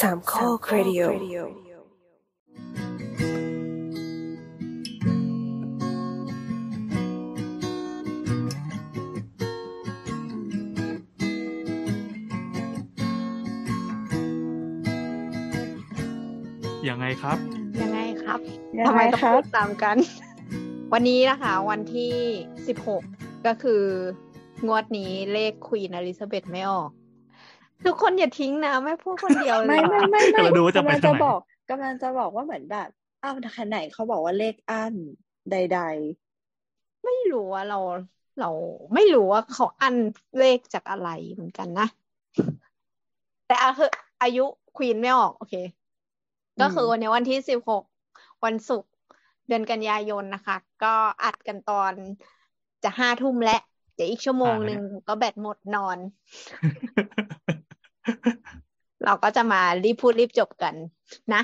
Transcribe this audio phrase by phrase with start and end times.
[0.00, 1.02] สามข้อครดิโอ
[16.88, 17.38] ยังไงครับ
[17.82, 18.40] ยังไงครับ
[18.80, 19.96] ยังทำไมไงต้องครัพูบดตามกัน
[20.92, 22.14] วันนี้นะคะ วันที่
[22.68, 23.02] สิบหก
[23.46, 23.84] ก็คือ
[24.66, 26.90] งวดนี้เลขควีนอลิซาเบธไม่ออก
[27.84, 32.88] ทุกคนอย่าทิ้งนะไม่พูดคนเดียวเลยไม่ไม่ไม่ไม่กำลังดูว่าจะไปกำลังทางจะไหนบอกกำลังจะบอกว่าเหมือนแบบ
[33.22, 34.94] อ้าวขไหนเขาบอกว่าเลขอั้น
[35.52, 35.80] ใด
[37.04, 37.78] ไม่รู้ว่าเรา
[38.40, 38.50] เรา
[38.94, 39.94] ไม่รู้ว่าเขาอัน
[40.38, 41.86] เลขจากอะไรเหมือนกันนะ
[43.46, 43.90] แต่อาคือ
[44.22, 44.44] อายุ
[44.76, 45.54] ควีนไม่ออก โอเค
[46.60, 47.84] ก็คือวันนี้วันที่สิบหก
[48.44, 48.90] วันศุกร์
[49.48, 51.92] เดือนกันยายนนะคะ ก็อัดกันตอน
[52.84, 53.58] จะห้าทุ่มและ
[53.94, 55.98] เดี๋ยวอีกชั่วโมงหนึ่งก็แบตหมดนอน
[59.04, 60.74] เราก็จะมารีบพูดรีบจบกัน
[61.34, 61.42] นะ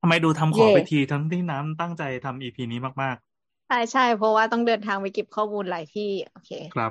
[0.00, 3.16] ทำไมดูทำขอไปทีทั้งที่น้ำตั้งใจทำอีพีนี้มาก
[3.68, 6.90] ใช่ใช่เพราะว่าต้องเดินทางไปเก็บข้อมูลหลายที่ โอเคๆครับ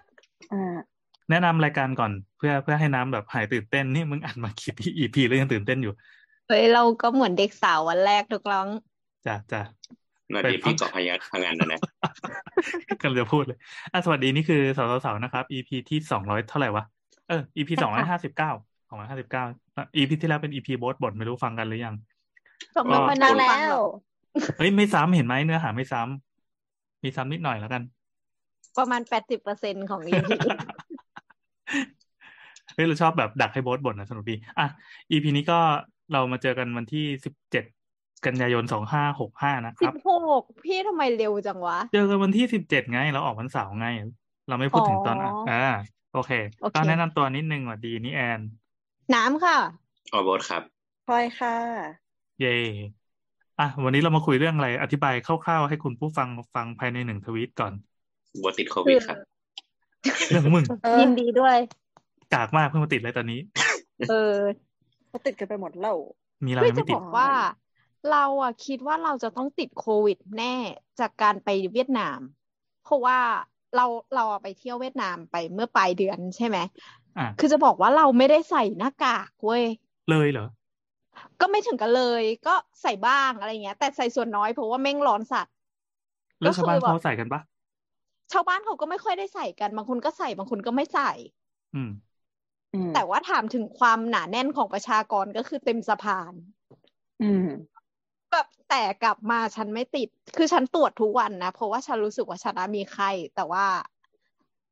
[0.00, 0.76] ๆอ่า
[1.30, 5.92] แนะนำรายการก่อนเพื่อเพื่อให้น้ำแบบหายตื่นเต้นนี่มึงอัดมากี่อีพีแล้วยังตื่นเต้นอยู่
[6.48, 8.68] เฮ้ย เราก็เหมือนเด็กสาววันแรกทุกครั้ง
[9.26, 9.62] จ้ะจ้ะ
[10.26, 11.80] สวัสดีไปฟังพี่เกาะพยัคฆ์พังงานนะนะ
[13.02, 13.58] กำลังจะพูดเลย
[13.92, 16.84] อะสวัสดีนี่คือสาวสาวๆนะครับ EP ที่สองร้อยเท่าไหร่วะ
[17.30, 18.50] เออ EP สองร้อยห้าสิบเก้า
[18.88, 19.44] สองร้อยห้าสิบเก้า
[19.96, 21.94] EP ที่แล้วเป็น EP โบสบทไม่รู้ฟังกันหรือยัง
[22.74, 23.90] ก็ไม่ค่อยฟัน่างแล้ฟังหรวอก
[24.58, 27.82] เฮ้ยไม่ซ้ำเห็นไหมเนื้อหาไม่ซ้ำมีซ้ำนิดหน่อยแล้วกัน
[28.78, 30.28] ประมาณแปดสิบเปอร์เซ็นของ EP
[32.74, 34.66] เฮ้ยเราชอบแบบดักให้โบสบ่นนะสนุกดีอะ
[35.12, 35.58] EP นี้ก็
[36.12, 37.64] เรามาเจอกันวันที่สิบเจ็ด
[38.26, 43.86] กันยายนสองห้าหกห้านะคสิรับบหกพี่ทำไมเร็วจังวะ เจอกันวันที่สิบเจ็ดไง เราออกวันเสาร์ไง
[44.48, 45.32] เราไม่พูดถึงตอนอะ
[46.12, 46.30] อ๋ออ่อ่าโอเค
[46.60, 48.40] โอเคก็แนะนำตัวนิดนึงสวัสดีนี่แอน
[49.14, 49.58] น้ำค่ะ
[50.12, 50.62] ออโบสครับ
[51.06, 51.54] พลอยค่ะ
[52.38, 53.00] เย่
[53.58, 57.74] อะ วันนี้เรามาคุยเรื่องอะไร อธิบายคร่าวๆ ให้คุณผู้ฟังฟังภายในหนึ่งทวีตก่อน
[58.38, 59.18] โบสติดโควิดครับ
[60.28, 61.56] เรื่องของมึงเออยินดีด้วย
[62.30, 63.38] กากมากเพิ่งมาติดเลยตอนนี้
[64.06, 64.14] เออ
[65.08, 65.96] เขาติดกันไปหมดแล้ว
[66.46, 67.30] มีเราเฮ้ยยังจะไม่ติบดอกว่า
[68.10, 70.56] เราอะคิดว่าเราจะต้องติดโควิดแน่
[70.98, 72.20] จากการไปเวียดนาม
[72.82, 73.18] เพราะว่า
[73.74, 76.58] เราเราอะไปเที่ยวเวียดนามไปเมื่อปลายเดือนใช่ไหม
[77.18, 79.64] อะคือจะบอกว่าเราไม่ได้ใส่หน้ากากเว้ย
[80.08, 80.46] เลยเหรอ
[81.40, 85.54] ก็ไม่ถึงกันเลย ก็ใส่บ้างอะไรเงี้ย แต่ใส่ส่วนน้อยเพราะว่าแม่งร้อนสัตว์
[86.40, 87.40] แล้วชาวบ้านก็คือแบบเขาใส่กันปะ
[88.32, 91.10] ชาวบ้านเขาก็ไม่ค่อยได้ใส่กันบางคนก็ใส่บางคนก็ไม่ใส่
[91.74, 91.88] อืม
[92.72, 96.32] อืมแต่ว่าถามถึงความหนาแน่นของประชากรก็คือเต็มสะพาน
[97.20, 97.79] อืม
[98.32, 103.64] แบบแต่กลับมาฉันไม่ติด คือฉันตรวจทุกวันนะ เพราะว่าฉันรู้สึกว่าฉันน่ะมีไข้แต่ว่า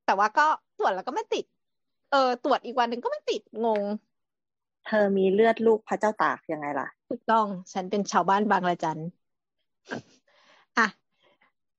[0.07, 0.47] แต่ว่าก็
[0.79, 1.45] ตรวจแล้วก็ไม่ติด
[2.11, 3.83] เออ ตรวจอีกวันหนึ่งก็ไม่ติดงง
[4.87, 9.01] เธอมีเลือดลูกพระเจ้าตากยังไงล่ะถูกต้อง ฉันเป็นชาวบ้านบางละจัน
[10.79, 10.87] อะ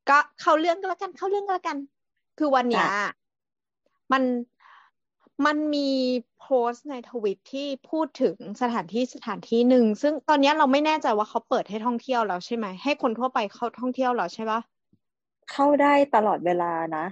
[0.10, 1.78] ก็เข้าเรื่องก็แล้วกัน เข้าเรื่องก็แล้วกัน
[2.38, 3.10] คือวันเนี้ยจ้ะ
[4.12, 4.24] มัน
[5.46, 5.90] มันมี
[6.40, 14.60] โพสต์ในทวิตที่พูดถึงสถานที่สถานที่หนึ่งซึ่งตอนเนี้ยเราไม่แน่ใจว่าเขาเปิดให้ท่องเที่ยวแล้วใช่ไหมให้คนทั่วไปเข้าท่องเที่ยวแล้วใช่ปะ
[15.52, 17.06] เข้าได้ตลอดเวลานะ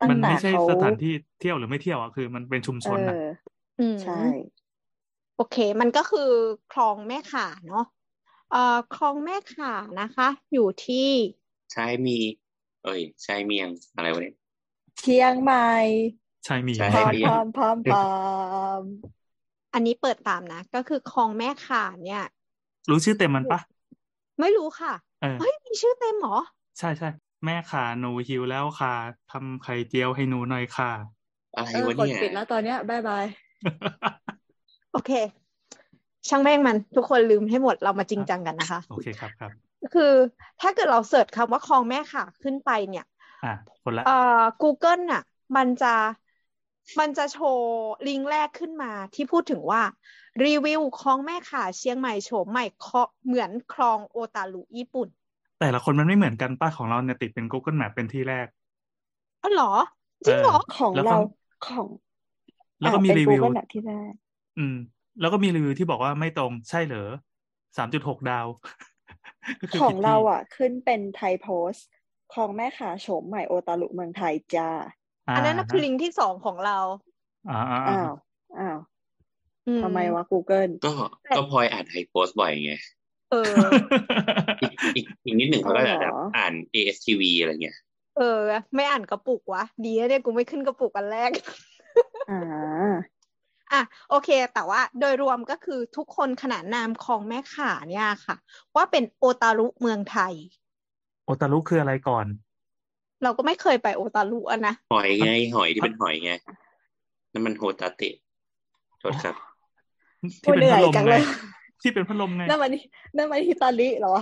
[0.00, 3.24] ตั้งมันแต่ไม่ใช่เขาสถานที่เที่ยวหรือไม่เที่ยวอะคือ มันเป็นชุมชเอนอะอ
[3.80, 4.22] อืมใช่
[5.36, 6.30] โอเค มันก็คือ
[6.72, 7.84] คลองแม่ข่าเนาะ
[8.50, 11.10] เอ่อคลองแม่ข่านะคะ อยู่ที่
[11.72, 12.16] ใช้มี
[12.84, 14.36] เอ้ยใช้เมียงอะไรวะเนี่ย
[14.98, 15.68] เชียงใหม่
[16.44, 18.02] ใช่มีใช่พร้อมมีพร้อมพร้อมพร้อ
[18.80, 18.82] ม
[19.74, 22.22] อันนี้เปิดตามนะ ก็คือคลองแม่ข่าเนี่ย
[22.90, 23.60] รู้ชื่อเต็มมันปะ
[24.40, 26.36] ไม่รู้ค่ะเออเฮ้ยมีชื่อเต็มเหรอ
[26.78, 27.08] ใช่ใช่
[27.44, 28.94] แม่ขาหนูหิวแล้วค่ะ
[29.30, 30.90] ทำไข่เจียวให้หนูหน่อยค่ะ
[31.56, 33.24] อะไรเออวะกดเนี่ยปิดแล้วตอนเนี้ยบายบาย
[34.92, 35.10] โอเค
[36.28, 39.50] ช่างแม่งมัน ทุกคนลืมให้หมดเรามาจริงจังกันนะคะ โอเคครับครับ
[39.94, 40.12] คือ
[40.60, 43.06] ถ้าเกิดเราเสิร์ชคำว่าคลองแม่ข่าขึ้นไปเนี่ย
[43.44, 43.52] อะ
[43.82, 45.22] คนละเอ่อ Google น่ะ
[45.56, 45.94] มันจะ
[47.00, 49.82] มันจะโชว์ลิงก์แรกขึ้นมาที่พูดถึงว่า
[50.44, 55.08] รีวิวคลองแม่ข่าเชียงใหม่โฉมใหม่เคาะเหมือนคลองโอตารุญี่ปุ่น
[55.60, 58.46] แต่ละคนมันไม่เหมือนกันป้าของเราเนี่ยติดเป็น Google Map เป็นที่แรก
[59.42, 59.72] อ๋อเหรอ
[60.26, 61.18] จริงเหรอของแล้วก็เรา
[61.66, 61.86] ของ
[62.80, 64.12] แล้วก็อ่ามีเป็นรีวิว Google Map ที่แรก
[64.58, 64.76] อืม
[65.20, 67.10] แล้วก็มีรีวิวที่บอกว่าไม่ตรงใช่เหรอ
[67.76, 68.46] สามจุดหกดาว
[69.60, 71.86] ก็คือของผิดที่เราอะ ขึ้นเป็นไทยโพสต์
[72.34, 74.70] ของแม่ขาโฉมใหม่โอตารุเมืองไทยจ้า
[75.28, 76.78] อ่าอันนั้นน่ะคือลิงก์ที่สองของเรา
[77.50, 78.12] อ่าอ่าอ่าอ้าว
[78.58, 78.78] อ้าว
[79.66, 80.92] อืมทำไมวะ Google ก็
[81.36, 82.72] ก็พลอยอ่านไทยโพสต์บ่อยไง
[83.30, 83.54] เออ
[84.62, 87.76] อีกอีกอีกนิดหนึ่งเขาก็จะอ๋อเหรอแบบอ่าน ASTV อะไรเงี้ย
[88.18, 88.40] เออ
[88.74, 91.30] ไม่อ่านกระปุกวะ ดีนะเนี่ยกูไม่ขึ้นกระปุกอันแรก
[92.30, 92.92] อ่า
[93.72, 98.36] อะโอเค แต่ว่าโดยรวมก็คือทุกคนขนานนามคลองแม่ข่าเนี่ยค่ะ
[98.76, 100.34] ว่าเป็นโอตารุเมืองไทย
[101.24, 102.26] โอตารุคืออะไรก่อน
[103.22, 106.32] เราก็ไม่เคยไปโอตารุอะนะหอยไง หอยที่เป็นหอยไง
[107.32, 108.14] นั่นมันโฮตาเตะ
[109.00, 109.34] โทษครับ
[110.42, 111.22] ที่เป็นโอ้ยเหนื่พัอยดลมจังไงเลย
[111.82, 112.70] ที่เป็นพัดลมไงนั่นมัน
[113.16, 114.14] นั่นมันฮิตาลิเหรอ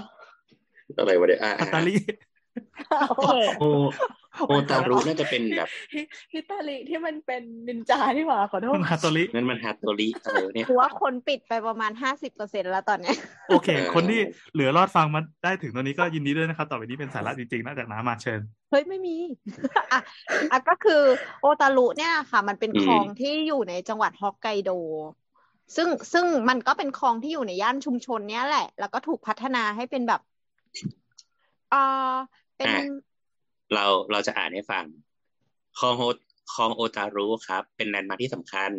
[0.99, 1.95] อะไรวะเนี่ยอ่าอัตตาลี
[3.09, 3.37] โอเค
[4.35, 6.01] โอโอตารุน่าจะเป็นแบบฮิ
[6.33, 13.17] ฮิตาลิที่มันเป็นนินจาที่หว่าขอโทษมันฮาโตรินั่นมันฮาโตริอะไรวะเนี่ยถือว่าคนปิดไปประมาณห้าสิบเปอร์เซ็นแล้วตอนเนี้ย
[13.49, 14.21] โอเคเออคนที่
[14.53, 18.41] เหลือรอดฟังมาได้ถึงตอนนี้ก็ยินดีด้วยนะครับ ต่อไปนี้เป็นสาระจริงๆนอกจากน้ำมาเชิญ
[18.71, 19.17] เฮ้ย ไม่มี
[19.93, 20.01] อะ
[20.53, 21.03] อะก็คือ
[21.41, 24.71] โอตารุเนี่ยค่ะ มันเป็นคลองที่อยู่ในจังหวัดฮอกไกโด
[25.77, 30.21] ซึ่งซึ่งมันก็เป็นคลองที่อยู่ในย่านชุมชนเนี้ยแหละ แล้วก็ถูกพัฒนาให้เป็นแบบ
[31.73, 32.15] อ่า
[32.57, 32.83] เป็นอะ
[33.75, 34.85] เราเราจะอ่านให้ฟัง
[35.79, 36.03] คลองโฮ
[36.55, 38.71] คลองโอตารุครับ เป็นแลนด์มาร์คที่สำคัญ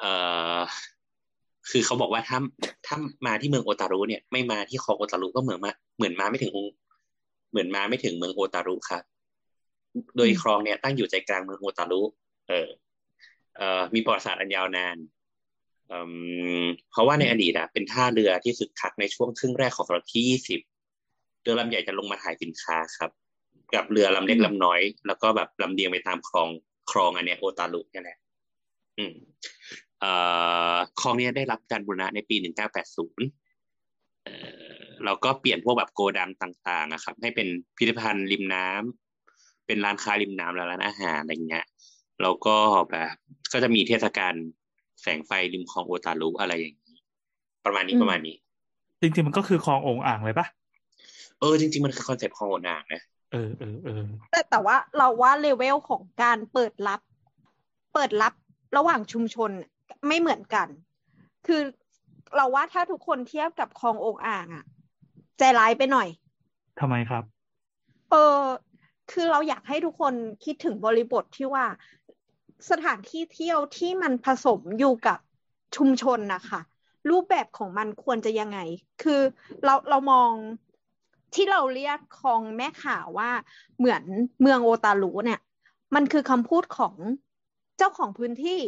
[0.00, 0.12] เอ่
[0.56, 0.58] อ
[1.70, 2.38] คือเขาบอกว่าถ้า
[2.86, 2.96] ถ้า
[3.26, 6.74] มาที่เมืองโอตารุเนี่ยไม่มาที่คลองโอตารุก็เหมือนมาเหมือนมาไม่ถึงองค์
[7.50, 9.02] เหมือนมาไม่ถึงเมืองโอตารุครับ
[10.16, 12.02] โดยคลองเนี่ยตั้งอยู่ใจกลางเมืองโอตารุ
[12.48, 12.68] เออ
[13.56, 14.96] เอ่อมีประวัติศาสตร์อันยาวนาน
[15.88, 15.98] เอ่
[16.62, 20.60] มเพราะว่าในอดีตอะเป็นท่าเรือที่คึกคักในช่วงครึ่งแรกของศตวรรษที่ยี่สิบ
[21.42, 23.10] เรือลำใหญ่จะลงมาถ่ายสินค้าครับ
[23.74, 26.48] กับเรือลำเล็กลำน้อย แล้วก็แบบลำเลียงไปตามคลอง
[26.90, 28.18] คลองอันเนี้ยโอตารุเนี่ยแหละ
[28.98, 29.14] อืม
[30.00, 30.12] เอ่
[30.74, 34.34] อคลองเนี้ยได้รับการบูรณะในปี1980เอ่
[34.76, 41.66] อเราก็เปลี่ยนพวกแบบโกดังต่างๆนะครับ ให้เป็นพิพิธภัณฑ์ริมน้ำเป็นร้านค้าริมน้ำและร้านอาหารอะไรเงี้ย
[42.22, 42.56] แล้วก็
[42.90, 43.14] แบบ
[43.52, 44.34] ก็จะมีเทศกาล
[45.02, 46.96] แสงไฟริมคลองโอตารุอะไรอย่างนี้
[47.64, 48.36] ประมาณนี้อืมประมาณนี้
[49.00, 50.46] จริงๆมันก็คือคลองโอ่งอ่างเลยปะ
[51.38, 53.02] เออจริงๆมันคือ concept คลองโอ่งอ่างนะ
[53.32, 57.00] เออเออเออแต่แต่ว่าเราว่าเลเวลของการเปิดรับ
[57.94, 58.32] เปิดรับ
[58.76, 59.50] ระหว่างชุมชน
[60.06, 60.68] ไม่เหมือนกัน
[61.46, 61.60] คือ
[62.36, 64.64] เราว่าถ้าทุกคนเทียบกับคลององอ่างอะ
[65.38, 66.08] ใจร้ายไปหน่อย
[66.80, 67.24] ทำไมครับ
[68.10, 68.40] เออ
[69.10, 71.64] คือเราอยากให้ทุกคนคิดถึงบริบทที่ว่า
[72.70, 75.18] สถานที่เที่ยวที่มันผสมอยู่กับ
[75.76, 76.60] ชุมชนนะคะ
[77.10, 78.58] รูปแบบของมันควรจะยังไง
[79.02, 79.20] คือ
[79.64, 80.30] เราเรามอง
[81.34, 83.30] ที่เราเรียกคลองแม่ข่าว่า
[83.78, 84.02] เหมือน
[84.40, 85.40] เมืองโอตารุเนี่ย
[85.94, 86.94] มันคือคำพูดของ
[87.78, 88.60] เจ้าของพื้นที่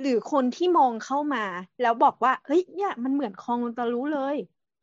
[0.00, 1.44] หรือคนที่มองเข้ามา
[1.82, 4.36] แล้วบอกว่าเฮ้ยเนี่ยมันเหมือนคลองโอตารุเลย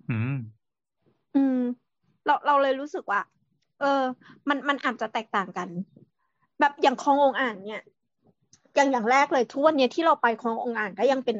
[0.09, 0.37] อืม
[1.35, 1.59] อืม
[2.25, 3.21] เราเราเลยรู้สึกว่า
[3.79, 4.01] เออ
[4.49, 5.69] มันมันอาจจะแตกต่างกัน
[6.59, 7.83] แบบอย่างคลององอ่างเนี่ย
[8.75, 11.37] อย่างอย่างแรกเลยทุกวันเนี้ยที่เราไปคลององอ่างก็ยังเป็น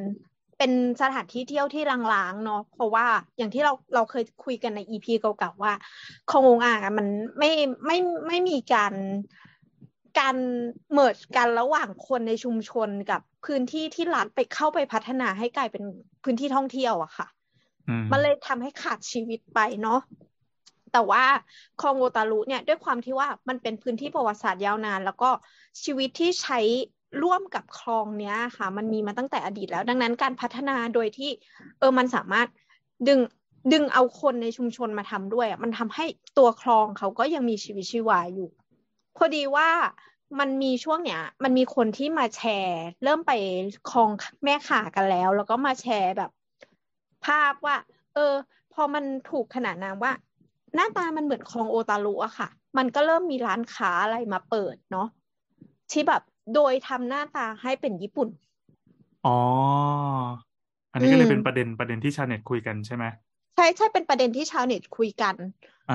[0.64, 3.06] เป็นสถานที่เที่ยวที่ลางๆเนาะเพราะว่า
[3.38, 5.74] อย่างที่เราเราเคยคุยกันในอีพีเก่าๆว่า
[6.32, 7.08] คลององอ่างอะมัน
[7.38, 7.52] ไม่
[7.86, 8.94] ไม่ไม่มีการ
[10.20, 10.38] การ
[10.94, 15.84] เมิร์จกันระหว่างคนในชุมชนกับพื้นที่ที่รัฐไปเข้าไปพัฒนาให้กลายเป็น
[16.24, 17.28] พื้นที่ท่องเที่ยวอะค่ะ
[17.90, 20.00] อืมมันเลยทำให้ขาดชีวิตไปเนาะ
[20.94, 21.24] แต่ว่า
[21.82, 25.30] คลองโอตารุเนี่ยด้วยความที่ว่ามันเป็นพื้นที่ประวัติศาสตร์ยาวนาน แล้วก็
[25.84, 26.60] ชีวิตที่ใช้
[27.22, 31.32] ร่วมกับคลองเนี้ยค่ะ มันมีมาตั้งแต่อดีตแล้ว ดังนั้นการพัฒนาโดยที่
[31.80, 32.48] เออมันสามารถ
[33.08, 33.20] ดึง
[33.74, 36.06] ดึงเอาคนในชุมชนมาทำด้วยอะมันทำให้
[36.38, 38.50] ตัวคลองเขาก็ยังมีชีวิตชีวาอยู่
[39.18, 39.70] พอดีว่า
[40.40, 43.32] มันมีช่วงเนี้ย มันมีคนที่มาแชร์ เริ่มไป
[43.92, 44.10] คลอง
[44.44, 46.32] แม่ข่ากันแล้ว แล้วก็มาแชร์แบบ
[47.26, 47.78] ภาพว่า
[48.14, 48.34] เออ
[48.74, 50.14] พอมันถูกขนานนามว่า
[50.76, 55.08] หน้าตามันเหมือนคลองโอตารุอะค่ะ มันก็เริ่มมีร้านค้าอะไรมาเปิดเนาะ
[55.92, 56.22] ที่แบบ
[56.54, 58.30] โดยทำหน้าตาให้เป็นญี่ปุ่น
[59.24, 59.32] อ๋อ
[60.94, 63.06] อันนี้ก็เลยอืมเป็นประเด็นประเด็นที่ชาวเน็ตคุยกันใช่ไหม
[63.56, 65.36] ใช่ใช่เป็นประเด็นที่ชาวเน็ตคุยกัน
[65.88, 65.94] อ่า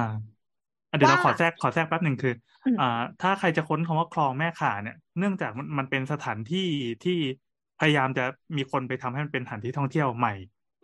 [0.91, 2.33] อะเดี๋ยวเราว่าขอแทรกขอแทรกแป๊บหนึ่งคือ
[2.65, 2.85] อืมอ่า
[3.21, 6.61] ถ้าใครจะค้นคำว่าคลองแม่ข่าเนี่ย เนื่องจากมันมันเป็นสถานที่
[7.03, 7.13] ที่
[7.79, 8.23] พยายามจะ
[8.57, 10.33] มีคนไปทำให้มันเป็นสถานที่ท่องเที่ยวใหม่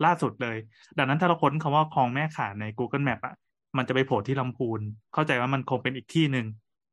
[0.05, 0.57] ล่าสุดเลย
[0.97, 3.33] ดังนั้นถ้าเราค้นคำว่าคลองแม่ข่าใน Google Map อะ
[3.77, 4.81] มันจะไปโผล่ที่ลำพูน
[5.13, 6.45] เข้าใจว่ามันคงเป็นอีกที่หนึ่ง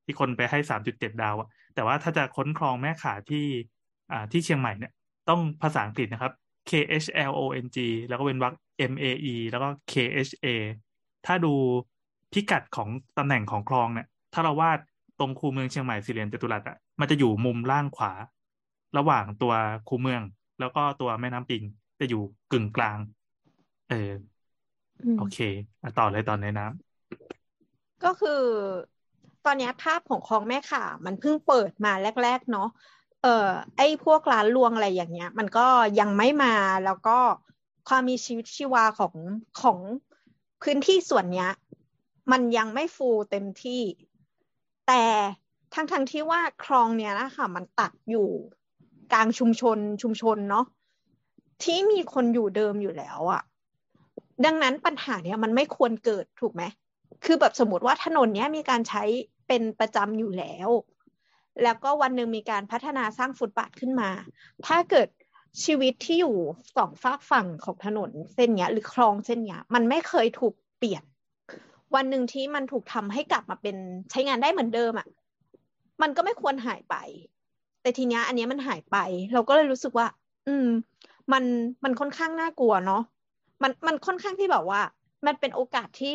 [0.05, 3.47] ที่คนไปให้สามจุดเจ็ดดาวอะ แต่ว่าถ้าจะค้นคลองแม่ข่าที่
[4.12, 4.93] อ่าที่เชียงใหม่เนี่ย
[5.29, 6.33] ต้องภาษาอังกฤษนะครับ
[6.69, 6.71] K
[7.02, 8.55] H L O N G แล้วก็เป็นวรรค
[8.93, 9.93] M A E แล้วก็ K
[10.29, 10.47] H A
[11.26, 11.55] ถ้าดู
[12.33, 12.88] พิกัดของ
[13.19, 14.79] ตำแหน่งของคลองเนี่ย ถ้าเราวาด
[15.19, 18.12] ตรงคูเมืองเชียงใหม่สี่เหลี่ยมจัตุรัสอะมันจะอยู่มุมล่างขวา
[18.99, 19.52] ระหว่างตัว
[19.88, 20.23] คูเมือง
[20.61, 21.62] แล้วก็ตัวแม่น้ำปิง
[21.99, 22.99] จะอยู่กึ่งกลาง
[23.88, 24.11] เออ
[25.05, 25.38] อืมโอเค
[25.83, 28.41] อะต่อเลยตอนในน้ำก็คือ
[29.45, 32.69] ตอนนี้ภาพของคลองแม่ข่ามันเพิ่งเปิดมาแรก ๆ เนาะ
[33.23, 35.67] เอ่อไอ้พวกร้านรวงอะไรอย่างเงี้ย มันก็
[36.01, 37.19] ยังไม่มาแล้วก็
[37.89, 39.15] ความมีชีวิตชีวาของ
[39.61, 39.79] ของ
[40.63, 41.51] พื้นที่ส่วนเนี้ย
[42.33, 43.83] มันยังไม่ฟูเต็มที่
[44.87, 45.05] แต่
[45.75, 48.29] ทั้งทั้งที่ว่าคลองเนี้ยนะคะมันตัดอยู่
[49.13, 50.65] กลางชุมชนชุมชนเนาะ
[51.63, 53.43] ที่มีคนอยู่เดิมอยู่แล้วอะ
[54.45, 56.63] ดังนั้นปัญหาเนี้ยมันไม่ควรเกิดถูกไหม
[57.25, 59.03] คือแบบสมมติว่าถนนเนี้ยมีการใช้
[59.49, 60.69] เป็นประจำอยู่แล้ว
[61.63, 64.11] แล้วก็วันหนึ่งมีการพัฒนาสร้างฟุตบาทขึ้นมา
[64.67, 65.09] ถ้าเกิด
[65.65, 66.37] ชีวิตที่อยู่
[66.77, 71.05] สองฝากฝั่งของถนนเส้นเนี้ยหรือคลองเส้นเนี้ยมันไม่เคยถูกเปลี่ยน
[71.95, 73.77] วันหนึ่งที่มันถูกทำให้กลับมาเป็น
[74.11, 75.09] ใช้งานได้เหมือนเดิมอะ่ะ
[76.03, 76.97] มันก็ไม่ควรหายไป
[77.83, 78.97] แต่ทีเนี้ยอันเนี้ยมันหายไป
[79.33, 80.07] เราก็เลยรู้สึกว่า
[80.47, 80.67] อืม
[81.33, 81.45] มัน
[81.85, 83.03] มันค่อนข้างน่ากลัวเนาะ
[83.63, 84.81] มันมันค่อนข้างที่แบบว่า
[85.27, 86.15] มันเป็นโอกาสที่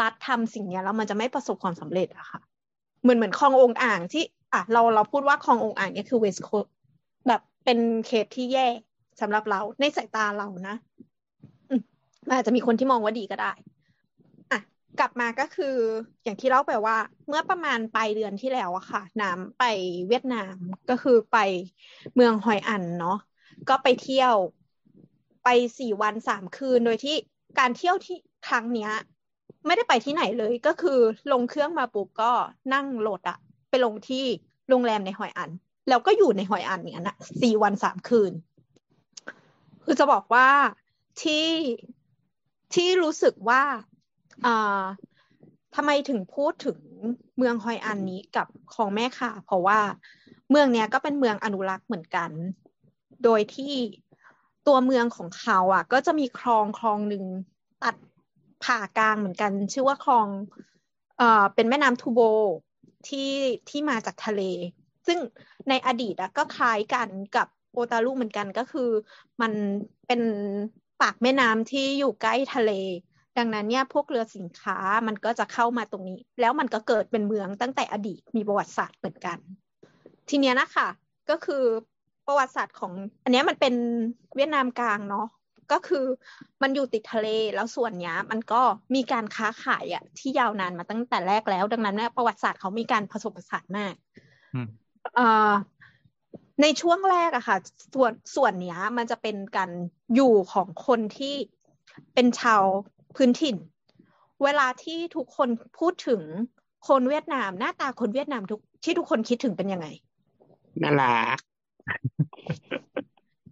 [0.00, 2.40] รัฐทำสิ่งเนี้ยแล้วมันจะไม่ประสบความสำเร็จอะค่ะ
[3.02, 6.48] เหมือนเหมือนคลององอ่างที่ อะเราเราพูดว่าคลององอ่างเนี่ยคือเวสโค
[7.28, 8.66] แบบเป็นเคสที่แย่
[9.20, 10.76] สำหรับเราในสายตาเรานะ
[12.26, 13.52] มันอาจจะมีคนที่มองว่าดีก็ได้
[14.50, 14.60] อะ
[14.98, 15.76] กลับมาก็คือ
[16.24, 16.96] อย่างที่เล่าไปว่า
[17.28, 19.64] เมื่อประมาณปลายเดือนที่แล้วอะค่ะ น้ำไป
[20.08, 20.56] เวียดนาม
[20.90, 21.38] ก็คือไป
[22.14, 23.18] เมืองฮอยอันเนาะ
[23.68, 24.34] ก็ไปเที่ยว
[25.44, 27.16] ไปสี่วันสามคืนโดยที่
[27.58, 28.16] การเที่ยวที่
[28.48, 28.92] ครั้งเนี้ย
[29.66, 30.98] ไม่ได้ไปที่ไหนเลยก็คือ
[31.32, 32.32] ลงเครื่องมาปุ๊บก็
[32.74, 33.38] นั่งรถอะ
[33.70, 34.24] ไปลงที่
[34.68, 35.50] โรงแรมในหอยอัน
[35.88, 38.32] แล้วก็อยู่ในหอยอันอย่างนั้นอะสี่วันสามคืน
[39.84, 40.48] คือจะบอกว่า
[41.22, 41.48] ที่
[42.74, 43.62] ที่รู้สึกว่า
[44.46, 44.82] อ่า
[45.74, 46.78] ทำไมถึงพูดถึง
[47.36, 49.80] เมืองฮอยอันนี้กับของแม่ค่ะ เพราะว่า
[50.50, 52.30] เมืองเนี้ยก็เป็นเมืองอนุรักษ์เหมือนกัน
[53.24, 53.74] โดยที่
[54.66, 57.24] ตัวเมืองของเขาอะ ก็จะมีคลองคลองหนึ่ง
[57.82, 57.94] ตัด
[58.64, 60.28] ผ่ากลางเหมือนกัน ชื่อว่าคลอง
[61.18, 62.20] เอ่อเป็นแม่น้ำทูโบ
[63.08, 63.30] ที่
[63.68, 64.42] ที่มาจากทะเล
[65.06, 65.18] ซึ่ง
[65.68, 68.90] ในอดีตอะก็คล้ายกันกับโอตารุเหมือนกันก็คือ
[69.40, 69.52] มัน
[70.06, 70.20] เป็น
[71.00, 72.72] ปากแม่น้ำที่อยู่ใกล้ทะเล
[73.38, 79.38] ดังนั้นเนี่ยพวกเรือสินค้ามันก็จะเข้ามาตรงนี้ แล้วมันก็เกิดเป็นเมืองตั้งแต่อดีตมีประวัติศาสตร์เหมือนกัน
[80.28, 80.88] ทีเนี้ยนะคะ
[81.30, 81.64] ก็คือ
[82.26, 82.92] ประวัติศาสตร์ของ
[83.24, 83.74] อันนี้มันเป็น
[84.36, 85.26] เวียดนามกลางเนาะ
[85.72, 86.04] ก็คือ
[86.62, 88.62] มันอยู่ติดทะเลแล้วส่วนนี้มันก็
[88.94, 93.94] มีการค้าขายอะที่ยาวนานมาตั้งแต่แรกแล้ว ดังนั้นเนี่ยประวัติศาสตร์เขามีการผสมผสานมาก
[96.62, 97.56] ในช่วงแรกอะค่ะ
[97.94, 99.70] ส่วนส่วนเนี้ยมันจะเป็นการ
[100.14, 101.34] อยู่ของคนที่
[102.14, 102.62] เป็นชาว
[103.16, 103.56] พื้นถิ่น
[104.44, 105.48] เวลาที่ทุกคน
[105.78, 106.22] พูดถึง
[106.88, 109.86] คนเวียดนาม หน้าตาคนเวียดนามทุกที่ทุกคนคิดถึงเป็นยังไง
[110.82, 111.38] น่ารัก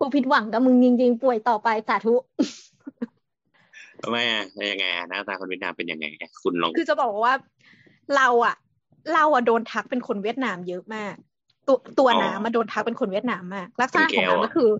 [0.00, 2.14] กูผิดหวังกับมึงจริง ๆ ป่วยต่อไปสาธุ
[4.02, 6.06] ทำไมอะยังไงหน้าตาคนเวียดนามเป็นยังไง
[6.42, 7.34] คุณลองคือจะบอกว่า
[8.16, 8.56] เราอะ
[9.14, 11.14] เราอะโดนทักเป็นคนเวียดนามเยอะมาก
[11.66, 14.70] ตัวตัวน้ำมาโดนทักเป็นคนเวียดนามมาก ลักษณะของน้ำก็คือ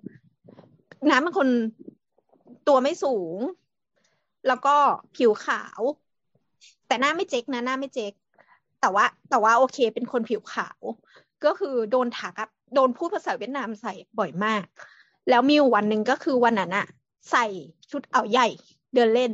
[1.10, 1.48] น้ำเป็นคน
[2.68, 3.38] ตัวไม่สูง
[4.48, 4.76] แล้วก็
[5.16, 5.80] ผิวขาว
[6.86, 8.12] แต่หน้าไม่เจ๊กนะหน้าไม่เจ๊ก
[8.80, 10.80] แต่ว่า แต่ว่าโอเค เป็นคนผิวขาว
[11.44, 12.34] ก็คือโดนถัก
[12.74, 14.64] โดนพูดภาษาเวียดนามใส่บ่อยมาก
[15.28, 16.86] แล้วมีวันหนึ่งก็คือวันนั้นอะ
[17.30, 17.46] ใส่
[17.90, 18.48] ชุดเอาใหญ่
[18.94, 19.32] เดินเล่น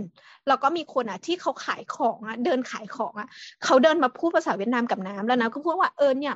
[0.48, 3.28] แล้วก็มีคนอะที่เขาขายของอะเดินขายของอะ
[3.64, 6.34] เขาเดินมาพูดภาษาเวียดนามกับน้ำแล้วนะก็พูดว่าเออเนี่ย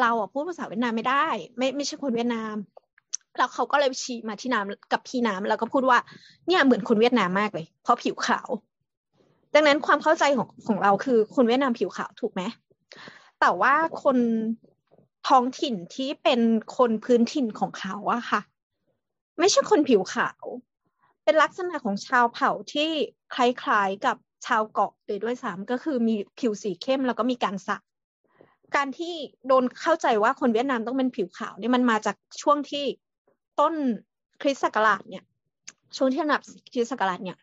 [0.00, 2.54] เราอะพูดภาษาเวียดนามไม่ได้ ไม่ไม่ใช่คนเวียดนาม
[3.38, 5.98] แล้วเขาก็เลยชี้มาที่น้ำกับพี่น้ำแล้วก็พูดว่า
[6.46, 8.48] เนี่ยเหมือนคนเวียดนามมากเลย เพราะผิวขาว
[9.54, 12.42] ดังนั้นความเข้าใจของของเราคือคนเวียดนามผิวขาวถูกไหม
[13.40, 14.16] แต่ว่าคน
[15.28, 16.40] ท้องถิ่นที่เป็น
[16.76, 18.40] คนพื้นถิ่นของเขาอะค่ะ
[19.40, 20.44] ไม่ใช่คนผิวขาว
[21.24, 22.90] เป็นลักษณะของชาวเผ่าที่
[23.34, 24.16] คล้ายๆกับ
[24.46, 27.82] ชาวเกาะเลยด้วยซ้ำก็คือมีผิวสีเข้มแล้วก็มีการสัก
[28.76, 29.14] การที่
[29.46, 32.84] โดนเข้าใจว่าคนเวียดนามต้องเป็นผิวขาวเนี่ยมันมาจากช่วงที่
[33.60, 33.74] ต้น
[34.42, 35.24] คริสต์ศักราชเนี่ย
[35.96, 36.40] ช่วงที่นับ
[36.72, 37.38] คริสต์ศักราชเนี่ย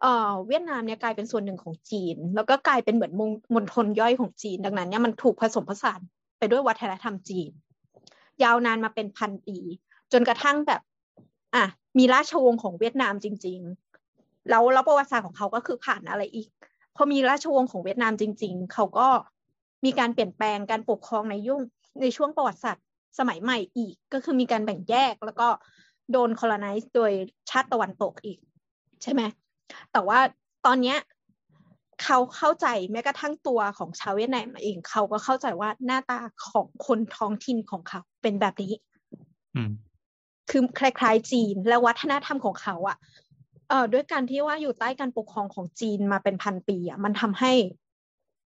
[0.00, 3.12] เอ่อเวียดนามเนี่ยกลายเป็นส่วนหนึ่งของจีน แล้วก็กลายเป็นเหมือน
[3.54, 6.00] มณฑลย่อยของจีน ดังนั้นเนี่ยมันถูกผสมผสาน
[6.38, 7.50] ไปด้วยวัฒนธรรมจีน
[8.42, 9.58] ยาวนานมาเป็นพันปี
[10.12, 10.80] จนกระทั่งแบบ
[11.54, 11.64] อะ
[11.98, 13.58] มีราชวงศ์ของเวียดนามจริง
[14.04, 16.48] ๆ แล้วแล้วประวัติศาสตร์ของเขาก็คือผ่านอะไรอีก
[16.96, 19.08] พอมีราชวงศ์ของเวียดนามจริง ๆ เขาก็
[19.84, 21.60] มีการเปลี่ยนแปลงการปกครองในยุค
[22.02, 22.84] ในช่วงประวัติศาสตร์
[23.18, 25.48] สมัยใหม่อีก ก็คือมีการแบ่งแยกแล้วก็
[26.12, 27.12] โดน colonize โดย
[27.50, 28.38] ชาติตะวันตกอีก
[29.02, 29.22] ใช่ไหม
[29.92, 30.18] แต่ว่า
[30.66, 30.98] ตอนเนี้ย
[32.04, 36.18] เขาเข้าใจแม้กระทั่งตัวของชาวเวียดนามเองเขาก็เข้าใจว่าหน้าตา
[36.48, 38.72] ของคนท้องถิ่นของเขาเป็นแบบนี้
[40.50, 42.96] คือคล้ายๆจีน และวัฒนธรรมของเขาอะ่ะ
[43.68, 47.52] เอ่อด้วยการที่ว่าอยู่ใต้การปกครองของจีนมาเป็นพันปีอะ่ะมันทำให้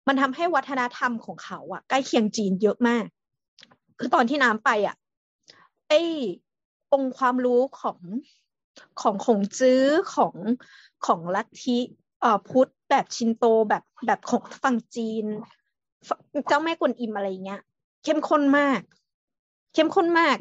[0.08, 3.04] มันทำให้วัฒนธรรมของเขาอะ่ะใกล้เคียงจีนเยอะมาก
[3.98, 4.96] คือตอนที่น้ำไปอะ่ะ
[5.88, 5.92] ไอ
[6.92, 7.98] องค์ความรู้ของ
[9.00, 10.34] ของของจื้อของ
[11.06, 11.78] ของลัทธิ
[12.20, 15.24] เอ่อพุทธแบบชินโตแบบแบบของฝั่งจีน
[16.48, 17.60] เจ้าแม่กวนอิมอะไรเงี้ย
[18.04, 18.80] เข้มข้นมาก
[19.74, 20.36] เข้มข้นมาก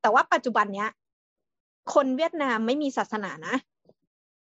[0.00, 0.90] แต่ว่าปัจจุบันเนี้ย
[1.94, 3.56] คนเวียดนามไม่มีศาสนานะ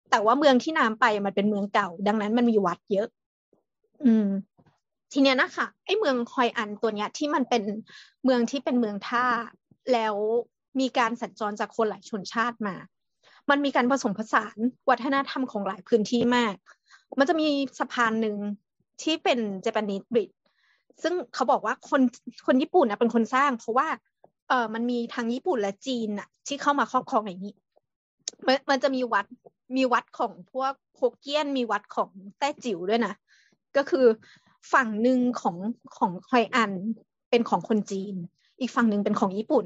[0.09, 3.07] แต่ว่าเมืองที่น้ำไปมันเป็นเมืองเก่า ดังนั้นมันมีวัดเยอะ
[4.05, 4.27] อืม
[5.11, 7.63] ทีเนี้ยนะคะไอ้เมืองฮอยอันตัวเนี้ย ที่มันเป็น
[8.23, 9.25] เมืองที่เป็นเมืองท่า
[9.93, 10.15] แล้ว
[10.79, 12.75] มีการสัญจรจากคนหลายชนชาติมา
[13.49, 14.57] มันมีการผสมผสาน
[14.89, 16.55] วัฒนธรรมของหลายพื้นที่มาก
[17.19, 17.47] มันจะมี
[17.79, 18.37] สะพานหนึ่ง
[19.01, 20.29] ที่เป็นเจแปนิสบริด
[21.03, 22.01] ซึ่งเขาบอกว่าคน
[22.45, 23.87] คนญี่ปุ่นนะเป็นคนสร้าง เพราะว่า
[24.49, 27.55] เออมันมีทางญี่ปุ่นและจีนอะที่เข้ามาครอบครองอย่างนี้
[28.47, 29.25] มันมันจะมีวัด
[29.75, 32.09] มีวัดของพวกโฮกเกี้ยนมีวัดของ
[32.39, 33.13] แต้จิ๋วด้วยนะ
[33.77, 34.05] ก็คือ
[34.73, 35.57] ฝั่งหนึ่งของ
[35.97, 36.71] ของฮอยอัน
[37.29, 38.15] เป็นของคนจีน
[38.59, 39.65] อีกฝั่งหนึ่งเป็นของญี่ปุ่น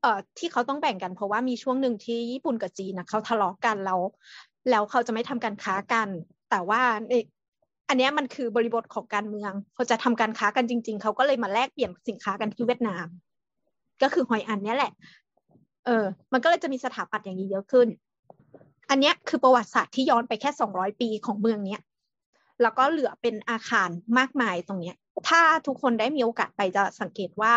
[0.00, 4.00] เอ่อที่เขาต้องแบ่งกันเพราะว่ามีช่วงหนึ่งที่ญี่ปุ่นกับจีนนะเขาทะเลาะกันแล้ว
[4.70, 6.08] แล้วเขาจะไม่ทำการค้ากัน
[6.50, 6.82] แต่ว่า
[7.88, 13.06] อันนี้มันคือบริบทของการเมืองเขาจะทำการค้ากันจริง ๆ เขาก็เลยมาแลกเปลี่ยนสินค้ากันที่เวียดนาม
[14.02, 14.92] ก็คือหอยอันนี้แหละ
[15.86, 17.88] เออ มันก็เลยจะมีสถาปัตย์อย่างนี้เยอะขึ้น
[18.90, 21.80] อันนี้คือประวัติศาสตร์ที่ย้อนไปแค่สองร้อยปีของเมืองเนี้ย
[22.62, 24.96] แล้วก็เหลือเป็นอาคารมากมายตรงเนี้ย
[25.28, 27.54] ถ้าทุกคนได้มีโอกาสไปจะสังเกตว่า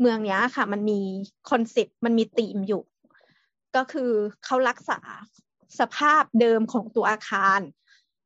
[0.00, 1.00] เมืองเนี้ยค่ะ มันมี
[1.50, 2.82] คอนเซ็ปต์มันมีธีมอยู่
[3.76, 4.10] ก็คือ
[4.44, 4.98] เขารักษา
[5.80, 7.60] สภาพเดิมของตัวอาคาร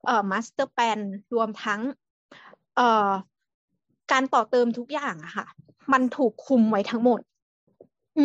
[0.06, 0.98] เอ่อ master plan
[1.34, 1.80] รวมทั้ง
[2.76, 3.10] เอ่อ
[4.12, 5.46] การต่อเติมทุกอย่างอะค่ะ
[5.92, 7.20] มันถูกคุมไว้ทั้งหมด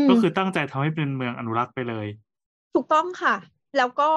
[0.09, 2.07] ก็คือตั้งใจทำให้เป็นเมืองอนุรักษ์ไปเลย
[2.73, 3.35] ถูกต้องค่ะ
[3.77, 4.09] แล้วก็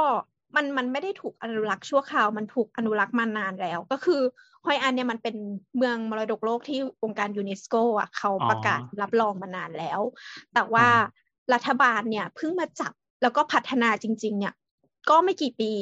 [0.57, 4.21] มันมันไม่ได้ถูกอนุรักษ์ชั่วคราว มันถูกอนุรักษ์มานานแล้ว ก็คือ
[4.67, 5.37] ฮอยอันเนี่ยมันเป็น
[5.77, 10.01] เมืองมรดกโลกที่องค์การยูเนสโกอะเขาประกาศรับรองมานานแล้ว
[10.55, 10.89] แต่ว่า
[11.53, 14.55] รัฐบาลเนี่ยเพิ่งมาจับแล้วก็พัฒนาจริง ๆ เนี่ย
[15.11, 15.73] ก็ไม่กี่ปี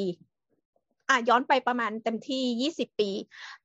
[1.09, 3.09] อะย้อนไปประมาณเต็มที่ยี่สิบปี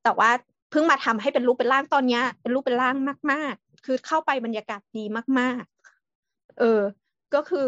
[0.03, 0.31] แต่ว่า
[0.71, 2.97] เพิ่งมาทำให้เป็นรูปเป็นร่างตอนนี้เป็นรูปเป็นร่าง
[3.33, 5.05] มาก ๆ คือเข้าไปบรรยากาศดี
[5.39, 5.76] มากๆ
[6.59, 6.81] เออ
[7.35, 7.67] ก็คือ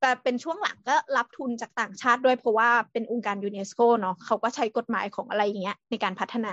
[0.00, 6.52] แต่เป็นช่วงหลังก็รับทุนจากต่างชาติด้วยเพราะว่าเป็นองค์การยูเนสโกเนาะเขาก็ใช้กฎหมายของอะไรอย่างเงี้ยในการพัฒนา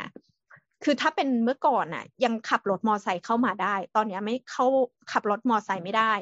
[0.84, 4.66] คือถ้าเป็นเมื่อก่อนน่ะ ยังขับรถมอไซค์เข้ามาได้ ตอนนี้ไม่เข้า
[5.12, 6.14] ขับรถมอไซค์ไม่ได้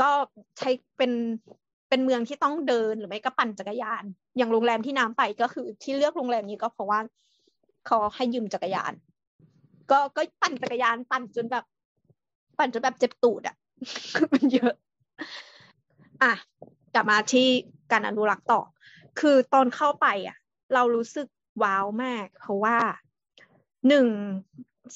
[0.00, 0.10] ก็
[0.58, 1.12] ใช้เป็น
[1.88, 4.04] เป็นเมืองที่ต้องเดินหรือไม่ก็ปั่นจักรยาน
[4.36, 7.00] อย่างโรงแรมที่น้ำไปก็คือที่เลือกโรงแรมนี้ก็เพราะว่า
[7.86, 8.92] เขาให้ยืมจักรยาน
[9.90, 11.64] ก็ก็ปั่นจักรยานปั่นจนแบบ
[12.58, 13.56] ปั่นจนแบบเจ็บตูดอะ่ะ
[14.32, 14.74] มันเยอะ
[16.22, 16.32] อะ
[16.94, 17.46] กลับมาที่
[17.92, 18.60] การอนุรักษ์ต่อ
[19.20, 20.36] คือตอนเข้าไปอะ
[20.74, 21.26] เรารู้สึก
[21.62, 22.76] ว้าวมาก เพราะว่า
[23.88, 24.06] หนึ่ง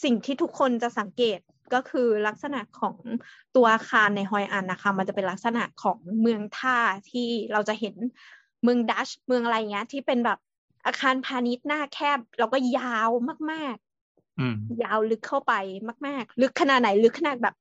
[0.03, 1.39] สิ่งที่ทุกคนจะสังเกต
[1.75, 2.97] ก็คือลักษณะของ
[3.57, 6.79] ตัวอาคารในฮอยอันนะคะ มันจะเป็นลักษณะของเมืองท่า
[7.11, 7.95] ที่เราจะเห็น
[8.63, 10.39] เมืองดัชเมืองอะไรเงี้ย ที่เป็นแบบ
[10.87, 13.11] อาคารพาณิชย์หน้าแคบ แล้วก็ยาว
[13.53, 15.53] มากๆยาวลึกเข้าไป
[16.07, 17.55] มาก ๆ ลึกขนาดไหนลึกขนาดแบบ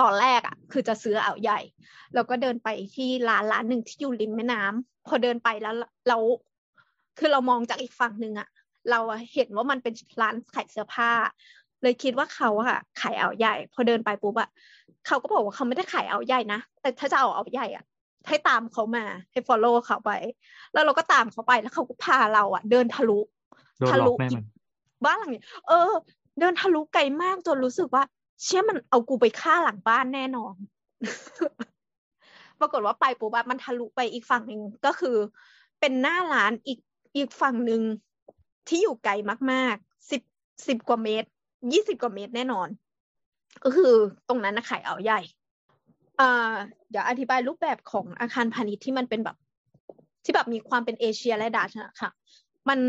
[0.00, 1.60] ตอนแรกอะ คือจะซื้ออ่าวใหญ่
[2.14, 5.74] แล้วก็เดินไปที่ร้านร้านหนึ่งที่อยู่ริมแม่น้ำพอเดินไปแล้ว
[6.08, 6.18] เรา
[7.18, 8.48] คือเรามองจากอีกฝั่งหนึ่งอะ
[8.90, 9.00] เรา
[9.34, 11.10] เห็นว่ามันเป็นร้านขายเสื้อผ้า
[11.82, 14.48] เลยคิดว่าเขาอะขายเอาใหญ่ พอเดินไปปุ๊บอะ
[15.06, 17.84] เขาก็บอกว่าเขาไม่ได้ขายเอาใหญ่นะแต่ถ้าจะเอาเอาใหญ่อะ
[18.28, 20.10] ให้ตามเขามาให้ follow เขาไป
[20.72, 23.18] แล้วเราก็ตามเขาไปแล้วเขาก็พาเราอะเดินทะลุ
[23.90, 24.12] ทะลุ
[25.04, 25.92] บ้านหลังนี้เออ
[26.40, 28.02] เดินทะลุไกลมากจนรู้สึกว่า
[28.44, 30.54] เชื่อมันเอากูไปฆ่าหลังบ้านแน่นอน
[32.60, 35.16] ปรากฏว่าไปปุ๊บมันทะลุไปอีกฝั่งหนึ่งก็คือ
[35.80, 36.78] เป็นหน้าร้านอีก
[37.16, 37.82] อีกฝั่งหนึ่ง
[38.68, 39.12] ที่อยู่ไกล
[39.52, 40.22] มากๆสิบ
[40.68, 41.28] สิบกว่าเมตร
[41.72, 42.68] ยี่สิบกว่าเมตรแน่นอน
[43.64, 43.92] ก็คือ
[44.28, 45.20] ตรงนั้นนะขายเอาใหญ่
[46.90, 49.36] เดี๋ยวอธิบายรูปแบบของอาคารพาณิชย์ที่มันเป็นแบบ
[50.24, 52.10] ที่แบบมีความเป็นเอเชียและดัชนะค่ะ
[52.68, 52.80] มัน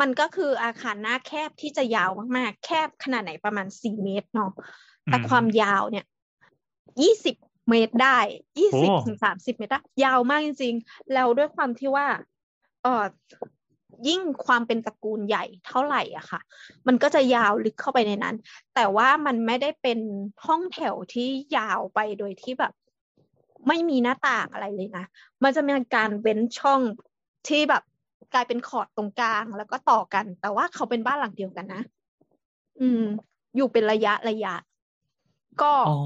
[0.00, 4.52] มันก็คืออาคารหน้าแคบที่จะยาวมากๆ แคบขนาดไหนประมาณสี่เมตรเนาะ
[5.06, 6.04] แต่ความยาวเนี่ย
[7.02, 7.36] ยี่สิบ
[7.70, 8.18] เมตรได้
[8.58, 12.06] ยี่สิบถึงสามสิบเมตรยาวมากจริงๆ แล้วด้วยความที่ว่า
[12.82, 13.04] เออ
[14.08, 16.40] ยิ่งความเป็นตระกูลใหญ่เท่าไหร่อะค่ะ
[16.86, 18.36] มันก็จะยาวลึกเข้าไปในนั้น
[18.74, 19.98] แต่ว่ามันไม่ได้เป็น
[20.46, 22.72] ห้องแถวที่ยาวไปโดยที่แบบ
[23.68, 25.06] ไม่มีหน้าต่างอะไรเลยนะ
[25.42, 26.80] มันจะมีการเว้นช่อง
[27.48, 27.82] ที่แบบ
[28.34, 31.82] กลายเป็นขอดตรงกลางแล้วก็ต่อกัน แต่ว่าเขาเป็นบ้านหลังเดียวกันนะ
[32.80, 33.02] อืม
[33.56, 34.54] อยู่เป็นระยะระยะ
[35.62, 35.96] ก็อ๋อ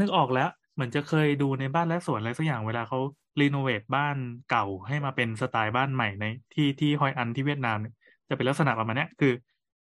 [0.00, 2.98] นึกออกแล้ว เหมือนจะเคยดูในบ้านและสวนอะไรสักอย่างเวลาเขา
[3.40, 4.16] รีโนเวทบ้าน
[4.50, 7.94] เก่าให้มาเป็นสไตล์บ้านใหม่ในที่ที่ฮอยอันที่เวียดนามเนี่ย
[8.28, 9.32] จะเป็นลักษณะประมาณนี้คือ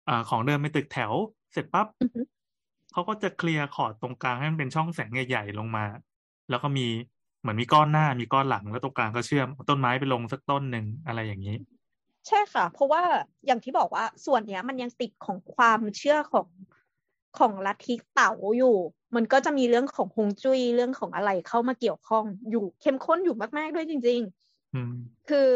[0.08, 1.12] อ่าของเดิมเป็นตึกแถว
[1.52, 1.86] เสร็จปั๊บ
[2.92, 5.84] เขาก็จะเคลียร์ขอดตรงกลางให้มันเป็นช่องแสงใหญ่ๆลงมา
[6.50, 6.86] แล้วก็มี
[7.40, 11.56] เหมือนมีก้อนหน้ามีก้อนหลังแล้วตรงกลางก็เชื่อมต้นไม้ไปลงสักต้นหนึ่งอะไรอย่างนี้
[12.28, 13.02] ใช่ค่ะ เพราะว่า
[13.46, 16.48] อย่างที่บอกว่าส่วนเนี้ยมันยังติดของความเชื่อของ
[17.38, 18.76] ของลัทธิเต๋าอยู่
[19.16, 24.94] มันก็จะมีเรื่องของฮวงจุ้ยเรื่องของอะไรเข้ามาเกี่ยวข้องอยู่เข้มข้นอยู่มาก ๆ ด้วยจริงๆอืม
[25.28, 25.48] คือ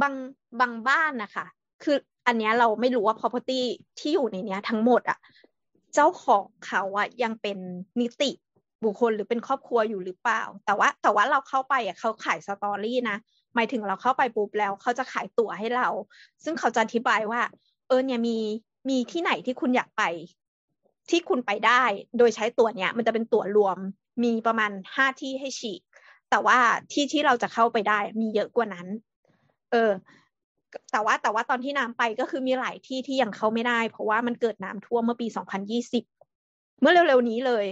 [0.00, 0.14] บาง
[0.60, 1.46] บางบ้านนะคะ
[1.82, 3.60] คืออันเนี้ยเราไม่รู้ว่า property
[3.98, 5.18] ที่อยู่ในเนี้ยทั้งหมดอะ
[5.94, 7.58] เจ้าของเขาอะยังเป็น
[8.00, 8.30] นิติ
[8.84, 13.16] บุคคลหรือเป็นครอบครัวอยู่หรือเปล่า แต่ว่าแต่ว่าเราเข้าไปอะเขาขายสตอรี่นะ
[13.54, 15.88] หมายถึงเราเข้าไปปุ๊บแล้วเขาจะขายตั๋วให้เรา
[16.44, 17.40] ซึ่งเขาจะอธิบายว่า
[17.88, 18.38] เออเนี่ยมี
[18.88, 20.02] มีที่ไหนที่คุณอยากไป
[21.10, 21.82] ที่คุณไปได้
[22.18, 23.78] โดยใช้ตั๋วเนี้ยมันจะเป็นตั๋วรวม
[24.24, 25.80] มีประมาณห้าที่ให้ฉีก
[26.30, 26.58] แต่ว่า
[26.92, 28.86] ที่ที่เราจะเข้าไปได้มีเยอะกว่านั้น
[29.72, 29.90] เออ
[30.92, 35.26] แต่ว่าแต่ว่าตอนที่น้ำไปก็คือมีหลายที่ที่ยังเข้าไม่ได้ เพราะว่ามันเกิดน้ำท่วมเมื่อปี
[36.04, 37.66] 2020เมื่อเร็วๆนี้เลย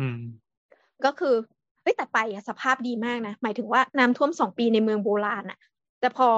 [0.00, 0.20] อืม
[1.04, 1.34] ก็คือ
[1.82, 5.58] เฮ้ยแต่ไปอะสภาพดีมากนะ หมายถึงว่าน้ำท่วมสองปีในเมืองโบราณอะ
[6.00, 6.28] แต่พอ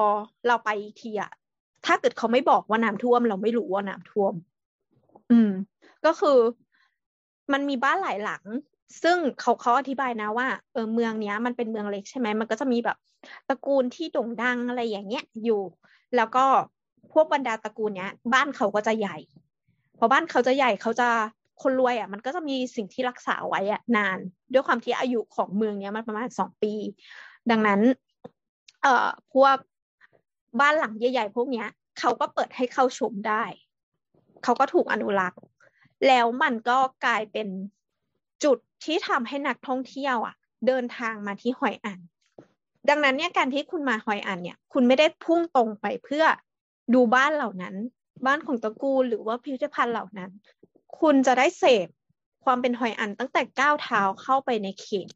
[0.46, 0.70] เราไป
[1.00, 1.30] ทีอะ
[1.86, 4.32] ถ้าเกิดเขาไม่บอกว่าน้ำท่วม เราไม่รู้ว่าน้ำท่วม
[5.30, 5.50] อืม
[6.06, 6.38] ก็คือ
[7.52, 8.44] มันมีบ้านหลายหลัง
[9.02, 12.96] ซึ่งเขาเขาอธิบายนะว่าเออเมืองเนี้ย มันเป็นเมืองเล็กใช่ไหมมันก็จะมีแบบ
[13.48, 15.62] ตระกูลที่โด่งดังอะไรอย่างเงี้ยอยู่
[16.16, 16.44] แล้วก็
[17.12, 19.16] พวกบรรดาตระกูลเนี้ย บ้านเขาก็จะใหญ่
[19.98, 21.08] พอบ้านเขาจะใหญ่เขาจะ
[21.62, 24.18] คนรวยอะมันก็จะมีสิ่งที่รักษาไว้อะนาน
[24.52, 26.72] ด้วยความที่อายุของเมืองเนี้ยมันประมาณสองปี
[27.50, 27.80] ดังนั้น
[28.82, 29.56] เอ่อพวก
[30.60, 31.68] บ้านหลังใหญ่ๆพวกเนี้ย
[31.98, 33.44] เขาก็เปิดให้เข้าชมได้
[34.44, 35.40] เขาก็ถูกอนุรักษ์
[36.06, 37.48] แล้วมันก็กลายเป็น
[38.44, 40.34] จุดที่ทำให้นักท่องเที่ยวอะ
[40.66, 41.98] เดินทางมาที่หอยอัน
[42.88, 46.24] ดังนั้นเนี่ยการที่คุณมาหอยอันเนี่ย คุณไม่ได้พุ่งตรงไปเพื่อ
[46.94, 47.74] ดูบ้านเหล่านั้น
[48.26, 50.30] บ้านของตระกูลหรือว่าพิพิธภัณฑ์เหล่านั้น
[50.98, 51.88] คุณจะได้เสพ
[52.44, 55.09] ความเป็นหอยอันตั้งแต่ก้าวเท้าเข้าไปในเขต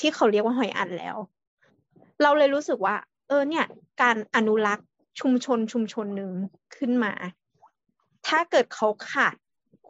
[0.00, 1.16] ที่เขาเรียกว่าหอยอันแล้ว
[2.22, 2.96] เราเลยรู้สึกว่า
[3.28, 3.64] เออเนี่ย
[4.02, 4.86] การอนุรักษ์
[5.20, 6.32] ชุมชนชุมชนหนึ่ง
[6.76, 7.12] ขึ้นมา
[8.26, 9.34] ถ้าเกิดเขาขาด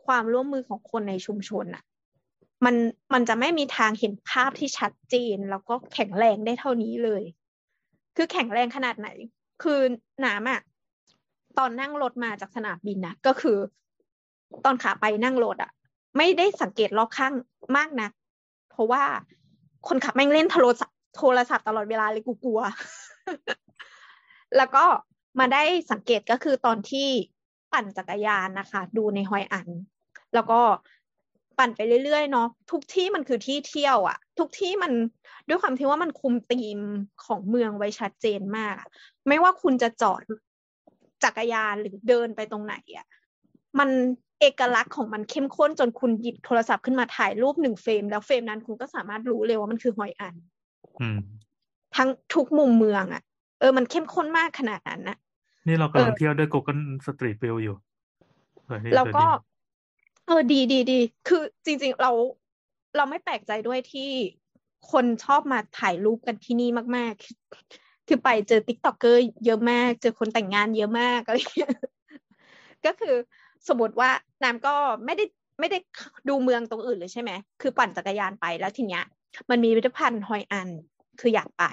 [0.05, 1.85] ความร่วมมือของคนในชุมชนอะ
[2.64, 2.75] มัน
[3.12, 7.23] มันจะไม่มีทางเห็นภาพที่ชัดเจน แล้วก็แข็งแรงได้เท่านี้เลย
[8.16, 9.09] คือแข็งแรงขนาดไหน
[9.62, 9.81] คือ
[10.25, 10.61] น้ำอะ
[11.59, 13.59] ตอนนั่งรถมาจากสนามบินนะก็คือ
[14.64, 15.70] ตอนขาไปนั่งรถอะ
[16.16, 17.32] ไม่ได้สังเกตรอบข้าง
[17.76, 18.09] มากนะ
[18.70, 19.02] เพราะว่า
[19.88, 22.61] คนขับแม่งเล่นโทรศัพท์โทรศัพท์ตลอดเวลาเลยกูกลัว
[24.56, 24.85] แล้วก็
[25.38, 27.09] มาได้สังเกตก็คือตอนที่
[27.72, 29.68] ปั่นจักรยานนะคะ ดูในฮอยอัน
[30.35, 30.61] แล้วก็
[31.59, 34.92] ปั่นไปเรื่อยๆเนาะทุกที่มันคือที่เที่ยวอะทุกที่มัน
[35.48, 36.78] ด้วยความที่ว่ามันคุมธีม
[37.24, 38.74] ของเมืองไว้ชัดเจนมาก
[39.28, 40.22] ไม่ว่าคุณจะจอด
[41.24, 43.06] จักรยานหรือเดินไปตรงไหนอะ
[43.78, 43.90] มัน
[44.40, 50.35] เอกลักษณ์ของมันเข้มข้นจนคุณหยิบโทรศัพท์ขึ้นมาถ่ายรูปหนึ่งเฟรม แล้วเฟรมนั้นคุณก็สามารถรู้เลยว่ามันคือหอยอัน
[51.01, 51.18] อืม
[51.96, 53.22] ทั้งทุกมุมเมืองอะ
[53.61, 55.16] เออมันเข้มข้นมากขนาดนั้นนะ
[55.66, 57.77] นี่เรากำลังเออเที่ยวด้วย Google Street View อยู่
[58.64, 59.25] เออนี่แล้วก็
[60.27, 62.12] เออดีเออดีดีดีคือจริง ๆ เรา
[62.96, 64.11] เราไม่แปลกใจด้วยที่
[64.92, 67.37] คนชอบมาถ่ายรูปกันที่นี่มาก ๆ คือ
[68.07, 71.75] คือไปเจอ TikToker เยอะมาก เจอคนแต่งงานเยอะมากอะไรอย่างเงี้ย
[72.87, 73.14] ก็คือ
[73.68, 74.11] สมมติว่า
[74.42, 74.74] น้ำก็
[75.05, 75.24] ไม่ได้
[75.61, 75.79] ไม่ได้
[76.29, 77.31] ดูเมืองตรงอื่นเลยใช่ไหม
[77.62, 79.05] คือปั่นจักรยานไปแล้วทีเนี้ย
[79.50, 80.68] มันมีพิพิธภัณฑ์ฮอยอัน
[81.20, 81.64] คืออยากไป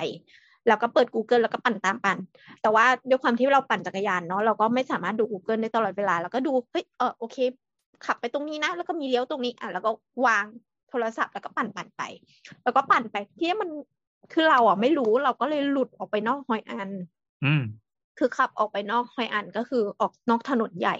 [0.67, 2.17] แล้วก็เปิด Google แล้วก็ปั่นตามปั่น
[2.61, 7.37] แต่ว่าด้วยความที่เราปั่นจักรยานเนาะเราก็ไม่สามารถดู Google ได้ตลอดเวลา แล้วก็ดูเฮ้ยเออโอเค
[8.05, 9.91] ขับไปตรงนี้นะ แล้วก็มีเลี้ยวตรงนี้อะแล้วก็
[10.25, 10.45] วาง
[10.89, 12.01] โทรศัพท์แล้วก็ปั่นปั่นไป
[12.63, 13.69] แล้วก็ปั่นไปที่มัน
[14.33, 16.89] คือเราอะไม่รู้เราก็เลยหลุดออกไปนอกฮอยอัน
[17.45, 17.63] อืม
[18.17, 20.95] คือขับออกไปนอกฮอยอันก็คือออกนอกถนนใหญ่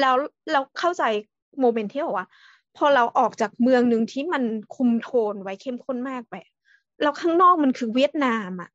[0.00, 0.14] แล้ว
[0.52, 1.02] เราเข้าใจ
[1.60, 2.28] โมเมนต์ที่บอกว่า
[2.76, 4.42] พอเราออกจากเมืองหนึ่งที่มัน
[4.76, 6.34] คุมโทนไว้เข้มข้นมากไป
[7.02, 8.70] แล้วข้างนอกมันคือเวียดนามอะ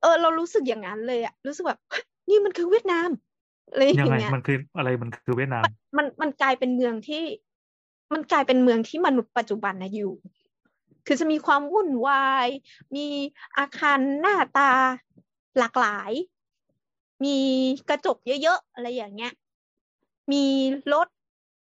[0.00, 3.08] เออ เรารู้สึกอย่างนั้นเลยอะรู้สึกแบบเฮ้ยนี่มันคือเวียดนาม
[3.70, 5.64] อะไรอยังย่างไงเงี้ยมันคืออะไรมันคือเวียดนาม
[5.96, 7.22] มันมันกลายเป็นเมืองที่
[8.12, 10.12] มันกลายเป็นเมืองที่มนุษย์ปัจจุบันนะอยู่
[11.06, 12.48] คือจะมีความวุ่นวาย
[12.96, 13.06] มี
[13.58, 14.70] อาคารหน้าตา
[15.58, 16.12] หลากหลาย
[17.24, 17.36] มี
[17.88, 19.32] กระจกเยอะๆอะไรอย่างเงี้ย
[20.32, 20.44] มี
[20.92, 21.08] รถ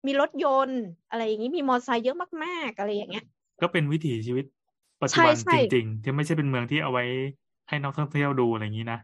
[0.05, 3.25] มีรถยนต์ อะไรอย่างงี้มีมอเตอร์ไซค์เยอะมากๆอะไรอย่างเงี้ย
[3.61, 4.45] ก็เป็นวิถีชีวิต
[5.01, 7.03] ปัจจุใช่บันใช่จริงๆที่ไม่ใช่เป็นเมืองที่เอาไว้
[7.67, 8.99] ให้นักท่องเที่ยวดูอะไรอย่างนี้นะ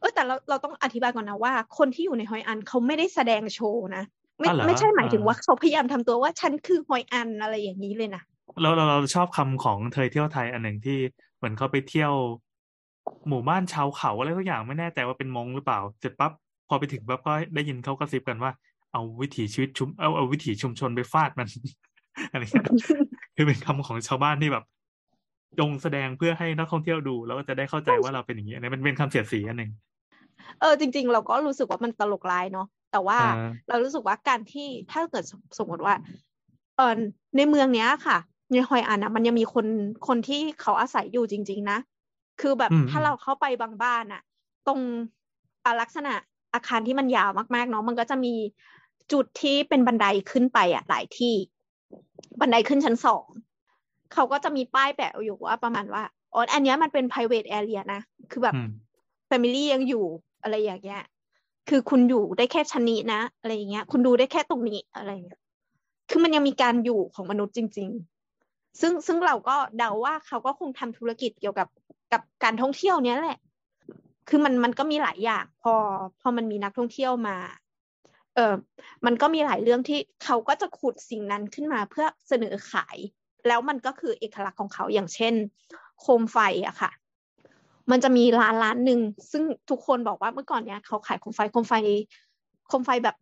[0.00, 4.04] เออแต่เราเราต้องอธิบายก่อนนะว่า คนที่อยู่ในฮอยอันเขาไม่ได้แสดงโชว์นะ
[4.38, 8.22] ไม่อ๋อเหรอไม่ใช่หมายถึงอ่าว่าเขาพยายามทำตัวว่าฉันคือฮอยอันอะไรอย่างนี้เลยนะ
[8.62, 10.98] เราเราเราชอบคำของเธอเที่ยวไทยอันหนึ่งที่
[11.36, 12.12] เหมือนเขาไปเที่ยว
[13.28, 16.32] หมู่บ้านชาวเขาอะไรทุกอย่างไม่แน่ใจว่าเป็นมงหรือเปล่า เสร็จปั๊บ
[16.68, 18.52] พอไปถึงปั๊บก็ได้ยินเขากระซิบกันว่า
[18.92, 21.48] เอาวิถีชีวิตชุมเอาเอาวิถีชุมชนไปฟาดมัน
[22.30, 22.66] อะไรเงี้ย
[23.36, 24.64] คือเป็นคำของชาวบ้านที่แบบ
[25.58, 29.70] จงแสดงเพื่อให้นักท่องเที่ยวดู แล้วก็จะได้เข้าใจว่าเราเป็นอย่างนี้อันนี้มันเป็นคำเสียดสีอันหนึ่ง
[30.60, 35.94] เออจริง ๆ เราก็รู้สึกว่ามันตลกร้ายเนาะแต่ว่าอ่าเรารู้สึกว่าการที่ถ้าเกิดสมสมมติว่า
[36.76, 36.92] เออ
[37.36, 38.18] ในเมืองเนี้ยค่ะ
[38.52, 39.66] ในฮอยอันนะมันยังมีคน
[40.08, 41.78] คนที่เขาอาศัยอยู่จริง ๆ นะ
[42.40, 44.22] คือแบบอืมถ้าเราเข้าไปบางบ้านอะ
[44.66, 44.80] ตรง
[45.64, 46.14] อะลักษณะ
[46.54, 48.34] อาคารที่มันยาวมากๆเนาะมันก็จะมี
[49.12, 51.34] จุดที่เป็นบันไดขึ้นไปอะหลายที่
[52.40, 53.26] บันไดขึ้นชั้นสอง
[54.12, 58.70] เขาก็จะมีป้ายแปะอยู่ว่าประมาณว่าอ๋ออันเนี้ยมันเป็น private area นะ คือแบบอืม
[59.30, 60.04] Family ยังอยู่
[60.42, 61.02] อะไรอย่างเงี้ย
[61.68, 65.40] คือคุณอยู่ได้แค่ชั้นนี้นะ อะไรอย่างเงี้ย คุณดูได้แค่ตรงนี้อะไรอย่างเงี้ย
[66.10, 68.15] คือมันยังมีการอยู่ของมนุษย์จริงๆ
[68.80, 71.68] ซึ่งซึ่งเราก็เดาว่าเขาก็คงทำธุรกิจเกี่ยวกับ
[72.12, 73.38] กับการท่องเที่ยวเนี้ยแหละ
[74.28, 75.74] คือมันมันก็มีหลายอย่าง พอ
[76.20, 77.36] พอมันมีนักท่องเที่ยวมา
[78.34, 78.54] เออ
[79.06, 82.96] มันก็มีหลายเรื่องที่เขาก็จะขุดสิ่งนั้นขึ้นมาเพื่อเสนอขาย
[83.48, 85.34] แล้วมันก็คือเอกลักษณ์ของเขาอย่างเช่น
[86.00, 86.90] โคมไฟอะค่ะ
[87.90, 91.72] มันจะมีร้านร้านหนึ่งซึ่งทุกคนบอกว่าเมื่อก่อนเนี้ยเขาขายโคมไฟโคมไฟ
[92.68, 93.16] โคมไฟแบบ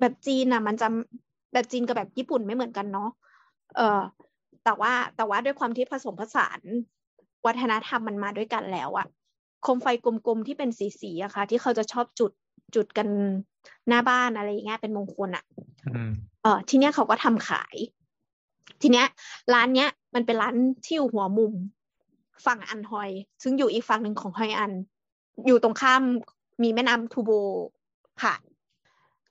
[0.00, 0.88] แบบจีนอะมันจะ
[1.52, 3.10] แบบจีนกับแบบญี่ปุ่นไม่เหมือนกันเนาะ
[3.76, 4.00] เออ
[4.68, 6.60] แต่ว่าแต่ว่าด้วยความที่ผสมผสาน
[7.46, 9.06] วัฒนธรรมมันมาด้วยกันแล้วอะ
[9.62, 12.32] โคมไฟกลมๆที่เป็นสีๆอะค่ะ ที่เขาจะชอบจุด
[12.74, 13.08] จุดกัน
[13.88, 15.44] หน้าบ้านอะไรอย่างเงี้ยเป็นมงคลอะ
[15.94, 16.10] อืม
[16.42, 17.76] เออทีเนี้ยเขาก็ทำขาย
[18.82, 19.06] ทีเนี้ย
[19.54, 20.54] ร้านเนี้ย มันเป็นร้าน
[20.84, 21.52] ที่อยู่หัวมุม
[22.46, 23.10] ฝั่งอันฮอย
[23.42, 24.72] ซึ่งอยู่อีกฝั่งหนึ่งของฮอยอัน
[25.46, 26.02] อยู่ตรงข้าม
[26.62, 27.30] มีแม่น้ำทูโบ
[28.20, 28.42] ผ่าน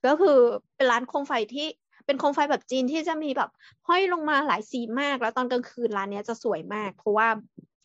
[0.06, 0.38] ก็คือ
[0.76, 1.67] เป็นร้านโคมไฟที่
[2.07, 3.49] เป็นโคมไฟแบบจีนที่จะมีแบบ
[3.87, 7.27] ห้อยลงมาหลายสีมาก แล้วตอนกลางคืนร้านเนี้ยจะสวยมาก เพราะว่า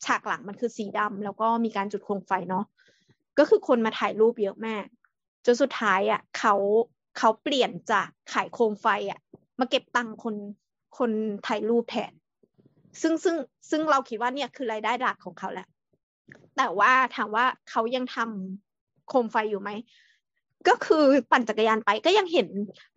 [0.04, 2.64] ฉากหลังมันคือสีดำแล้วก็มีการจุดโคมไฟเนาะ
[3.38, 4.84] ก็คือคนมาถ่ายรูปเยอะมาก
[5.46, 6.54] จนสุดท้ายอะเขา
[7.18, 9.20] เขาเปลี่ยนจากขายโคมไฟอะ
[9.60, 10.34] มาเก็บตังค์คน
[10.98, 11.10] คน
[11.46, 12.12] ถ่ายรูปแทน
[13.00, 13.36] ซึ่งซึ่ง
[13.70, 15.66] ซึ่งเราคิดว่าเนี่ยคือรายได้หลักของเขาแหละ
[16.56, 19.70] แต่ว่าถามว่าเขายังทำโคมไฟอยู่ไหม
[20.68, 22.48] ก็คือปั่นจักรยานไปก็ยังเห็น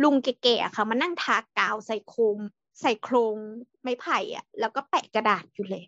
[0.04, 2.40] ลุงแก่ๆค่ะมานั่งทากาวใส่โคม
[2.82, 3.36] ใส่โครง
[3.84, 5.84] ไม้ไผ่อะแล้วก็แปะกระดาษอยู่เลย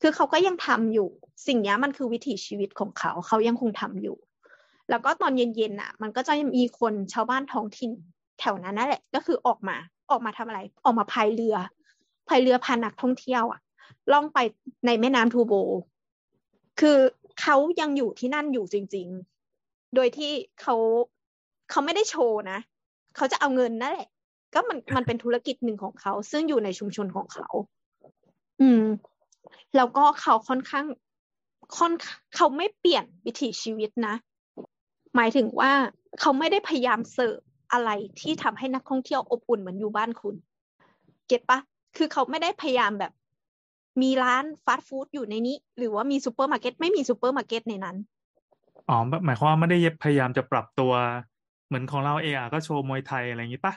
[0.00, 1.08] คือเขาก็ยังทำอยู่
[1.46, 4.16] สิ่งนี้มันคือวิถีชีวิตของเขา เขายังคงทำอยู่
[4.90, 7.90] แล้วก็ตอนเย็นๆอะ มันก็จะมีคนชาวบ้านท้องถิ่น
[8.40, 9.76] แถวนั้นนั่นแหละ ก็คือออกมา
[10.10, 11.56] ออกมาทำอะไร ออกมาพายเรือ
[12.28, 13.60] พายเรือพานักท่องเที่ยวอะ
[14.12, 14.38] ล่องไป
[14.86, 15.52] ในแม่น้ำทูโบ
[16.80, 16.98] คือ
[17.40, 19.29] เขายังอยู่ที่นั่นอยู่จริงๆ
[19.94, 20.76] โดยที่เขา
[21.70, 22.58] เขาไม่ได้โชว์นะ
[23.16, 24.08] เขาจะเอาเงินนั่นแหละ
[24.54, 27.48] ก็มันมันเป็นธุรกิจหนึ่งของเขา ซึ่งอยู่ในชุมชนของเขา
[28.60, 28.84] อืม
[29.76, 30.86] แล้วก็เขาค่อนข้าง
[31.76, 31.92] ค่อน
[32.36, 34.14] เขาไม่เปลี่ยนวิถีชีวิตนะ
[35.16, 35.72] หมายถึงว่า
[36.20, 37.38] เขาไม่ได้พยายามเสิร์ฟ
[37.72, 40.34] อะไรที่ทำให้นักท่องเที่ยวอบอุ่นเหมือนอยู่บ้านคุณ
[41.26, 41.58] เก็ตปะ
[41.96, 43.12] คือเขาไม่ได้พยายามแบบ
[44.02, 47.96] มีร้านฟาสต์ฟู้ดอยู่ในนี้ หรือว่ามีซูเปอร์มาร์เก็ตไม่มีซูเปอร์มาร์เก็ตในนั้น
[48.88, 50.92] อ๋อหมายความว่าไม่ได้พยายามจะปรับตัว
[51.66, 53.74] เหมือนของเราเออาก็โชว์มวยไทยอะไรอย่างนี้ปะ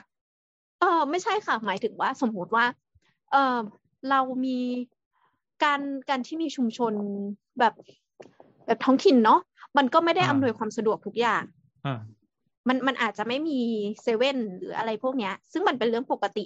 [0.80, 2.64] เออไม่ใช่ค่ะ หมายถึงว่าสมมุติว่า
[3.32, 3.56] เออ
[4.10, 4.58] เรามี
[5.64, 6.92] การการที่มีชุมชน
[7.58, 7.74] แบบ
[8.66, 9.40] แบบท้องถิ่นเนาะ
[9.76, 11.42] มันก็ไม่ได้อำนวยความสะดวกทุกอย่าง
[11.86, 12.00] อ่า
[12.68, 13.60] มันมันอาจจะไม่มี
[14.02, 16.44] เซเว่นหรืออะไรพวกเนี้ย ซึ่งมันเป็นเรื่องปกติ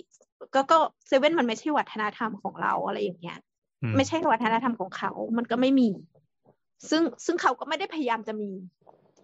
[0.54, 3.38] ก็ก็เซเว่นมันไม่ใช่วัฒนธรรมของเราอะไรอย่างเงี้ย
[3.82, 5.88] อืมไม่ใช่วัฒนธรรมของเขา มันก็ไม่มี
[6.88, 8.50] ซึ่งซึ่งเขาก็ไม่ได้พยายามจะมี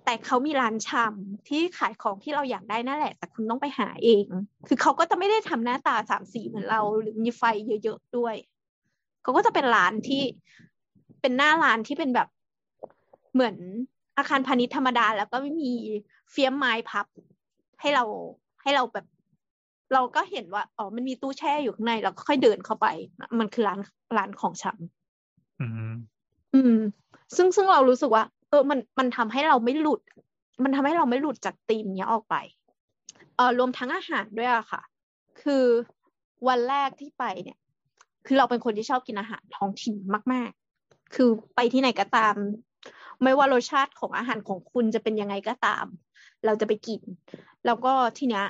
[0.04, 4.26] แต่เขามีร้านชำที่ขายของที่เราอยากได้นั่นแหละ แต่คุณต้องไปหาเอง
[4.68, 7.42] คือเขาก็จะไม่ได้ทำหน้าตาสามสีเหมือนเรา หรือมีไฟ
[7.84, 8.34] เยอะๆด้วย
[9.22, 10.22] เขาก็จะเป็นร้านที่
[11.20, 12.28] เป็นหน้าร้านที่เป็นแบบ
[13.34, 13.56] เหมือน
[14.18, 15.72] อาคารพาณิชย์ธรรมดา แล้วก็ไม่มี
[16.30, 17.06] เฟียมไม้พับ
[17.80, 18.04] ให้เรา
[18.62, 19.06] ให้เราแบบ
[19.94, 22.86] เราก็เห็นว่าอ๋อมันมีตู้แช่อยู่ข้างในเราก็ค่อยเดินเข้าไป
[23.38, 23.80] มันคือร้าน
[24.16, 25.92] ร้านของชำอืม
[26.54, 26.76] อืม
[27.36, 30.00] ซึ่งซึ่งเรารู้สึกว่า เออมันมันทำให้เราไม่หลุด
[30.64, 32.34] มันทำให้เราไม่หลุดจากธีมเนี้ยออกไป
[33.36, 34.82] เออรวมทั้งอาหารด้วยอะค่ะ
[35.42, 35.64] คือ
[36.48, 37.58] วันแรกที่ไปเนี่ย
[38.26, 39.94] คือเราเป็นคนที่ชอบกินอาหารท้องถิ่น
[40.32, 40.50] มาก
[40.82, 42.34] ๆ คือไปที่ไหนก็ตาม
[43.22, 45.86] ไม่ว่ารสชาติของอาหารของคุณจะเป็นยังไงก็ตาม
[46.44, 47.00] เราจะไปกิน
[47.66, 48.44] แล้วก็ทีเนี้ย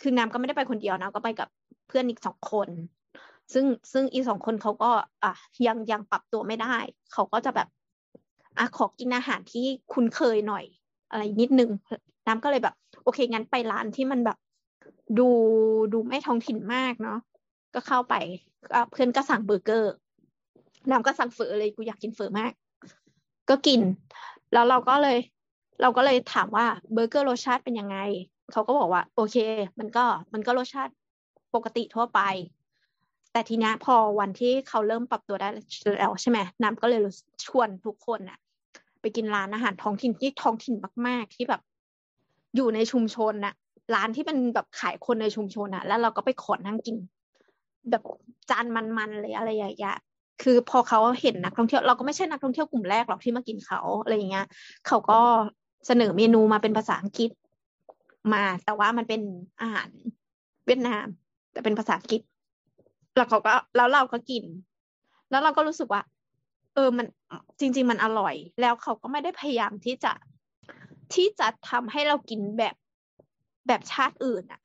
[0.00, 1.48] คือน้ำก็ไม่ได้ไปคนเดียวนะก็ไปกับ
[1.88, 2.68] เพื่อนอีกสองคน
[3.52, 4.90] ซึ่งซึ่งอีสองคนเขาก็
[5.24, 5.32] อะ
[5.66, 6.76] ยังยังปรับตัวไม่ได้
[7.12, 7.68] เขาก็จะแบบ
[8.58, 10.64] อะขอกินอาหารที่คุ้นเคยหน่อย
[11.10, 11.70] อะไรนิดนึง
[12.26, 14.38] น้ำก็เลยแบบ โอเคงั้นไปร้านที่มันแบบ
[15.18, 15.28] ดู
[15.92, 17.18] ดูไม่ท้องถิ่นมากเนาะ
[17.74, 18.14] ก็เข้าไป
[18.90, 19.92] เพื่อนก็สั่งเบอร์เกอร์
[20.90, 22.52] น้ำก็สั่งเฟอเลยกูอยากกินเฟอมาก
[23.50, 23.80] ก็กิน
[24.52, 25.18] แล้วเราก็เลย
[25.82, 27.98] เราก็เลยถามว่าเบอร์เกอร์รสชาติเป็นยังไง
[28.52, 29.36] เขาก็บอกว่า โอเค
[29.78, 30.92] มันก็มันก็รสชาติ
[31.54, 32.20] ปกติทั่วไป
[33.32, 37.00] แต่ทีนี้พอวันที่เขาเริ่มปรับตัวได้แล้วใช่ไหมน้ำก็เลย
[37.44, 38.38] ชวนทุกคนน่ะ
[39.00, 40.74] ไปกินร้านอาหารท้องถิ่นที่ท้องถิ่น
[41.06, 41.60] มาก ๆ ที่แบบ
[42.56, 43.54] อยู่ในชุมชนน่ะ
[43.94, 46.96] ร้านที่เป็นแบบขายคนในชุมชนอะแล้วเราก็ไปขอนั่งกิน
[47.90, 48.02] แบบ
[48.50, 49.96] จานมันๆเลยอะไรอย่างเงี้ย
[50.42, 54.46] คือพอเขาเห็นนักท่องเที่ยวเราก็ไม่ใช่นักท่องเที่ยวกลุ่มแรกหรอกที่มากินเขาอะไรอย่างเงี้ย
[54.86, 55.20] เขาก็
[55.86, 57.30] เสนอเมนูมาเป็นภาษาอังกฤษ
[58.34, 59.22] มา แต่ว่ามันเป็น
[59.60, 59.88] อาหาร
[60.66, 61.06] เวียดนาม
[61.52, 62.20] แต่เป็นภาษาอังกฤษ
[63.16, 64.44] แล้วเขาก็แล้วเราก็กิน
[65.30, 66.02] แล้วเราก็รู้สึกว่า
[66.74, 67.06] เออมัน
[67.60, 70.12] จริง ๆ มันอร่อย แล้วเขาก็ไม่ได้พยายามที่จะ
[71.14, 72.76] ที่จะทำให้เรากินแบบ
[73.66, 74.60] แบบชาติอื่นอะ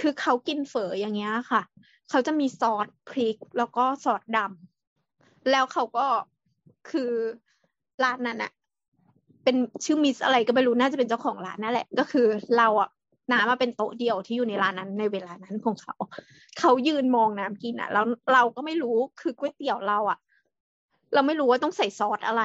[0.00, 1.62] คือเขากินเฝออย่างเงี้ยค่ะ
[2.10, 6.06] เขาจะมีซอสพริกแล้วก็ซอสดำแล้วเขาก็
[6.90, 7.10] คือ
[8.04, 8.52] ร้านนั้นอะ
[9.44, 12.26] เป็นชื่อมิสอะไรก็ไม่รู้น่าจะเป็นเจ้าของร้านนั่นแหละ ก็คือ
[12.58, 12.90] เราอะ
[13.32, 15.94] น้ำมาเป็นโต๊ะเดียวที่อยู่ในร้านนั้นในเวลานั้นของเขา
[16.58, 20.18] เขายืนมองน้ำกินอะแล้วเราก็ไม่รู้คือก๋วยเตี๋ยวเราอะ
[21.14, 22.42] เราไม่รู้ว่าต้องใส่ซอสอะไร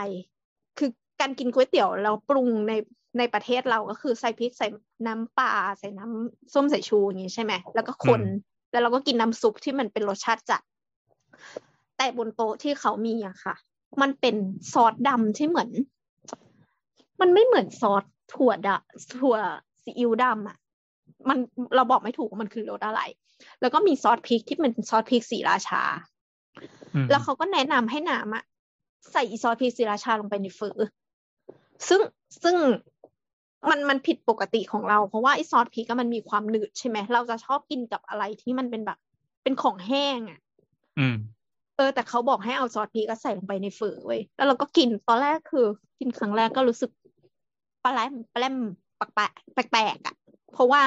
[0.77, 0.89] คือ
[1.21, 2.73] การกินก๋วยเตี๋ยวเราปรุงใน
[3.17, 4.67] ในประเทศเราก็คือใส่พริกใส่
[5.07, 8.21] น้ำปลาใส่น้ำส้มสายชูอย่างนี้ใช่ไหมแล้วก็คน
[8.71, 10.61] แล้วเราก็กินน้ำซุปที่มันเป็นรสชาติจัด
[11.97, 13.55] แต่บนโต๊ะที่เขามีอะค่ะ
[14.01, 14.35] มันเป็น
[14.73, 15.69] ซอสดำที่เหมือน
[17.21, 18.77] มันไม่เหมือนซอสถั่วดะ
[19.15, 19.35] ถั่ว
[19.83, 20.57] ซีอิ๊วดำอะ
[21.29, 21.37] มัน
[21.75, 23.01] เราบอกไม่ถูกว่ามันคือรสอะไร
[23.61, 25.83] แล้วก็มีซอสพริกที่เป็นซอสพริกสีราชา
[26.93, 28.43] อืมแล้วเขาก็แนะนำให้น้ำอะ
[29.11, 30.71] ใส่อีซอสพริกสีราชาลงไปในเฟอ
[31.87, 32.01] ซึ่ง
[32.43, 32.55] ซึ่ง
[33.69, 38.99] มันมันผิดปกติของเรา เพราะว่าไอซอสพริกอะมันมีความหนืดใช่ไหมเราจะชอบกินกับอะไรที่มันเป็นแบบ
[39.43, 40.39] เป็นของแห้งอะ
[40.99, 41.15] อืม
[41.77, 45.65] เออแต่เขาบอกให้เอาซอสพริกก็ใส่ลงไปในเฟอเว้ยแล้วเราก็กินตอนแรกคือ
[45.99, 46.91] กินครั้งแรกก็รู้สึก
[47.83, 48.55] ปลาแรมปลาแรม
[48.97, 50.15] แปลกๆแปลกๆอะ
[50.55, 50.83] เพราะว่า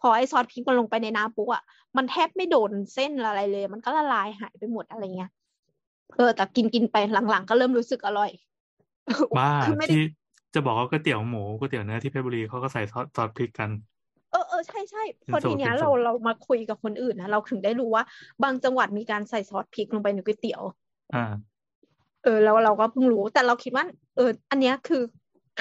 [0.00, 1.62] พอไอซอสพริกมันลงไปในน้ำปุ๊บอะ
[1.96, 5.30] มันแทบไม่โดนเส้นอะไรเลย มันก็ละลายหายไปหมดอะไรเงี้ย
[6.16, 6.96] เออแต่กินกินไป
[7.30, 8.30] หลังๆ ก็เริ่มรู้สึกอร่อย
[9.38, 10.04] บ้าคือไม่ได้ที่
[10.54, 13.70] จะบอกว่าก๋วยเตี๋ยวหมูก๋วยเตี๋ยวเนื้อที่เพชรบุรีเขาก็ใส่ซอสซอสพริกกัน
[14.32, 15.02] เออเออใช่ใช่
[15.32, 18.04] พอเป็นสูทีตรเนี้ยเป็นสูเราตรเรามาคุยกับคนอื่นนะเราถึงได้รู้ว่า
[18.42, 20.62] บางจังหวัดมีการใส่ซอสพริกลงไปในก๋วยเตี๋ยว
[21.14, 21.24] อ่า
[22.24, 23.84] เออแล้วเราก็เพิ่งรู้แต่เราคิดว่า
[24.16, 25.02] เออ อันเนี้ยคือ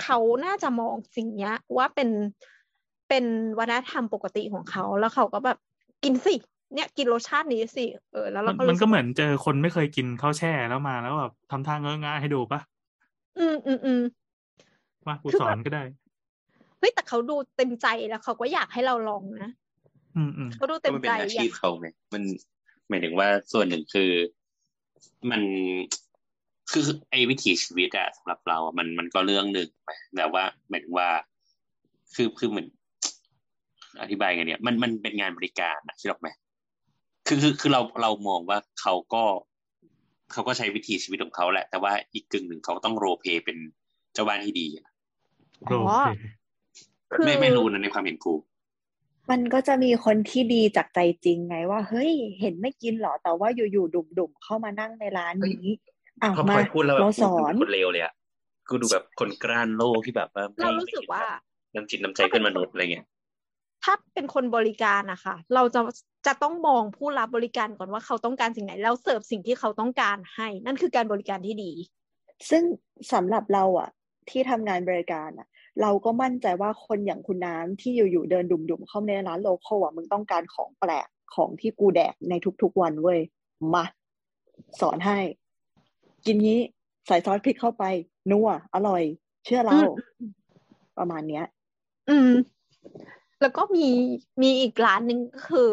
[0.01, 2.09] เขาน่าจะมองสิ่งเนี้ย ว่าเป็น
[3.09, 3.25] เป็น
[3.59, 5.57] วัฒนธรรมปกติของเขา แล้วเขาก็แบบ
[6.03, 6.35] กินสิ
[6.73, 12.59] เนี่ยกินรสชาตินี้สิ เออ แล้วมัเรานก็มันรู้สึก็กเหมือนเจอคนไม่เคยกินข้าวแช่แล้วมาแล้วแบบทำท่าเงอะงะให้ดูปะ
[13.39, 14.01] อืมอืมอืม
[15.07, 15.83] ว่ากูคือสอแบนบก็ได้
[16.79, 19.51] เฮ้ยแต่เขาดูเต็มใจแล้วเขาก็อยากให้เราลองนะ
[20.15, 22.23] อืมอืมเขาดูก็เต็มมันเป็ใจนอาอชียาพกเขาไหมมัน
[22.89, 24.11] หมายถึงว่าส่วนหนึ่งคือ
[25.31, 25.41] มัน
[26.71, 31.09] คือไอ้วิถีชีวิตอะสำหรับเราอะมันมันก็เรื่องหนึ่งไปแต่ว่าหมายถึงว่า
[32.15, 32.67] คือคือเหมือน
[34.01, 36.27] อธิบายไงเนี่ยมันมันเป็นงานบริการนะคิดออกไหม
[37.27, 39.23] คือคือคือเราเรามองว่าเขาก็
[40.31, 43.57] เขาก็ใช้วิถีชีวิตของเขาแหละ แต่ว่าอีกกึ่งหนึ่งเขาต้องโรลเพลย์เป็น
[44.13, 44.87] เจ้าบ้านที่ดีอะ
[45.59, 46.07] โออ๋อเค
[47.13, 48.33] คือไม่ไม่รู้นะในความเห็นกู
[49.29, 55.65] มันก็จะมีคนที่ดีจากใจจริงไงว่า เฮ้ย เห็นไม่กินเหรอแต่ว่าอยู่ๆดุ่มๆเข้ามานั่งในร้านนี้
[56.23, 58.13] อ้าวพอพมาลอยพูดแล้วแบบเราสกูอนดูเป็นคนเลวเลยอะ
[58.69, 61.23] กูดูแบบคนกล้านโลกที่แบบว่าไม่เรารู้สึกว่า
[61.75, 63.05] น้ำจิตน้ำใจเพื่อนมนุษย์อะไรเงี้ย
[63.89, 65.81] ถ้าเป็นคนบริการนะคะเราจะ
[66.27, 71.71] จะต้องมองผู้รับบริการก่อนว่าเขาต้องการสิ่งไหน แล้วเสิร์ฟสิ่งที่เขาต้องการให้ นั่นคือการบริการที่ดี
[72.49, 72.63] ซึ่ง
[73.13, 73.89] สำหรับเราอะ
[74.29, 75.47] ที่ทำงานบริการอะ
[75.81, 83.19] เราก็มั่นใจว่าคนอย่างคุณน้ำที่อยู่ๆเดินดุ่มๆเข้ามาในร้านโลคอลอะมึงต้องการของแปลกของที่กูแดกในทุกๆวันเว้ย
[83.73, 83.83] มา
[84.81, 85.19] สอนให้
[86.25, 86.59] กินงี้
[87.07, 87.83] ใส่ซอสพริกเข้าไป
[88.31, 89.03] นัวอร่อย
[89.45, 89.91] เชื่อเราอืม
[90.97, 91.45] ประมาณเนี้ย
[92.09, 92.31] อืม
[93.41, 93.87] แล้วก็มี
[94.41, 95.71] มีอีกร้านหนึ่งก็คือ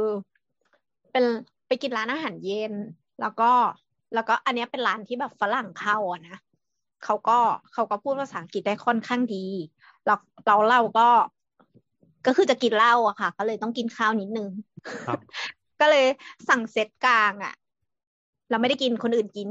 [1.12, 1.24] เป็น
[1.66, 2.72] ไปกินร้านอาหารเย็น
[3.20, 3.50] แล้วก็
[4.14, 6.36] แล้วก็อันเนี้ยเป็นร้านที่แบบฝรั่งเข้าอะนะ
[7.04, 7.38] เขาก็
[7.72, 9.46] เขาก็พูดภาษาอังกฤษได้ค่อนข้างดี
[10.06, 11.08] แล้วเราเราก็
[12.26, 14.48] ก็คือจะกินเหล้าอะค่ะ ก็เลยต้องกินข้าวนิดนึง
[15.06, 15.20] ครับ
[15.80, 16.06] ก็เลย
[16.48, 17.54] สั่งเซตกลางอะ
[18.50, 19.48] เราไม่ได้กินคนอื่นกิน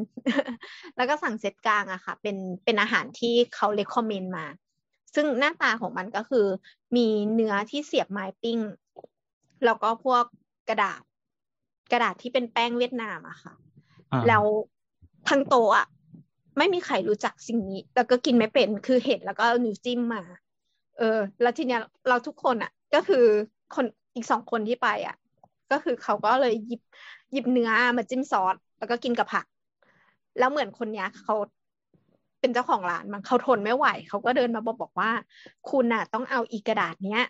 [0.96, 4.46] แล้วก็สั่งเซตกลางอะค่ะ เป็นเป็นอาหารที่เขาเลคคอมเมนต์มา
[5.16, 6.46] ซึ่งหน้าตาของมันก็คือ
[6.96, 8.60] มีเนื้อที่เสียบไม้ปิ้ง
[9.66, 10.24] แล้วก็พวก
[10.70, 11.02] กระดาษ
[11.92, 13.54] กระดาษที่เป็นแป้งเวียดนามอะค่ะ
[14.12, 14.44] อ่าแล้ว
[15.30, 15.88] ทั้งโต๊ะอะ
[16.58, 20.24] ไม่มีใครรู้จักสิ่งนี้ แล้วก็กินไม่เป็นคือเห็นแล้วก็เอานิ้วจิ้มมา
[20.98, 23.26] เออ แล้วทีเนี้ยเราทุกคนอะก็คือ
[23.76, 23.86] คน
[24.16, 25.16] อีกสองคนที่ไปอะ
[25.72, 26.82] ก็คือเขาก็เลยหยิบ
[27.32, 29.46] หยิบเนื้อมาจิ้มซอสแล้วก็กินกับผัก
[30.38, 31.36] แล้วเหมือนคนเนี้ยเขา
[32.44, 35.12] เป็นเจ้าของร้านมันเขาทนไม่ไหว เขาก็เดินมาบอกบอกว่า
[35.70, 37.24] คุณน่ะ ต้องเอาอีกระดาษเนี้ย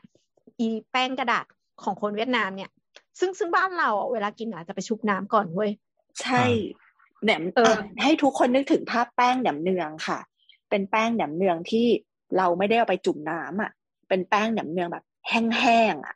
[0.60, 1.46] อีแป้งกระดาษ
[1.84, 2.70] ของคนเวียดนามเนี่ย
[3.20, 5.72] ซึ่งซึ่งบ้านเราอะเวลากินอะจะไปชุบน้ำก่อนเว้ย
[6.22, 6.44] ใช่
[7.24, 10.20] แหนมเอออะให้ทุกคนนึกถึงภาพแป้งแหนมเนืองค่ะ
[10.70, 11.88] เป็นแป้งแหนมเนืองที่
[12.38, 13.72] เราไม่ได้เอาไปจุ่มน้ำอะ
[14.08, 16.16] เป็นแป้งแหนมเนืองแบบแห้งๆอะ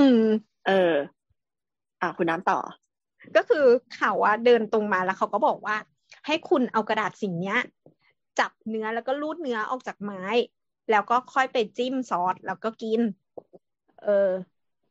[0.00, 0.22] อืม
[0.66, 0.94] เออ
[2.02, 2.58] อะคุณน้ำต่อ
[3.36, 3.64] ก็คือ
[3.96, 5.76] เขาอะเดินตรงมาแล้วเขาก็บอกว่า
[6.26, 7.58] ให้คุณเอากระดาษสิ่งเนี้ย
[8.38, 10.22] จับเนื้อแล้วก็รูดเนื้อออกจากไม้
[10.90, 13.00] แล้วก็ค่อยไปจิ้มซอสแล้วก็กิน
[13.98, 14.10] เออ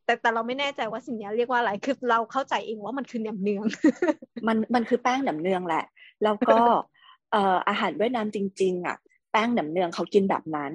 [0.03, 3.65] แต่แต่เราไม่แน่ใจว่าสิ่งเนี้ยเรียกว่าอะไรคือเราเข้าใจเองว่ามันคือแหนมเนือง
[4.47, 5.83] มันมันคือแป้งแหนมเนืองแหละ
[6.23, 6.59] แล้วก็
[7.31, 8.97] เอ่ออาหารเวียดนามจริง ๆ อะ
[9.31, 10.73] แป้งแหนมเนืองเขากินแบบนั้น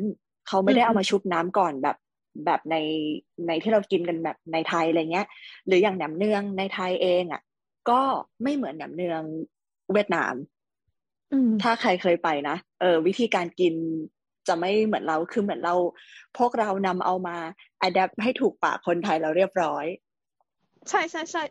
[0.49, 1.97] เขาไม่ได้อืมเอามาชุบน้ำก่อนแบบ
[2.45, 2.77] แบบใน
[3.47, 5.27] ในที่เรากินกันแบบในไทยอะไรเงี้ย
[5.67, 7.41] หรืออย่างแหนมเนืองในไทยเองอะ
[7.91, 8.01] ก็
[8.43, 9.23] ไม่เหมือนแหนมเนือง
[9.93, 10.52] เวียดนามอืม
[11.63, 13.75] ถ้าใครเคยไปนะเออวิธีการกิน
[14.49, 15.75] จะไม่เหมือนเราคือเหมือนเรา
[16.39, 17.37] พวกเรานำเอามา
[17.83, 19.85] อัดแอปให้ถูกปากคนไทยเราเรียบร้อย
[20.89, 21.43] ใช่ใช่ใช่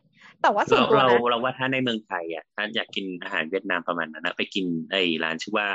[0.41, 5.67] แต่ว่าส่วเรานตัวเรานะเราว่าถ้าในเมืองไทยอะถ้าอยากกินอาหารเวียดนามประมาณนั้นนะไปกินไอ้ร้านชื่อว่า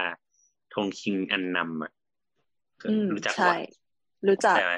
[0.75, 1.93] ทงคิงอันนำอะ
[2.91, 3.57] อืมรู้จักใช่ปะ
[4.29, 4.75] รู้จักใช่ไหม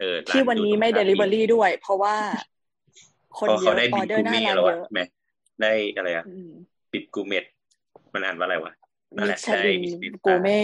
[0.00, 2.16] เออร้าที่วันนี้ไม่อยู่ตรง Delivery ด้วย เพราะว่า
[3.38, 5.02] คนเพราะเยเขาอะได้อบิอดเดอกูร์หน้าเม่ร้านแล้วเยอะอะใช่ไหม
[5.60, 6.50] ได้อะไรอะอืม
[6.92, 7.44] บิดกูเมด
[8.14, 8.72] มันอ่านว่าอะไรวะ
[9.16, 10.62] นั่นมิแหละชลิได้นมิชลินกูเม่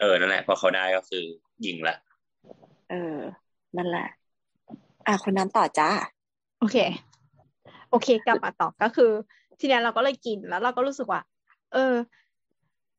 [0.00, 1.24] เออนั่นแหละพอเขาได้ก็คือ
[1.66, 1.96] ยิงละ
[2.90, 3.18] เออ
[3.76, 4.08] นั่นแหละ
[5.06, 5.90] อะคุณน้ำต่อจ้า
[6.58, 6.76] โอเค
[7.90, 9.10] โอเค กลับมาต่อก็คือ
[9.58, 11.22] ทีเนี้ยเราก็เลยกินแล้วเราก็รู้สึกว่า
[11.72, 11.94] เออ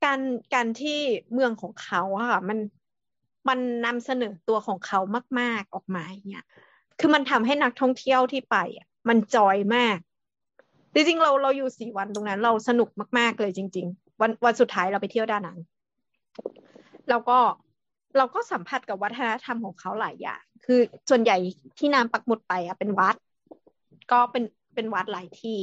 [0.04, 0.20] การ
[0.54, 1.00] การที่
[1.34, 2.60] เมืองของเขาอะค่ะมัน
[3.50, 5.00] มันนำเสนอตัวของเขา
[5.40, 6.46] มาก ๆออกมาอย่างเงี้ย
[7.00, 9.98] คือมันทำให้นักท่องเที่ยวที่ไปอะมันจอยมาก
[10.94, 15.58] จริงๆเราเราอยู่สี่วันตรงนั้น เราสนุกมาก ๆ เลยจริง ๆ วันวันสุดท้ายเราไปเที่ยวดานัง
[17.10, 17.38] แล้วก็
[18.18, 20.80] เราก็สัมผัสกับวัฒนธรรมของเขาหลายอย่าง คือ
[21.10, 21.38] ส่วนใหญ่
[21.78, 23.16] ที่น้ำปักหมุดไปอะเป็นวัด
[24.12, 24.44] ก็เป็น
[24.76, 25.60] เป็นวัดหลายที่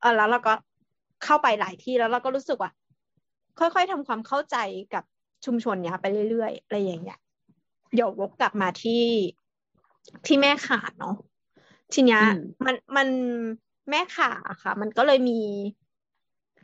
[0.00, 0.54] เออแล้วเราก็
[1.24, 2.70] เข้าไปหลายที่แล้วเราก็รู้สึกว่า
[3.58, 4.56] ค่อยๆทำความเข้าใจ
[4.94, 5.04] กับ
[5.44, 7.18] ชุมชนเนี้ยไปเรื่อยๆอะไรอย่างเงี้ย
[7.94, 9.04] เดี๋ยววกกลับมาที่
[10.26, 11.14] ที่แม่ขาเนาะ
[11.92, 13.08] ทีเนี้ยอืมมันมัน
[13.90, 15.40] แม่ขาอะค่ะ มันก็เลยมี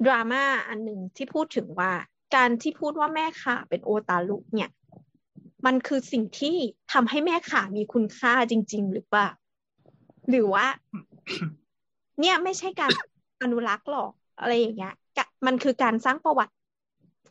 [0.06, 1.92] ดราม่าอันหนึ่งที่พูดถึงว่า
[2.36, 4.70] การที่พูดว่าแม่ขาเป็นโอตาลุเนี่ย
[5.66, 6.56] มันคือสิ่งที่
[6.92, 9.28] ทำให้แม่ขามีคุณค่าจริง ๆ หรือเปล่า
[10.30, 10.66] หรือว่า
[12.20, 12.90] เนี่ยไม่ใช่การ
[13.42, 14.94] อนุรักษ์หรอกอะไรอย่างเงี้ย
[15.46, 16.54] มันคือการสร้างประวัติ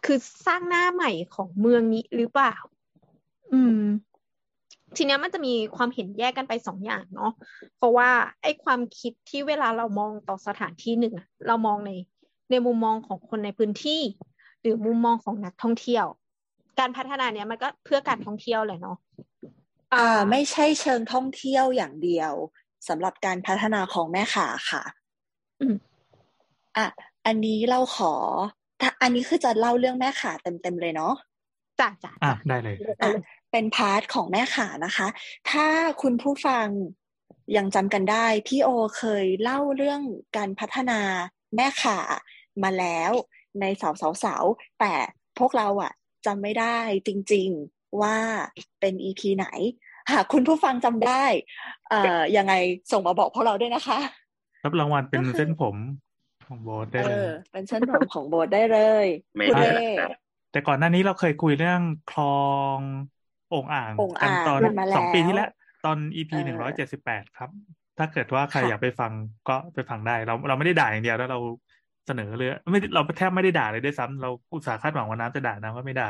[0.05, 2.55] คือสร้างหน้าใหม่ของเมืองนี้หรือเปล่า
[3.53, 3.81] อืม
[4.97, 7.31] ทีเนี้ยมันจะมีความเห็นแยกกันไปสองอย่างเนาะ
[7.77, 8.09] เพราะว่า
[8.41, 11.91] ไอ้ความคิดที่เวลาเรามองต่อสถานที่หนึ่งอะเรามองใน
[12.51, 14.01] ในมุมมองของคนในพื้นที่
[14.61, 16.05] หรือมุมมองของนักท่องเที่ยว
[16.79, 18.97] การพัฒนาเนี้ยมันก็เพื่อการท่องเที่ยวแหละเนาะ
[19.93, 22.33] อ่า ไม่ใช่เชิงท่องเที่ยวอย่างเดียว
[22.87, 24.83] สำหรับการพัฒนาของแม่ขาค่ะ
[25.61, 25.75] อืม
[26.77, 26.85] อะ
[27.25, 28.13] อันนี้เราขอ
[28.81, 31.13] ถ้าอันนี้คือจะเล่าเรื่องแม่ขาเต็มๆเลยเนาะ
[31.79, 32.75] จ้ะจ้ะอะจ้ะได้เลย
[33.53, 35.07] เอาเลยเป็นพาร์ทของแม่ขานะคะ
[35.51, 35.67] ถ้า
[36.01, 36.67] คุณผู้ฟัง
[37.57, 40.01] ยังจำกันได้ พี่โอเคยเล่าเรื่อง
[40.37, 41.01] การพัฒนา
[41.55, 41.99] แม่ขา
[42.63, 43.11] มาแล้ว
[43.61, 44.93] ในสาวสาวสาวๆแต่
[45.39, 45.93] พวกเราอะ
[46.25, 48.17] จำไม่ได้จริง ๆว่า
[48.79, 49.47] เป็น EP ไหน
[50.11, 51.23] หากคุณผู้ฟังจำได้
[51.89, 52.53] เอ่อยังไง
[52.91, 53.99] ส่งมาบอกพวกเราด้วยนะคะ
[54.65, 55.75] รับรางวัลเป็นก็คือเส้นผม
[56.47, 60.09] ของโบสได้เอเลยอเป็นเส้นผมของโบทได้เลย ไม่คุณได้เอนะ
[60.51, 61.81] แต่ก่อนหน้านี้เราเคยคุยเรื่อง
[62.11, 62.23] คลอ
[62.77, 62.79] ง
[63.12, 65.49] โอ่งอ่างโอ่งกันอ่างตอนกันมาแล้วสองปีที่แล้ว
[65.85, 67.49] ตอน EP เออหนึ่งร้อยเจ็ดสิบแปดครับ
[67.97, 69.11] ถ้าเกิดว่าใครค่ะอยากไปฟัง
[69.49, 71.39] ก็ไปฟังได้ เราเราไม่ได้ด่าอย่างเดียวแล้วเรา
[72.07, 76.09] เสนอเลยไม่ได้เราแทบไม่ได้ด่าเลยด้วยซ้ำเราอุตส่าห์คาดหวังว่าน้ำจะด่านะว่าไม่ด่า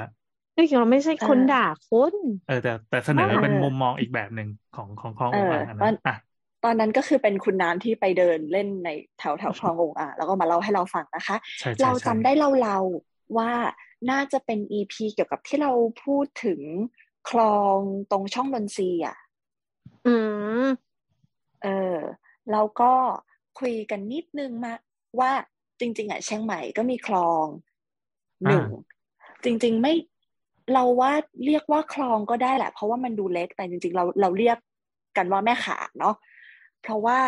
[0.56, 2.14] จริงๆเราไม่ใช่คนด่าคน
[2.48, 6.16] เออแต่แต่เสนอเออเป็นมุมมองอีกแบบหนึ่งของของคลองเอโอ่งออ่างอันตอนั้นนอะ
[6.64, 8.90] ตอนนั้นก็คือเป็นคุณน้ำที่ไปเดินเล่นใน
[9.20, 13.52] แถวแถวคลององอ่างแล้วก็มาเล่าให้เราฟังนะคะใช่ใช่เราใช่จำได้เราเราๆว่า
[14.12, 15.72] น่าจะเป็นอีพีเกี่ยวกับที่เรา
[16.04, 16.60] พูดถึง
[17.30, 17.78] คลอง
[18.12, 19.18] ตรงช่องนนทรีย์อะ
[20.08, 20.16] อื
[20.64, 20.66] ม
[21.64, 21.98] เออ
[22.52, 22.92] แล้วก็
[23.60, 24.74] คุยกันนิดนึงมา
[25.20, 25.32] ว่า
[25.80, 27.46] จริง ๆอะเชียงใหม่ก็มีคลอง
[28.48, 28.68] หนึ่ง
[29.44, 29.94] จริง ๆไม่
[30.74, 31.12] เราว่า
[31.46, 34.58] เรียกว่าคลองก็ได้แหละ เพราะว่ามันดูเล็กแต่จริง ๆ เราเราเรียก
[35.18, 36.16] กันว่าแม่ขาเนาะ
[36.82, 37.20] เพราะว่า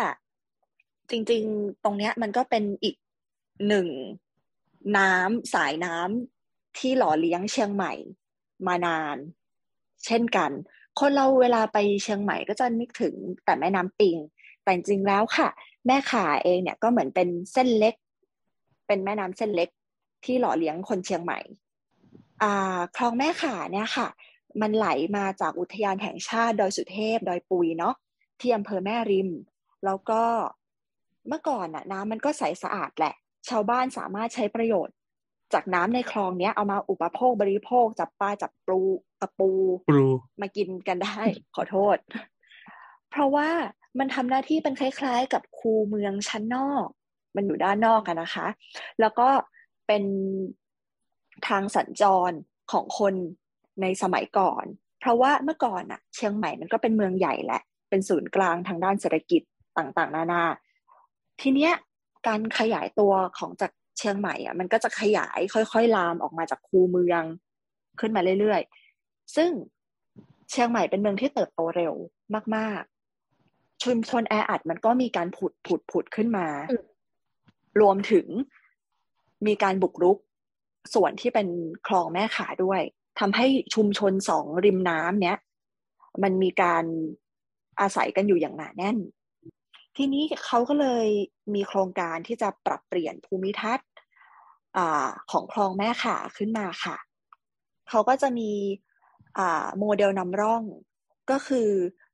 [1.10, 2.96] จริง ๆ ตรงเนี้ย มันก็เป็นอีก
[3.68, 3.88] หนึ่ง
[4.98, 7.92] น้ำสายน้ำที่หล่อเลี้ยงเชียงใหม่
[8.66, 9.16] มานาน
[10.06, 10.50] เช่นกัน
[11.00, 14.16] คนเราเวลาไปเชียงใหม่ก็จะนึกถึงแต่แม่น้ำปิง
[14.62, 15.48] แต่จริงแล้วค่ะ
[15.86, 17.94] แม่ข่าเองเนี่ยก็เหมือนเป็นเส้นเล็ก
[18.86, 19.68] เป็นแม่น้ำเส้นเล็ก
[20.24, 21.38] ที่หล่อเลี้ยงคนเชียงใหม่
[22.96, 24.08] คลองแม่ข่าเนี่ยค่ะ
[24.60, 27.94] มันไหลมาจากอุทยานแห่งชาติดอยสุเทพดอยปุยเนาะ
[28.40, 29.30] ที่อำเภอแม่ริม
[29.84, 30.22] แล้วก็
[31.28, 33.14] เมื่อก่อนน่ะน้ำมันก็ใสสะอาดแหละ
[33.48, 34.94] ชาวบ้านสามารถใช้ประโยชน์
[35.54, 38.80] จากน้ำในคลองเนี้ยเอามาอุปโภคบริโภค จับปลาจับปู
[39.20, 39.50] กระปู
[39.88, 40.06] ปรู
[40.40, 41.20] มากินกันได้
[41.54, 41.96] ขอโทษ
[43.10, 43.50] เพเพราะว่า
[43.98, 46.86] มันทำหน้าที่เป็นคล้าย ๆ กับคูเมืองชั้นนอก
[47.36, 48.46] มันอยู่ด้านนอกกันนะคะ
[49.00, 49.28] แล้วก็
[49.86, 50.04] เป็น
[51.48, 52.32] ทางสัญจร
[52.72, 53.14] ของคน
[53.82, 54.64] ในสมัยก่อน
[55.00, 59.42] เพราะว่าเมื่อก่อนอะเชียงใหม่มันก็เป็นเมืองใหญ่แหละ เป็นศูนย์กลางทางด้านเศรษฐกิจ
[59.78, 60.42] ต่างๆ นานา
[61.40, 61.72] ทีเนี้ย
[62.26, 67.22] การขยายตัวของจาก เชียงใหม่อะมันก็จะขยายค่อยๆลามออกมาจากคูเมือง
[68.00, 69.50] ขึ้นมาเรื่อยๆ ซึ่ง
[70.50, 71.92] เชียงใหม่เป็นเมืองที่เติบโตเร็ว
[72.56, 72.82] มาก
[73.32, 76.46] ๆ ชุมชนแออัดมันก็มีการผุดผุดผุดขึ้นมา
[77.80, 78.26] รวมถึง
[79.46, 80.18] มีการบุกรุก
[80.94, 81.48] ส่วนที่เป็น
[81.86, 82.80] คลองแม่ขาด้วย
[83.20, 85.38] ทำให้ชุมชนสองริมน้ำเนี้ย
[86.22, 86.84] มันมีการ
[87.80, 88.96] อาศัยกันอยู่อย่างหนาแน่น
[89.96, 91.06] ทีนี้เขาก็เลย
[91.54, 93.88] มีโครงการที่จะปรับเปลี่ยนภูมิทัศน์
[95.30, 96.96] ของคลองแม่ข่าขึ้นมาค่ะ
[97.88, 98.52] เขาก็จะมี
[99.78, 100.62] โมเดลนำร่อง
[101.30, 101.68] ก็คือ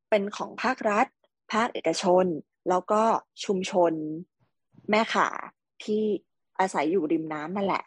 [0.08, 1.06] เป็นของภาครัฐ
[1.52, 2.24] ภาคเอกชน
[2.68, 3.02] แล้วก็
[3.44, 3.92] ชุมชน
[4.90, 5.28] แม่ข่า
[5.84, 6.02] ที่
[6.60, 7.84] อาศัยอยู่ริมน้ำนั่นแหละ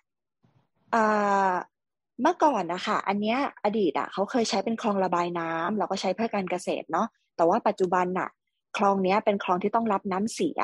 [2.22, 8.30] เมื่อก่อนนะคะอันเนี้ยอดีตอะเขาเคยใช้เป็นคลองระบายน้ำแล้วก็ใช้เพื่อการเกษตรเนาะแต่ว่าปัจจุบันน่ะ
[8.78, 10.60] คลองนี้เป็นคลองที่ต้องรับน้ำเสีย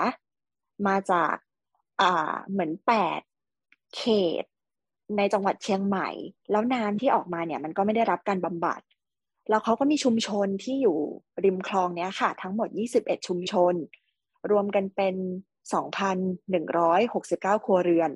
[0.88, 1.36] มาจาก
[2.02, 3.22] อ่าเหมือนแปด
[3.96, 4.04] เข
[4.42, 4.46] ต
[5.18, 6.10] ในจังหวัดเชียงใหม่
[6.52, 8.82] แล้วน้ำที่ออกมาเนี่ยมันก็ไม่ได้รับการบำบัด
[9.50, 10.98] แล้วเขาก็มีชุมชนที่อยู่
[11.44, 13.74] ริมคลองเนี้ยค่ะ ทั้งหมด 21 ชุมชน
[14.52, 15.16] รวมกันเป็น
[15.72, 18.12] 2,169 ครัวเรือน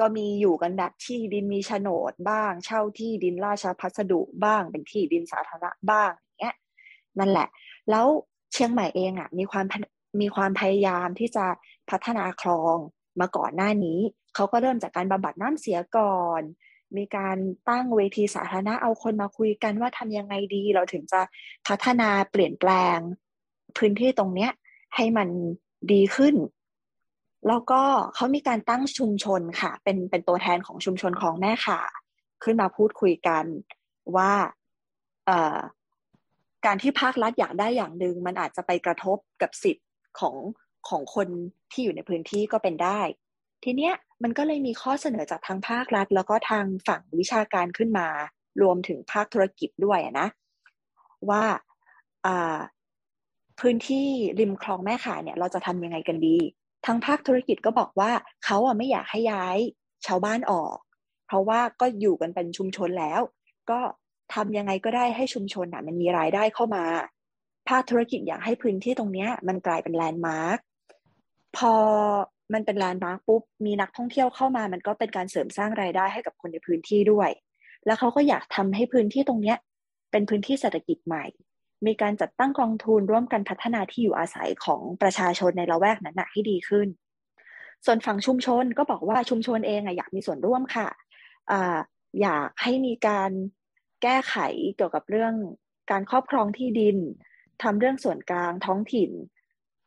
[0.00, 6.56] ก็มีอยู่กันแบบที่ดินมีโฉนดบ้าง เช่าที่ดินราชพัสดุบ้าง เป็นที่ดินสาธารณะบ้างอย่างเงี้ย
[7.18, 7.48] นั่นแหละ
[7.90, 8.06] แล้ว
[8.54, 9.66] เชียงใหม่เองอะมีความ
[10.20, 11.46] มีความพยายามที่จะ
[11.90, 12.76] พัฒนาคลอง
[13.20, 13.98] มาก่อนหน้านี้
[14.34, 16.42] เขาก็เริ่มจากการบำบัดน้ำเสียก่อน
[16.96, 17.36] มีการ
[17.68, 21.20] ตั้งเวทีสาธารณะเอาคนมาคุยกันว่าทำยังไงดี เราถึงจะ
[21.68, 22.98] พัฒนาเปลี่ยนแปลง
[23.78, 24.50] พื้นที่ตรงเนี้ย
[24.96, 25.28] ให้มัน
[25.92, 26.34] ดีขึ้น
[27.48, 27.82] แล้วก็
[28.14, 31.80] เขามีการตั้งชุมชนค่ะ เป็นเป็นตัวแทนของชุมชนของแม่ค่ะ
[32.42, 33.44] ขึ้นมาพูดคุยกัน
[34.16, 34.32] ว่า
[35.26, 35.58] เอ่อ
[36.66, 39.86] การที่ภาครัฐอยากได้อย่างหนึ่งมันอาจจะไปกระทบกับสิทธิ์
[40.20, 40.36] ของ
[40.88, 41.28] ของคน
[41.72, 43.00] ที่อยู่ในพื้นที่ก็เป็นได้
[43.64, 48.08] ทีเนี้ยมันก็เลยมีข้อเสนอจากทางภาครัฐ แล้วก็ทางฝั่งวิชาการขึ้นมา
[48.62, 50.28] รวมถึงภาคธุรกิจด้วยนะ
[51.30, 51.44] ว่า
[53.60, 54.08] พื้นที่
[54.40, 56.36] ริมคลองแม่ข่าเนี่ยเราจะทำยังไงกันดี
[56.86, 58.10] ทางภาคธุรกิจก็บอกว่า
[58.44, 59.58] เขาอะไม่อยากให้ย้าย
[60.06, 60.76] ชาวบ้านออก
[61.26, 63.20] เพราะว่าก็อยู่กันเป็นชุมชนแล้ว
[63.70, 63.80] ก็
[64.34, 66.84] ทำยังไงก็ได้ให้ชุมชนอะมันมีรายได้เข้ามา
[67.68, 70.58] ภาคธุรกิจอยากให้พื้นที่ตรงเนี้ย มันกลายเป็นแลนด์มาร์ค
[71.56, 71.74] พอ
[72.54, 77.30] มันเป็นแลนด์มาร์คปุ๊บมีนักท่องเที่ยวเข้ามา มันก็เป็นการเสริมสร้างรายได้ให้กับคนในพื้นที่ด้วย
[77.86, 79.56] แล้วเขาก็อยากทำให้พื้นที่ตรงเนี้ย
[80.10, 81.24] เป็นพื้นที่เศรษฐกิจใหม่
[81.86, 86.88] มีการจัดตั้งกองทุนร่วมกันพัฒนาที่อยู่อาศัยของประชาชนในละแวกนั้นให้ดีขึ้น
[87.86, 90.88] ส่วนฝั่งชุมชนก็บอกว่าชุมชนเองอยากมีส่วนร่วมค่ะ
[91.50, 91.52] อ
[92.22, 93.30] อยากให้มีการ
[94.04, 94.36] แก้ไข
[94.76, 95.34] เกี่ยวกับเรื่อง
[95.90, 96.96] การครอบครองที่ดิน
[97.62, 99.10] ทำเรื่องส่วนกลางท้องถิ่น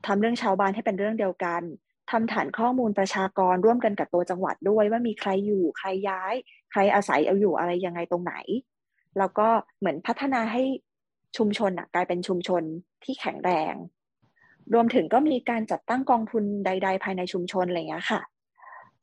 [0.08, 1.62] ทำเรื่องชาวบ้านให้เป็นเรื่องเดียวกัน
[2.12, 6.34] ทำฐานข้อมูลประชากรร่วมกันกับตัวจังหวัดด้วยว่ามีใครอยู่ใครย้าย
[6.72, 8.34] ใครอาศัยเอาอยู่อะไรยังไงตรงไหน
[9.18, 9.48] แล้วก็
[9.80, 10.64] เหมือนพัฒนาให้
[11.38, 12.64] ชุมชนอะกลายเป็นชุมชน
[13.04, 13.74] ที่แข็งแรง
[14.74, 18.22] รวมถึงก็มีการจัดตั้งกองทุนใด ๆ ภายในชุมชนอะไรเงี้ยค่ะ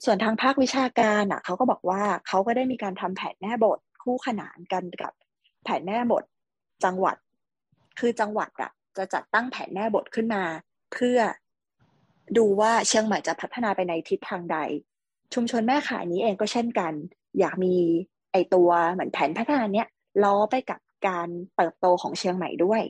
[0.05, 5.13] ส่วนทางภาควิชาการอะเขาก็บอกว่าเขาก็ได้มีการทำแผนแม่บท คู่ขนานกันกับ
[5.65, 6.25] แผนแม่บท
[6.85, 7.17] จังหวัด
[7.99, 10.43] คือจังหวัดอะจะจัดตั้งแผนแม่บทขึ้นมา
[10.93, 11.19] เพื่อ
[12.39, 14.59] ดูว่าเชียงใหม่จะพัฒนาไปในทิศทางใด
[15.35, 16.93] ชุมชนแม่ขายนี้เองก็เช่นกัน
[17.39, 17.75] อยากมี
[18.33, 19.89] ไอตัวเหมือนแผนพัฒนาเนี้ย
[20.25, 22.83] ล้อไปกับการเติบโตของเชียงใหม่ด้วย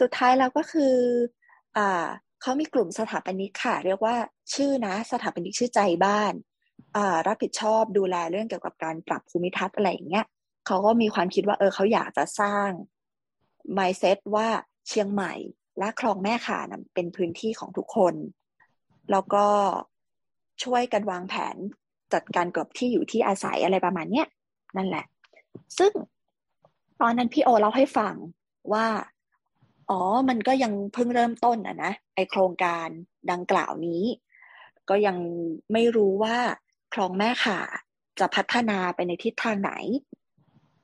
[0.00, 0.94] สุดท้ายแล้วก็คือ
[1.76, 2.06] อ่า
[2.40, 4.16] เขามีกลุ่มสถาปนิกค่ะ เรียกว่า
[4.54, 6.32] ชื่อนะ สถาปนิกชื่อใจบ้าน
[7.26, 10.24] รับผิดชอบดูแลเรื่องเกี่ยวกับการปรับภูมิทัศน์อะไรอย่างเงี้ย
[10.66, 12.68] เขาก็มีความคิดว่าเออเขาอยากจะสร้าง
[13.78, 14.48] mindset ว่า
[14.88, 15.32] เชียงใหม่
[15.78, 18.14] และคลองแม่ขานะเป็นพื้นที่ของทุกคน
[19.10, 19.46] แล้วก็
[20.64, 21.56] ช่วยกันวางแผน
[22.12, 24.26] จัดการกับที่อยู่ที่อาศัยอะไรประมาณเนี้ย
[24.76, 25.04] นั่นแหละ
[25.78, 25.92] ซึ่ง
[27.00, 28.14] ตอนนั้นพี่โอเล่าให้ฟัง
[28.72, 28.86] ว่า
[29.90, 32.88] อ๋อ มันก็ยังเพิ่งเริ่มต้นอะนะไอโครงการ
[33.30, 34.02] ดังกล่าวนี้
[34.88, 35.16] ก็ยัง
[35.72, 36.36] ไม่รู้ว่า
[36.94, 37.58] คลองแม่ขา
[38.20, 39.72] จะพัฒนาไปในทิศทางไหน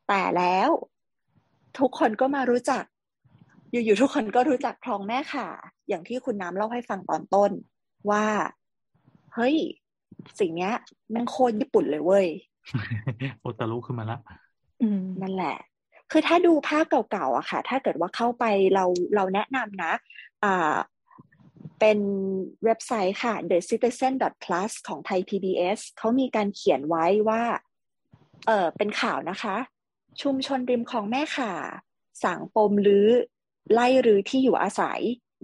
[0.09, 0.71] แต่แล้ว
[1.79, 2.85] ทุกคนก็มารู้จัก
[3.71, 5.49] อยู่ๆทุกคนก็รู้จักคลองแม่ขา
[5.89, 7.51] อย่างที่คุณน้ำเล่าให้ฟังตอนต้น
[8.11, 8.25] ว่า
[9.35, 9.57] เฮ้ย
[10.39, 10.75] สิ่งเนี้ย
[11.15, 12.27] มันโคตรญี่ปุ่นเลยเว้ย
[13.41, 14.19] โอตารุขึ้นมาละ
[15.23, 15.57] นั่นแหละ
[16.11, 18.45] คือถ้าดูภาพเก่าๆอะค่ะ ถ้าเกิดว่าเข้าไป
[18.75, 18.85] เรา
[19.15, 19.93] เราแนะนำนะ
[20.45, 20.75] อ่า
[21.81, 21.99] เป็น
[22.65, 24.13] เว็บไซต์ค่ะ the citizen
[24.45, 27.43] plus ของไทย PBS เขามีการเขียนไว้ว่า
[28.47, 29.57] เออเป็นข่าวนะคะ
[30.23, 31.53] ชุมชนริมคลองแม่ข่า
[32.23, 33.07] สางปมหรือ
[33.73, 35.01] ไล่หรือที่อยู่อาศัย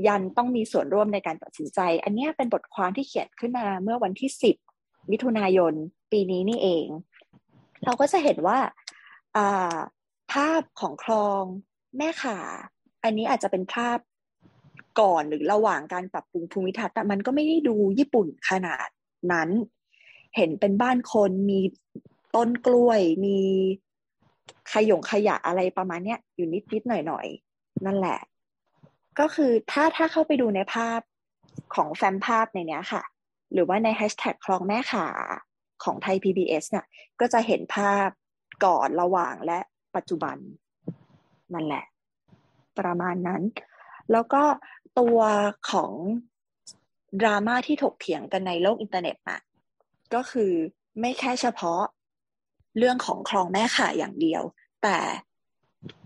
[0.07, 4.31] ยันต้องมีส่วนร่วมในการตัดสินใจ อันนี้เป็นบทความที่เขียนขึ้นมาเมื่อวันที่
[4.71, 5.75] 10 มิถุนายน
[6.13, 6.87] ปีนี้นี่เอง
[7.85, 8.59] เราก็จะเห็นว่า
[10.33, 11.43] ภาพของคลอง
[11.99, 12.39] แม่ข่า
[13.05, 13.99] อันนี้อาจจะเป็นภาพ
[15.01, 18.89] ก่อนหรือระหว่างการปรับปรุงภูมิทัศน์แต่มันก็ไม่ได้ดูญี่ปุ่นขนาด
[19.33, 19.49] นั้น
[20.37, 21.61] เห็นเป็นบ้านคนมี
[22.35, 23.39] ต้นกล้วย มี
[24.73, 27.27] ขยงขยะอะไรประมาณเนี้ยอยู่นิดนิดหน่อยหน่อย
[27.87, 28.19] นั่นแหละ
[29.19, 31.01] ก็คือถ้าถ้าเข้าไปดูในภาพ
[31.75, 33.03] ของแฟ้มภาพในเนี้ยค่ะ
[33.53, 35.07] หรือว่าในแฮชแท็กคลองแม่ขา
[35.85, 36.87] ของไทย PBS เนี่ย
[37.21, 38.09] ก็จะเห็นภาพ
[38.65, 39.61] ก่อนระหว่างและ
[39.97, 40.37] ปัจจุบัน
[41.55, 41.85] นั่นแหละ
[42.79, 43.43] ประมาณนั้น
[44.13, 44.43] แล้วก็
[44.99, 45.19] ตัว
[45.71, 45.93] ของ
[47.21, 49.41] ดราม่าที่ถกเถียงกันในโลกอินเทอร์เน็ตน่ะ
[50.15, 50.53] ก็คือ
[51.01, 51.83] ไม่แค่เฉพาะ
[52.79, 54.43] เรื่องของคลองแม่ข่าอย่างเดียว
[54.83, 54.99] แต่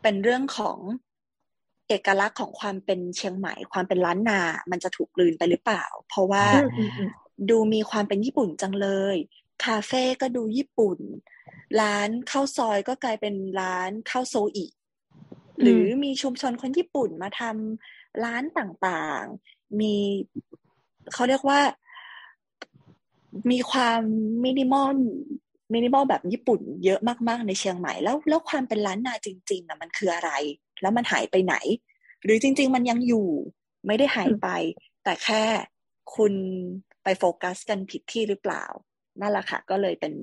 [0.02, 0.78] เป็นเรื่องของ
[1.88, 6.44] เอกลักษณ์ของความเป็นเชียงใหม่ ความเป็นล้านนา มันจะถูกลืนไปหรือเปล่า เพราะว่า
[7.50, 9.16] ดูมีความเป็นญี่ปุ่นจังเลย
[9.64, 10.98] คาเฟ่ก็ดูญี่ปุ่น
[11.80, 14.66] ร้านข้าวซอยก็กลายเป็นร้านข้าวโซอิ
[15.60, 19.94] หรือมีชุมชนคนญี่ปุ่นมาทำ ร้านต่างๆ มี
[21.12, 21.60] เขาเรียกว่า
[23.50, 24.00] มีความ
[24.44, 24.94] มินิมอล
[25.74, 30.30] มินิมอลแบบญี่ปุ่นเยอะมาก ๆ ในเชียงใหม่แล้วแล้วความเป็นล้านนาจริงๆนะมันคืออะไร
[30.80, 31.56] แล้วมันหายไปไหน
[32.22, 33.28] หรือจริง ๆ มันยังอยู่
[33.86, 34.48] ไม่ได้หายไป
[35.04, 35.42] แต่แค่
[36.16, 36.32] คุณ
[37.02, 38.64] ไปโฟกัสกันผิดที่หรือเปล่า
[39.20, 40.14] นั่นแหละค่ะ ก็เลยเป็น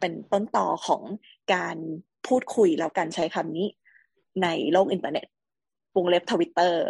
[0.00, 1.02] เป็นต้นตอของ
[1.54, 1.76] การ
[2.26, 3.66] พูดคุยแล้วกันใช้คำนี้
[4.42, 5.26] ในโลกอินเทอร์เน็ต
[5.96, 6.82] วงเล็บทวิตเตอร์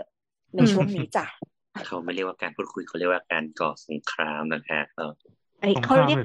[0.57, 1.25] ในช่วงนี้จ้ะ
[1.87, 4.83] เขาไม่เรียกว่าการพูดคุยเขาเรียกว่าการก่อสงครามนะฮะ
[5.61, 6.19] ไอเขาเรียก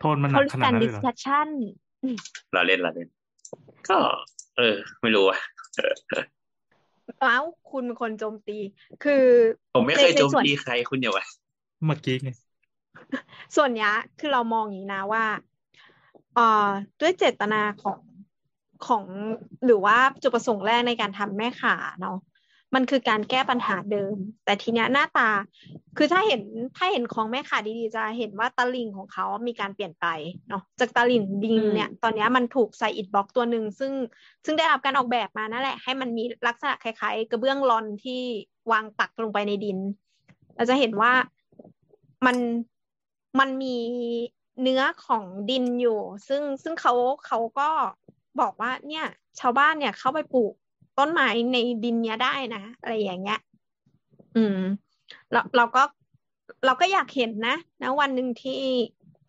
[0.00, 1.02] โทษมันหนักขนาดนั้นเลยเหรอ
[2.52, 3.08] เราเล่นเราเล่น
[3.88, 3.98] ก็
[4.56, 5.38] เออ ไม่รู้อะ
[7.20, 7.38] เอ้า
[7.70, 8.58] คุณเป็นคนโจมตี
[9.04, 9.24] คือ
[9.74, 11.26] ผมไม่เคยโจมตีใครคุณอย่าวะ
[11.86, 12.30] เมื่อกี้ไง
[13.56, 15.24] ส่วนนี้คือเรามองอย่างนี้นะว่า
[16.34, 16.68] เอ่อ
[17.00, 17.98] ด้วยเจตนาของ
[18.86, 19.04] ของ
[19.64, 22.16] หรือว่าจุดประสงค์แรกในการทำแม่ขาเนาะ
[22.74, 25.30] มันคือการแก้ปัญหาเดิม แต่ทีเนี้ยหน้าตา
[25.96, 26.42] คือถ้าเห็น
[26.76, 30.06] ถ้าเห็นของแม่ขาดีๆจะเห็นว่าตะลิงของเขามีการเปลี่ยนไป
[30.48, 33.92] เนาะจากตะลิงดินเนี่ย ตอนนี้มันถูกใส่อิฐบล็อกตัวหนึ่งซึ่ง
[34.44, 38.20] ซึ่งได้รับการออกแบบมานั่นแหละ ให้มันมีลักษณะคล้ายๆ กระเบื้องลอนที่
[38.72, 39.78] วางปักลงไปในดิน
[40.56, 41.12] เราจะเห็นว่า
[42.26, 42.36] มัน
[43.38, 43.76] มันมี
[44.62, 46.94] เนื้อของดินอยู่ ซึ่งซึ่งเขา
[47.26, 47.68] เขาก็
[48.40, 49.06] บอกว่าเนี่ย
[49.40, 50.54] ชาวบ้านเนี่ยเข้าไปปลูก
[50.98, 53.40] ต้นไม้ในดินเนี้ยได้นะอะไรอย่างเงี้ย
[54.36, 54.60] อืม
[55.32, 55.82] เราเราก็
[56.64, 58.60] เราก็อยากเห็นนะนะวันหนึ่งที่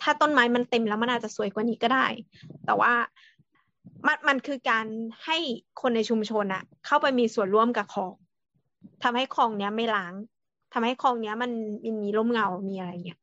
[0.01, 2.05] ถ้าต้นไม้มันเต็มแล้วมันอาจจะสวยกว่านี้ก็ได้
[2.65, 2.93] แต่ว่า
[4.07, 4.86] มันมันคือการ
[5.26, 5.38] ให้
[5.82, 8.13] คนในชุมชนอะเข้าไปมีส่วนร่วมกับคลอง
[9.03, 10.13] ทำให้คลองเนี้ยไม่ล้าง
[10.74, 11.51] ทำให้คลองเนี้ยมัน
[11.84, 13.20] มันมีร่มเงา มีอะไรเงี้ย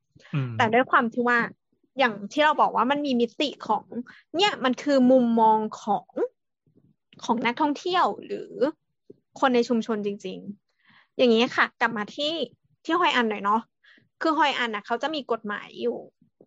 [0.59, 1.39] แต่ด้วยความที่ว่า
[1.99, 3.85] อย่างที่เราบอกว่ามันมีมิติของ
[4.37, 6.07] เนี่ยมันคือมุมมองของ
[7.25, 8.53] ของนักท่องเที่ยวหรือ
[9.41, 10.39] คนในชุมชนจริง
[10.79, 12.33] ๆ อย่างนี้ค่ะ กลับมาที่
[12.85, 13.61] ที่ฮอยอันหน่อยเนาะ
[14.23, 15.97] คือฮอยอันนะเขาจะมีกฎหมายอยู่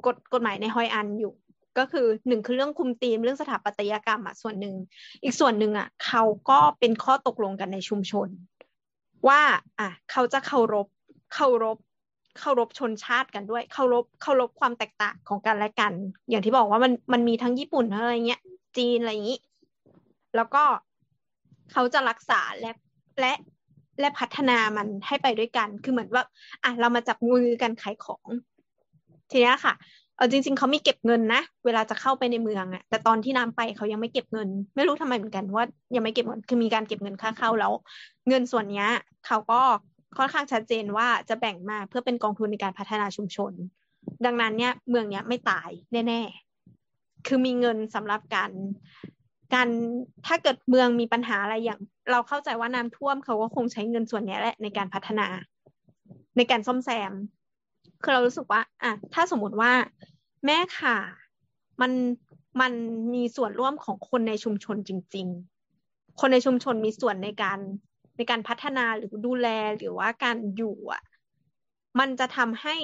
[0.06, 1.34] กฎกฎหมายในฮอยอันอยู่
[1.78, 4.76] ก็คือหนึ่งคือเรื่องคุมธีมเรื่องสถาปัตยกรรมอะส่วนหนึ่ง
[5.24, 8.28] อีกส่วนหนึ่งอะเขาก็เป็นข้อตกลงกันในชุมชน
[9.28, 9.42] ว่า
[9.80, 10.88] อะเขาจะเคารพ
[11.34, 11.78] เคารพ
[12.40, 15.94] เคารพชนชาติกันด้วย เคารพเคารพความแตกต่างของกันและกัน
[16.30, 18.42] อย่างที่บอกว่ามันมันมีทั้งญี่ปุ่นอะไรเงี้ย
[18.78, 19.40] จีนอะไรอย่างนี้
[20.36, 20.64] แล้วก็
[21.72, 22.72] เขาจะรักษาและ
[23.20, 23.34] และ
[24.00, 26.24] และพัฒนามันให้ไปด้วยกัน คือเหมือนว่า
[26.64, 28.28] อะเรามาจับมือกันขายของ
[29.32, 29.74] ทีนี้ค่ะ
[30.16, 35.66] เออจริง ๆเขามีเก็บเงินนะ เวลาจะเข้าไปในเมืองอะแต่ตอนที่น้ำไปเขายังไม่เก็บเงิน ไม่รู้ทำไมเหมือนกันว่า
[35.96, 37.74] ยังไม่เก็บเงินคือมีการเก็บเงินค่าเข้าแล้ว
[38.28, 38.86] เงินส่วนนี้
[39.26, 39.62] เขาก็
[40.18, 43.54] ค่อนข้างชัดเจนว่าจะแบ่งมาเพื่อเป็นกองทุนในการพัฒนาชุมชน
[44.26, 45.70] ดังนั้นเนี่ยเมืองเนี้ยไม่ตาย
[46.08, 48.52] แน่ๆคือมีเงินสำหรับการ
[49.54, 49.68] การ
[50.26, 51.80] ถ้าเกิดเมืองมีปัญหาอะไรอย่าง
[52.12, 55.28] เราเข้าใจว่าน้ำท่วมเขาก็คงใช้เงินส่วนนี้แหละในการพัฒนา
[56.38, 57.14] ในการซ่อมแซม
[58.02, 59.72] คือเรารู้สึกว่าอะถ้าสมมติว่า
[60.46, 60.98] แม่ค่ะ
[61.82, 61.92] มัน
[62.62, 62.74] มัน
[63.14, 65.28] มีส่วนร่วมของคนในชุมชนจริง
[65.74, 67.60] ๆ คนในชุมชนมีส่วนในการ
[68.18, 69.48] ในการพัฒนาหรือดูแล
[69.78, 71.04] หรือว่าการอยู่อะ
[72.00, 72.76] มันจะทำให้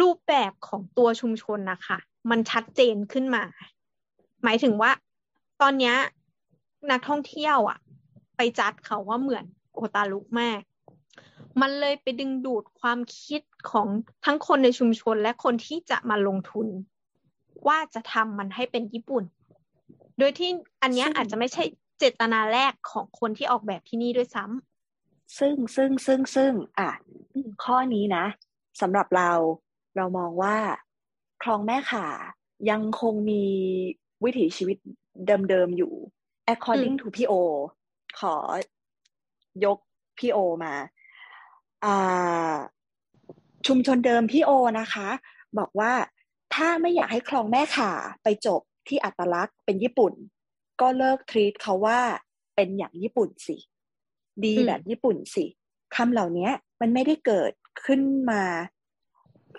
[0.00, 1.98] รูปแบบของตัวชุมชนนะคะ
[2.30, 3.42] มันชัดเจนขึ้นมา
[4.44, 4.90] หมายถึงว่า
[5.62, 5.96] ตอนเนี้ย
[6.90, 7.78] นักท่องเที่ยวอะ
[8.36, 9.44] ไปจัดเขาว่าเหมือน
[9.74, 10.60] โอตารุกมาก
[11.60, 13.86] มันเลยไปดึงดูดความคิดของ
[14.24, 16.66] ทั้งคนในชุมชนและคนที่จะมาลงทุน
[17.66, 19.24] ว่าจะทำมันให้เป็นญี่ปุ่น
[20.18, 20.50] โดยที่
[20.82, 21.64] อันเนี้ยอาจจะไม่ใช่
[21.98, 26.90] เจตนาแรกของคนที่ออกแบบที่นี่ด้วยซ้ำซึ่งซึ่งซึ่งซึ่งอะ
[27.64, 28.24] ข้อนี้นะ
[28.80, 29.30] สำหรับเรา
[29.96, 30.56] เรามองว่า
[31.42, 32.06] คลองแม่ข่า
[32.70, 33.44] ยังคงมี
[34.24, 34.78] วิถีชีวิต
[35.26, 35.94] เดิมๆอยู่
[36.52, 37.32] according to พี่โอ
[38.18, 38.34] ขอ
[39.64, 39.78] ยก
[40.18, 40.74] พี่โอมา
[41.84, 42.54] อ่า
[43.66, 44.50] ชุมชนเดิมพี่โอ
[44.80, 45.08] นะคะ
[45.58, 45.92] บอกว่า
[46.54, 47.92] ถ้าไม่อยากให้คลองแม่ข่า
[48.22, 50.12] ไปจบที่อัตลักษณ์เป็นญี่ปุ่น
[50.80, 52.00] ก็เลิกทรีตเขาว่า
[52.56, 53.56] เป็นอย่างญี่ปุ่นสิ
[54.44, 55.44] ดีอืมแบบญี่ปุ่นสิ
[55.96, 56.48] คำเหล่านี้
[56.80, 57.52] มันไม่ได้เกิด
[57.84, 58.00] ขึ้น
[58.30, 58.42] มา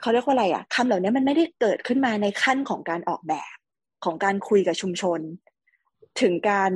[0.02, 3.56] เขาเรียกว่าอะไรอะคำเหล่านี้มันไม่ได้เกิดขึ้นมาในขั้นของการออกแบบ
[4.04, 5.20] ของการคุยกับชุมชน
[6.22, 6.72] ถึงการ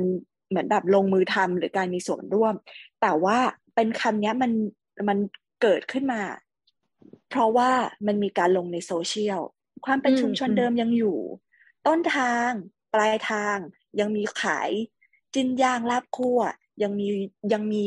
[0.48, 2.54] เหมือนแบบลงมือทำหรือการมีส่วนร่วม
[3.00, 3.38] แต่ว่า
[3.74, 4.52] เป็นคำนี้มัน
[5.08, 5.18] มัน
[5.62, 6.22] เกิดขึ้นมา
[7.30, 7.70] เพราะว่า
[8.06, 9.40] มันมีการลงในโซเชียล
[9.86, 11.18] ความเป็นชุมชนเดิมยังอยู่
[11.86, 12.50] ต้นทาง
[12.94, 13.56] ปลายทาง
[14.00, 14.70] ยังมีขาย
[15.34, 16.40] จินย่างลาบคั่ว
[16.82, 17.06] ยังมี
[17.52, 17.84] ยังมี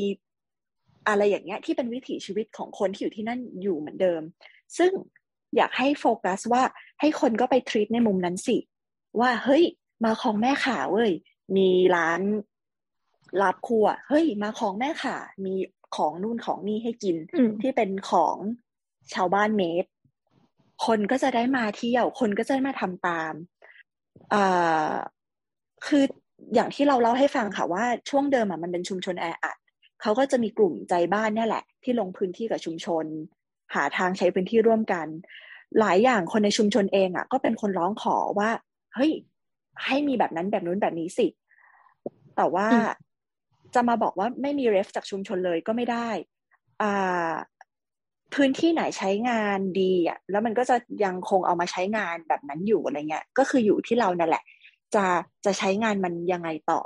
[1.07, 4.21] อะไรอย่างเงี้ยที่เป็นวิถีชีวิตของคนที่อยู่ที่นั่นอยู่เหมือนเดิม
[4.77, 4.91] ซึ่ง
[5.55, 6.63] อยากให้โฟกัสว่า
[6.99, 8.57] ให้คนก็ไปทรีตในมุมนั้นสิ
[9.19, 9.63] ว่าเฮ้ย
[10.05, 11.11] มาของแม่ขาเว้ย
[11.57, 12.21] มีร้าน
[13.41, 15.53] ลาบคั่วเฮ้ย มาของแม่ขามี
[15.95, 18.35] ของนู่นของนี่ให้กินอืมที่เป็นของ
[19.13, 19.85] ชาวบ้านเมด
[20.85, 23.33] คนก็จะได้มาเที่ยวคนก็จะได้มาทำตาม
[24.33, 24.91] อ่า
[25.85, 26.03] คือ
[26.53, 29.57] อย่างที่เราเล่าให้ฟังค่ะว่าช่วงเดิมอะมันเป็นชุมชนแออัด
[30.01, 33.05] เขาก็จะมีกลุ่มใจบ้านเนี่ยแหละ ที่ลงพื้นที่กับชุมชน
[33.73, 35.07] หาทางใช้พื้นที่ร่วมกัน
[35.79, 38.49] หลายอย่างคนในชุมชนเองอะ ก็เป็นคนร้องขอว่า
[38.95, 39.11] เฮ้ย
[39.85, 41.27] ให้มีแบบนั้นแบบนู้นแบบนี้สิ
[42.37, 42.85] แต่ว่าอืม
[43.75, 46.09] จะมาบอกว่าไม่มีเรฟจากชุมชนเลยก็ไม่ได้
[46.81, 47.31] อ่า
[48.35, 54.43] พื้นที่ไหนใช้งานดีอะแล้วมันก็จะยังคงเอามาใช้งานแบบนั้นอยู่อะไรเงี้ย ก็คืออยู่ที่เรานั่นแหละ
[54.95, 55.05] จะ
[55.45, 56.81] จะใช้งานมันยังไงต่อ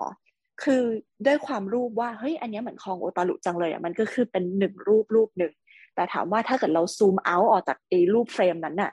[0.63, 0.81] คือ
[1.25, 5.53] ด้วยความรูปว่าเฮ้ยอันเนี้ยเหมือนคลองโอตารุจังเลยอะมันก็คือเป็นหนึ่งรูปรูปหนึ่ง
[5.95, 8.91] แต่ถามว่าถ้าเกิดเราซูมเอาออกจากไอ้รูปเฟรมนั้นน่ะ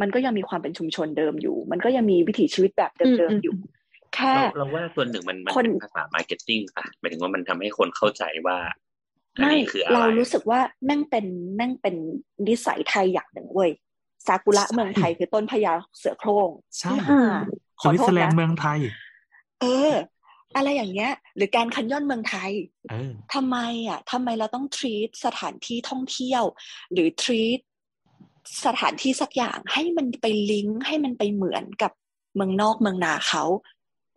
[0.00, 3.54] มันก็ยังมีความเป็นชุมชนเดิมอยู่ มันก็ยังมีวิถีชีวิตแบบเดิมอืมๆอยู่
[4.14, 8.58] แค่เราเราว่าส่วนหนึ่งมันมันคนเป็นภาษา marketing ป่ะหมายถึงว่ามันทำให้คนเข้าใจว่า
[9.34, 11.26] อันไม่นี้คืออะไรเรารู้สึกว่าแม่งเป็น
[11.56, 11.94] แม่งเป็น
[12.48, 13.72] นิสัยไทยอย่างหนึ่งเว้ย
[14.26, 17.32] ซากุระใช่เมืองไทยคือต้นพญาเสือโคร่งใช่อืม
[17.80, 18.78] ขสอวิตโทเซอษร์แลนนะด์เมืองไทย
[19.60, 19.92] เออ
[20.56, 22.50] อะไรอย่างเงี้ย หรือแกรนด์แคนยอนเมืองไทย
[22.90, 23.56] เออทำไม
[23.88, 26.42] อะทำไมเราต้อง treat สถานที่ท่องเที่ยว
[26.92, 27.60] หรือ treat
[28.66, 31.92] สถานที่สักอย่างให้มันไปลิงก์ให้มันไปเหมือนกับ
[32.34, 33.44] เมืองนอกเมืองนาเขา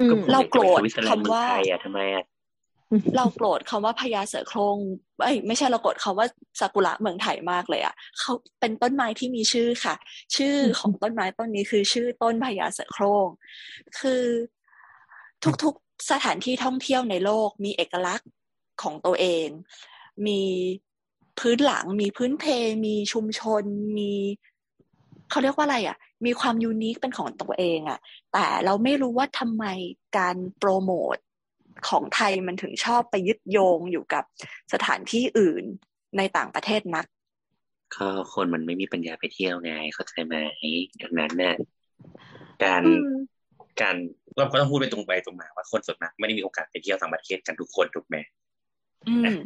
[0.02, 2.26] อืมเราโกรธสวิตเซอร์แลนด์คำว่าเมืองไทยอะทำไมอะ
[3.18, 4.78] เราโกรธคำว่าพญาเสือโครง
[5.24, 6.28] เอ้ยไม่ใช่เราโกรธคำว่า
[6.60, 9.96] ซากุระเมืองไทยมากเลยอะเขาเป็นต้นไม้ที่มีชื่อค่ะ
[10.36, 13.28] ชื่อของต้นไม้ต้นนี้คือชื่อต้นพญาเสือโครง
[14.00, 14.24] คือ
[15.64, 18.30] ทุกๆสถานที่ท่องเที่ยวในโลกมีเอกลักษณ์
[18.82, 19.48] ของตัวเอง
[20.28, 20.42] มี
[21.40, 22.44] พื้นหลังมีพื้นเพ
[22.86, 23.64] มีชุมชน
[23.98, 24.14] มี
[25.30, 28.00] เขาเรียกว่าอะไรอะ มีความยูนิคเป็นของตัวเองอะ
[28.34, 29.66] แต่เราไม่รู้ว่าทำไม
[30.18, 31.18] การโปรโมท
[31.90, 34.24] ของไทยมันถึงชอบไปยึดโยงอยู่กับ
[34.74, 35.64] สถานที่อื่น
[36.18, 37.06] ในต่างประเทศนัก
[37.96, 40.36] ก็คนมันไม่มีปัญญาไปเที่ยวไง เข้าใจไหม
[41.02, 41.56] ดังนั้นเนี่ย
[42.64, 43.08] การอืม
[43.82, 43.96] การ
[44.38, 48.18] เราก็ต้องพูดไปตรงไปตรงมาว่าคนส่วนมากไม่ได้มีโอกาสไปเที่ยวต่างประเทศกันทุกคนถูกไหม
[49.08, 49.38] อืม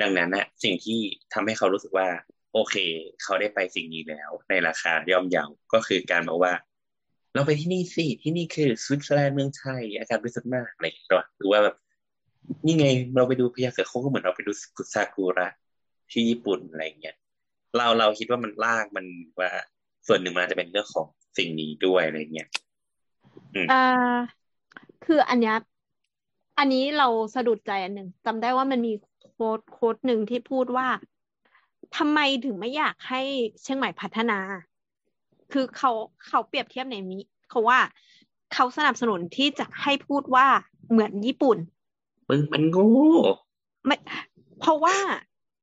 [0.00, 0.98] ดังนั้นนะสิ่งที่
[1.32, 2.08] ทำให้เขารู้สึกว่า
[2.52, 2.74] โอเค
[3.22, 6.52] เขาได้ไปสิ่งนี้แล้ว ในราคาย่อมเยาก็คือการบอกว่า
[7.34, 11.76] เราไปที่นี่สิที่นี่คือสวิตเซอร์แลนด์เมืองไทยอากาศบริสุทธิ์มากอะไรอย่างเงี้ยหรือว่าแบบ
[12.64, 12.86] นี่ไง
[13.16, 14.52] เราไปดูพญาเสือโคร่งก็เหมือนเราไปดู
[14.94, 15.48] ซากุระ
[16.10, 17.16] ที่ญี่ปุ่นอะไรอย่างเงี้ย
[17.76, 19.06] เราเราคิดว่ามันลากมัน
[19.38, 19.50] ว่า
[20.06, 21.06] ส่วนหนึ่งมันอาจจะเป็นเรื่องของ
[21.38, 22.48] สิ่งนี้ด้วยอะไรเงี้ย
[23.72, 23.84] อ่า
[25.04, 25.56] คืออันเนี้ย
[26.58, 28.92] อันนี้เราสะดุดใจอันหนึ่งจำได้ว่ามันมี
[29.32, 30.88] โค้ดโค้ดหนึ่งที่พูดว่า
[31.96, 33.22] ทำไมถึงไม่อยากให้
[33.62, 34.38] เชียงใหม่พัฒนา
[35.52, 35.90] คือเขา
[36.26, 37.78] เขาเปรียบเทียบในนี้เขาว่า
[38.54, 40.46] เขาสนับสนุนที่จะให้พูดว่า
[40.90, 41.58] เหมือนญี่ปุ่น
[42.28, 42.88] มึงมันโง่
[43.86, 43.96] ไม่
[44.60, 44.96] เพราะว่า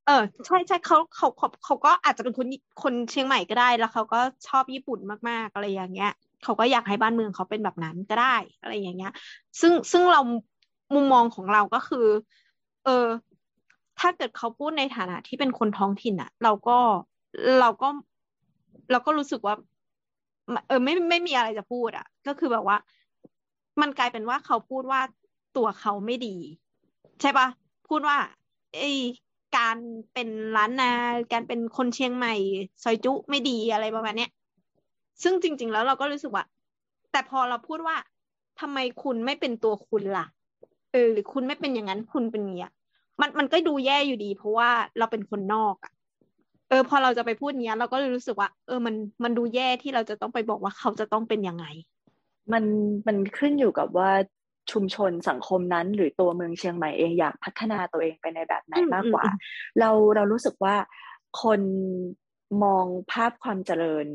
[0.06, 2.48] เออใช่ใช่เขาเขาเขาเขาก็อาจจะเป็นคน
[2.84, 5.00] คนเชียงใหม่ก็ได้แล้วเขาก็ชอบญี่ปุ่น
[5.30, 6.12] มากๆอะไรอย่างเงี้ย
[6.44, 9.14] เขาก็อยากให้บ้านเมืองเขาเป็นแบบนั้นก็ได้อะไรอย่างเงี้ย
[9.62, 10.22] ซึ่งซึ่งเรา
[10.96, 12.08] มุมมองของเราก็คือ
[12.86, 13.06] เออ
[14.00, 16.78] ถ้าเกิดเขาพูดในฐานะที่เป็นคนท้องถิ่นอะเราก็
[17.60, 17.90] เราก็
[18.92, 19.56] เราก็รู้สึกว่า
[20.68, 22.78] เออไม่ไม่มีอะไรจะพูดอะก็คือแบบว่า
[23.82, 25.02] มันกลายเป็นว่าเขาพูดว่า
[25.58, 26.36] ตัวเขาไม่ดี
[27.22, 27.48] ใช่ปะ
[27.88, 28.18] พูดว่า
[28.78, 28.84] ไอ
[29.58, 29.78] การ
[30.14, 30.92] เป็นล้านนา
[31.34, 32.34] การเป็นคนเชียงใหม่
[32.84, 34.32] ซอยจุไม่ดีอะไรประมาณเนี้ย
[35.24, 36.46] ซึ่งจริง ๆ แล้วเราก็รู้สึกว่า
[37.12, 37.96] แต่พอเราพูดว่า
[38.60, 40.26] ทำไมคุณไม่เป็นตัวคุณล่ะ
[40.92, 42.72] เออหรือคุณไม่เป็นอย่างนั้นคุณเป็นเนี้ย
[43.22, 45.92] มันมันก็ดูแย่อยู่ดี เพราะว่าเราเป็นคนนอกอะ
[46.70, 51.66] เออ พอเราจะไปพูดเนี้ย เราก็เลยรู้สึกว่า เออมันมันดูแย่ที่เราจะต้องไปบอกว่าเขาจะต้องเป็นยังไง
[52.52, 52.64] มัน
[53.08, 54.12] มันขึ้นอยู่กับว่า
[54.72, 59.36] ชุมชนสังคมนั้น หรือตัวเมืองเชียงใหม่เองอยากพัฒนาตัวเองไปในแบบไหนอืมมากกว่าอืม
[59.80, 60.76] เราเรารู้สึกว่า
[61.44, 61.62] คน
[62.64, 64.06] มองภาพความเจริญ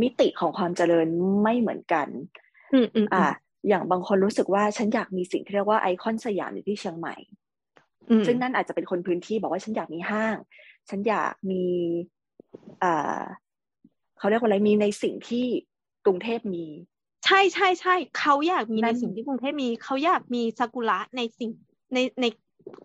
[0.00, 1.06] มิติของความเจริญ
[1.42, 2.08] ไม่เหมือนกัน
[2.72, 3.28] อืมอืมอือ่าม
[3.68, 7.43] อย่างบางคนรู้สึกว่าฉันอยากมีสิ่งที่เรียกว่าไอคอนสยามอยู่ที่เชียงใหม่อืม
[8.26, 10.36] ซึ่งนั่นอาจจะเป็นคนพื้นที่บอกว่าฉันอยากมีห้าง
[10.88, 11.64] ฉันอยากมี
[12.82, 13.22] อ่า
[14.18, 15.46] เขาเรียกว่าอะไรมีในสิ่งที่
[16.06, 16.66] กรุงเทพมี
[17.26, 21.50] ใช่ใช่ใช่เขาอยากมีนั่ในนสิ่งที่กรุงเทพมี เขาอยากมีซากุระในสิ่ง
[21.94, 22.24] ในใน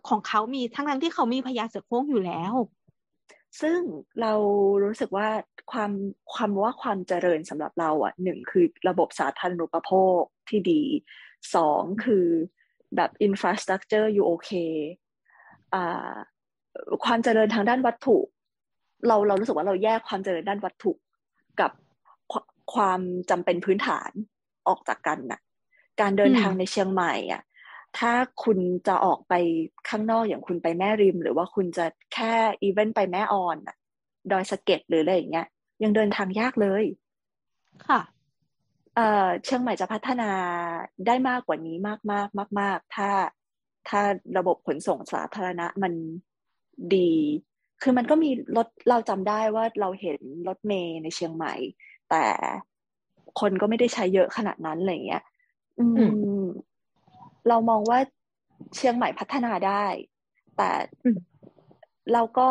[0.09, 2.53] ของเขามีทั้งทั้งที่เขามีพญาเสือโคร่งอยู่แล้ว
[3.61, 3.79] ซึ่ง
[4.21, 4.33] เรา
[4.83, 5.27] รู้สึกว่า
[5.71, 5.91] ความ
[6.33, 10.81] ความว่าความเจริญสำหรับเราอะหนึ่งคือระบบสาธารณูปโภคที่ดี
[11.55, 12.25] สองคือ
[12.95, 15.08] แบบ infrastructure อยู่โอเคอ่า
[17.05, 18.17] ความเจริญทางด้านวัตถุ
[19.07, 20.91] เราเรารู้สึกว่าเราแยกความเจริญด้านวัตถุ
[21.59, 21.71] กับ
[22.31, 22.39] คว
[22.73, 24.11] ความจำเป็นพื้นฐาน
[24.67, 25.39] ออกจากกันน่ะ
[26.01, 27.41] การเดินอืมทางในเชียงใหม่อะ
[27.97, 28.11] ถ้า
[28.43, 29.33] คุณจะออกไป
[29.89, 33.75] ข้างนอกอย่างคุณไปแม่ริม หรือว่าคุณจะแค่อีเวนต์ไปแม่ออนน่ะ
[34.31, 35.47] ดอยสะเก็ดหรืออะไรอย่างเงี้ย
[35.83, 36.83] ยังเดินทางยากเลย
[37.87, 37.99] ค่ะ
[38.95, 40.31] เอ่อเชียงใหม่จะพัฒนา
[41.07, 43.09] ได้มากกว่านี้มากมากมากมากๆถ้า
[43.89, 44.01] ถ้า
[44.37, 45.93] ระบบขนส่งสาธารณะมัน
[46.95, 47.11] ดี
[47.81, 51.53] คือมันก็มีรถเราจำได้ว่าเราเห็นรถเมล์ในเชียงใหม่
[52.09, 52.23] แต่
[53.39, 55.23] คนก็ไม่ได้ใช้เยอะขนาดนั้นอะไรเงี้ย
[55.79, 55.85] อื
[56.43, 56.45] ม
[57.47, 57.99] เรามองว่า
[58.75, 59.85] เชียงใหม่พัฒนาได้
[60.57, 60.69] แต่
[62.13, 62.49] เราก็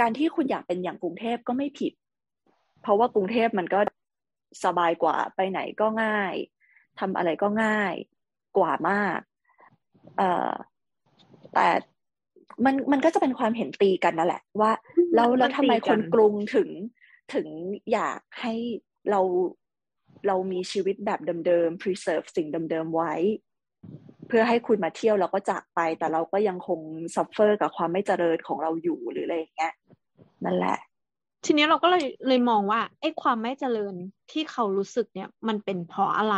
[0.00, 1.92] การที่คุณอยากเป็นอย่างกรุงเทพก็ไม่ผิด
[2.82, 3.80] เพราะว่ากรุงเทพมันก็
[4.64, 6.34] สบายกว่าไปไหนก็ง่าย
[7.00, 7.94] ทำอะไรก็ง่าย
[8.58, 9.20] กว่ามาก
[10.16, 10.52] เอ่อ
[11.54, 11.68] แต่
[12.64, 14.72] มันมันก็จะเป็นความเห็นตีกันนั่นแหละ ว่า
[15.14, 16.68] แล้วแล้วทำไมคนกรุงถึง
[17.34, 17.46] ถึง
[17.92, 18.54] อยากให้
[19.10, 19.20] เรา
[20.26, 23.14] เรามีชีวิตแบบเดิมๆ preserve สิ่งเดิมๆไว้
[24.28, 26.80] เพื่อให้คุณมาเที่ยวแล้วก็จากไป แต่เราก็ยังคง
[27.14, 29.72] suffer กับความไม่เจริญของเราอยู่หรืออะไรอย่างเงี้ย
[30.44, 30.78] นั่นแหละ
[31.44, 33.94] ทีนี้เราก็เลยเลยมองว่าไอ้ความไม่เจริญ
[34.30, 36.36] ที่เขารู้สึกเนี่ย มันเป็นเพราะอะไร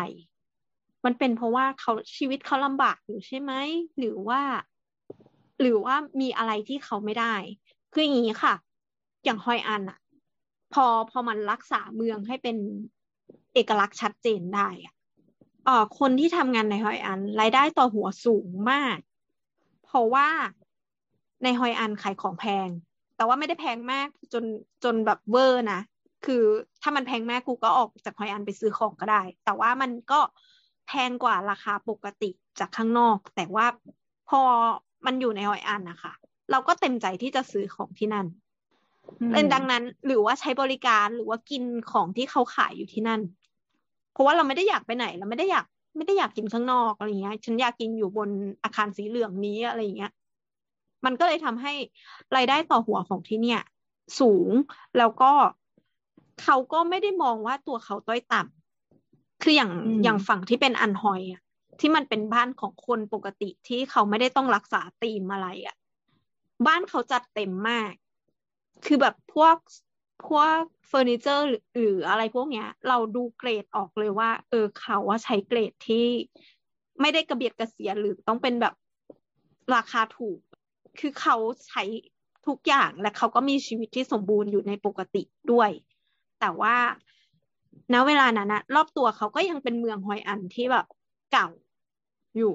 [1.06, 3.52] มันเป็นเพราะว่าเขาชีวิตเขาลำบากอยู่ใช่ไหม
[3.98, 4.40] หรือว่า
[5.60, 7.34] หรือว่ามีอะไรที่เขาไม่ได้
[7.92, 8.54] คืออย่างนี้ค่ะ
[9.24, 9.98] อย่างฮอยอันอะ
[10.72, 12.56] พอพอมันรักษาเมืองให้เป็น
[13.54, 14.94] เอกลักษณ์ชัดเจนได้อะ
[15.64, 18.98] เอ่อคนที่ทำงานในฮอยอันรายได้ต่อหัวสูงมาก
[19.84, 20.28] เพราะว่า
[21.42, 22.68] ในฮอยอันขายของแพง
[23.16, 24.44] แต่ว่าไม่ได้แพงมากจน
[24.84, 25.80] จนแบบเวอร์นะ
[26.26, 26.42] คือ
[26.82, 30.20] ถ้ามันแพงมากกูก็ออกจากฮอยอันไปซื้อของก็ได้ แต่ว่ามันก็
[30.86, 33.66] แพงกว่าราคาปกติจากข้างนอก แต่ว่า
[34.28, 34.40] พอ
[35.06, 36.12] มันอยู่ในฮอยอันนะคะ
[36.50, 38.26] เราก็เต็มใจที่จะซื้อของที่นั่น
[39.20, 41.62] อืมเป็นดังนั้นหรือว่าใช้บริการหรือว่ากิน
[41.92, 43.20] ของที่เขาขายอยู่ที่นั่น
[44.12, 45.66] เพราะว่าเราไม่ได้อยากไปไหน เราไม่ได้อยาก
[45.96, 48.30] ไม่ได้อยากกินข้างนอกอะไรเงี้ย ฉันอยากกินอยู่บน
[48.64, 50.12] อาคารสีเหลืองนี้อะไรเงี้ย
[51.04, 51.72] มันก็เลยทำให้
[52.36, 53.60] รายได้ต่อหัวของที่เนี่ย
[54.20, 54.50] สูง
[54.98, 55.32] แล้วก็
[56.42, 58.55] เขาก็ไม่ได้มองว่าตัวเขาต้อยต่ำ
[59.42, 61.42] คืออย่างอืมอย่างฝั่งที่เป็นอันฮอยอะ
[61.80, 65.76] ที่มันเป็นบ้านของคนปกติที่เขาไม่ได้ต้องรักษาธีมอะไรอะ
[66.66, 67.92] บ้านเขาจัดเต็มมาก
[68.86, 69.56] คือแบบพวก
[70.28, 76.06] พวกเฟอร์นิเจอร์หรือหรืออะไรพวกเนี้ย เราดูเกรดออกเลยว่า เออเขาว่าใช้เกรดที่
[77.00, 78.74] ไม่ได้กระเบียดกระเสียหรือต้องเป็นแบบ
[79.74, 80.38] ราคาถูก
[80.98, 81.36] คือเขา
[81.68, 81.82] ใช้
[82.46, 85.22] ทุกอย่างและเขาก็มีชีวิตที่สมบูรณ์อยู่ในปกติ
[85.52, 85.70] ด้วย
[86.40, 86.76] แต่ว่า
[87.94, 90.86] ณเวลานั้นนะรอบตัวเขาก็ยังเป็นเมืองฮอยอันที่แบบ
[91.32, 91.48] เก่า
[92.36, 92.52] อยู่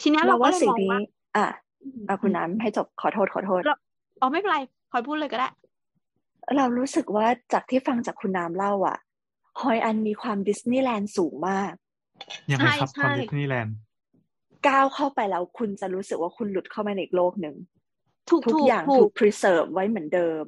[0.00, 1.00] ทีนี้เราเราก็ว่าเลยสิ่งมองนี้ว่า
[1.36, 1.46] อะ
[1.82, 3.76] อืมอะคุณน้ำให้จบขอโทษขอโทษเรา
[4.20, 4.58] อ๋อไม่เป็นไร
[4.92, 5.48] คอยพูดเลยก็ได้
[6.56, 8.98] เรารู้สึกว่าจากที่ฟังจากคุณน้ำเล่าอะ
[9.60, 11.72] ฮอยอันมีความดิสนีย์แลนด์สูงมาก
[12.50, 13.76] ยังไงครับใช่ความใช่ดิสนีย์แลนด์
[14.68, 17.56] ก้าวเข้าไปแล้วคุณจะรู้สึกว่าคุณหลุดเข้ามาในอีกโลกหนึ่ง
[18.30, 20.44] ถูกทุกถูกอย่างถูถูกก preserve ไว้เหมือนเดิม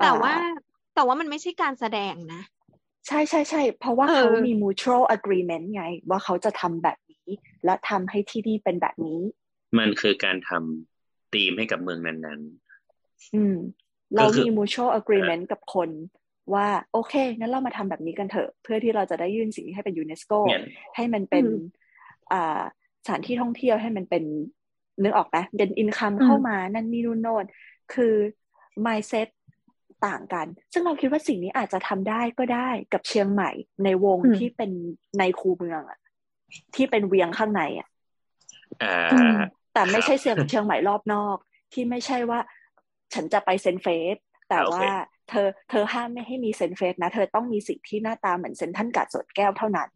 [0.00, 0.48] แต่ว่าอ่
[0.94, 2.42] แต่ว่ามันไม่ใช่การแสดงนะ
[3.08, 7.28] ใช่ใช่ใช่เพราะว่าเออเขามี mutual agreement ไง ว่าเขาจะทำแบบนี้
[7.64, 9.20] และทำให้ที่นี่เป็นแบบนี้
[9.78, 12.40] มันคือการทำธีมให้กับเมืองนั้น
[13.34, 13.56] อืม
[14.14, 15.90] เราก็คือมี mutual agreement กับคน
[16.54, 20.62] ว่าโอเค งั้นเรามาทำแบบนี้กันเถอะ เพื่อที่เราจะได้ยื่นสิ่งนี้ให้เป็นยูเนสโกๆเนี่ย
[20.96, 21.54] ให้มันเป็นอืม
[22.32, 22.60] อ่า
[23.04, 24.24] สถานที่ท่องเที่ยวให้มันเป็น
[25.02, 27.44] นึกออกไหมเป็นอินคัมเข้ามานั่นนี่นู่นโน่น
[27.94, 28.14] คือ
[28.86, 29.28] mindset
[30.06, 33.50] ต่างกัน ซึ่งเราคิดว่าสิ่งนี้อาจจะทำได้ก็ได้กับเชียงใหม่
[33.84, 34.70] ในวงอืมที่เป็น
[35.18, 35.98] ในคูเมืองอะ
[36.74, 37.88] ที่เป็นเวียงข้างในอะ
[38.82, 39.34] อ่าอืม
[39.74, 41.36] แต่ไม่ใช่เชียงเชียงใหม่รอบนอก
[41.72, 42.40] ที่ไม่ใช่ว่า
[43.14, 44.16] ฉันจะไปเซนเฟส
[44.48, 44.88] แต่โอเคว่า
[45.28, 49.88] เธอเธอห้ามไม่ให้มีเซนเฟสนะ เธอต้องมีสิ่งที่หน้าตาเหมือนเซนทรันกาดสวนแก้วเท่านั้น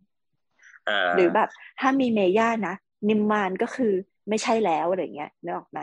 [0.89, 1.49] อ่าหรือแบบ
[1.81, 2.75] ถ้ามีเมย่านะ
[3.09, 3.93] นิมมานก็คือ
[4.29, 5.81] ไม่ใช่แล้วอะไรเงี้ยนึกออกไหม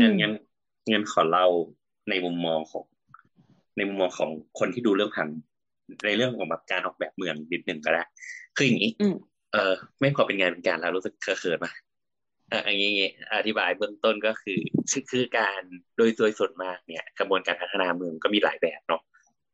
[0.00, 0.32] งั้นงั้น
[0.90, 1.46] งั้นขอเล่า
[2.08, 2.84] ในมุมมองของ
[3.76, 5.28] ในมุมมองของคนที่ดูเรื่องผัง
[6.06, 8.02] ในเรื่องของแบบการออกแบบเมืองนิดหนึ่งก็ได้
[8.56, 9.14] คืออย่างนี้อืม
[9.52, 11.72] เออไม่พอเป็นงานเป็นการแล้วรู้สึกเคอะเขินมา
[12.52, 14.60] อะอย่างงี้งี้อธิบายเบื้องต้นก็คือ
[14.90, 15.60] คือคือการ
[15.96, 19.02] โดยโดยส่วนมากเนี่ย กระบวนการพัฒนาเมืองก็มีหลายแบบเนาะ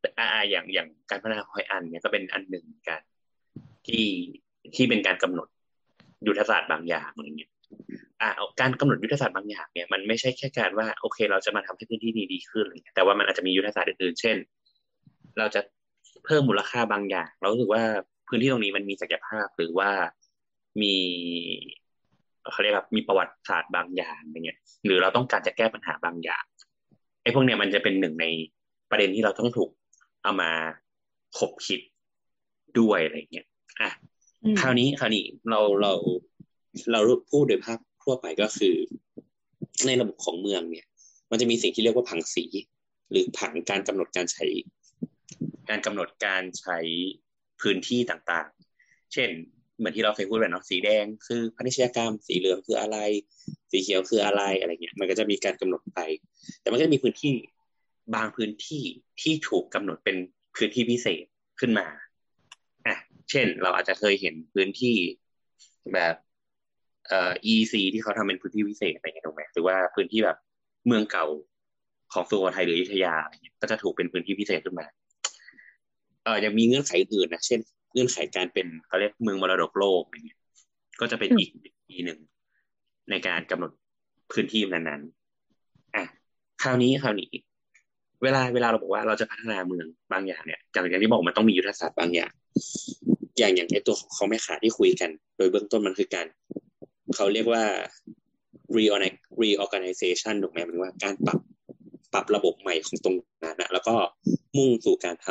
[0.00, 3.00] แต่อ่าอ่าอย่างอย่างการพัฒนาฮอยอันเนี่ยก็เป็นอันหนึ่งเหมือนกัน
[3.86, 4.06] ที่
[4.74, 5.48] ที่เป็นการกำหนด
[6.26, 7.52] ยุทธศาสตร์บางอย่างอะไรเงี้ย
[8.20, 14.36] อ่าเอาการกำหนดยุทธศาสตร์บางอย่างเนี่ยมันไม่ใช่แค่การว่าโอเคเราจะมาทำให้พื้นที่นี้ดีขึ้นอะไรเงี้ยแต่ว่ามันอาจจะมียุทธศาสตร์อื่นๆเช่น
[15.38, 15.60] เราจะ
[16.24, 17.82] เพิ่มมูลค่าบางอย่าง เรารู้สึกว่า
[18.28, 19.90] พื้นที่ตรงนี้มันมีศักยภาพหรือว่า
[20.82, 20.94] มี
[22.52, 26.44] เขาเรียกว่ามีประวัติศาสตร์บางอย่างอะไรเงี้ยหรือเราต้องการจะแก้ปัญหาบางอย่าง
[27.22, 28.26] ไอ้พวกเนี้ยมันจะเป็นหนึ่งใน
[28.90, 29.70] ประเด็นที่เราต้องถูก
[30.22, 30.50] เอามา
[31.38, 31.80] คบคิด
[32.78, 33.46] ด้วยอะไรเงี้ย
[33.80, 33.90] อะ
[34.44, 35.92] อืมคราวนี้คราวนี้เราเรา
[36.92, 37.00] เรา
[37.30, 38.76] พูดโดยภาพทั่วไปก็คือ
[39.86, 40.86] ในระบบของเมืองเนี่ย
[41.30, 42.44] มันจะมีสิ่งที่เรียกว่าผังสี
[43.10, 44.46] หรือผังการกำหนดการใช้
[45.68, 46.78] การกำหนดการใช้
[47.60, 49.30] พื้นที่ต่างๆ เช่น
[49.78, 52.98] เหมือนที่เราเคยพูดไปเนาะสีแดงคือพาณิชยกรรม สีเหลืองคืออะไร
[53.70, 56.00] สีเขียวคืออะไรอะไรเงี้ย มันก็จะมีการกำหนดไป
[56.60, 57.32] แต่มันก็จะมีพื้นที่
[58.14, 58.84] บางพื้นที่
[59.20, 60.16] ที่ถูกกำหนดเป็น
[60.56, 61.24] พื้นที่พิเศษ
[61.60, 61.86] ขึ้นมา
[62.86, 62.96] อะ
[63.30, 64.96] เช่น เราอาจจะเคยเห็นพื้นที่
[65.92, 66.14] แบบ
[67.08, 70.36] เอ่อ EC ที่เขาทำเป็นพื้นที่พิเศษอะไรเงี้ยถูกไหมหรือว่าพื้นที่แบบ
[70.86, 71.26] เมืองเก่า
[72.12, 74.86] ของสุโขทัยหรืออยุธยาอะไรเงี้ยก็จะถูกเป็นพื้นที่พิเศษขึ้นมา
[76.24, 77.60] เอ่อยังมีเงื่อนไขอื่นนะเช่น
[77.92, 80.40] เงื่อนไขการเป็นเขาเรียกเมืองมรดกโลกอะไรเงี้ย
[81.00, 81.50] ก็จะเป็นอีก
[81.88, 82.18] อีกหนึ่ง
[83.10, 83.72] ในการกำหนด
[84.32, 86.04] พื้นที่นั้นๆอะ
[86.62, 87.30] คราวนี้คราวนี้
[88.22, 92.32] เวลาเวลาเราบอกว่าเราจะพัฒนาเมืองบางอย่างเนี่ยอย่างอย่างที่บอกมันต้องมียุทธศาสตร์บางอย่าง
[93.38, 96.26] อย่างอย่างไอตัวของของแม่ขาที่คุยกัน โดยเบื้องต้นมันคือการ
[97.14, 97.64] เขาเรียกว่า
[99.40, 101.38] reorganization ถูกไหมมายถึงว่าการปรับ
[102.12, 103.94] ปรับระบบใหม่ของตรงนั้นนะแล้วก็
[104.56, 105.26] มุ่งสู่การท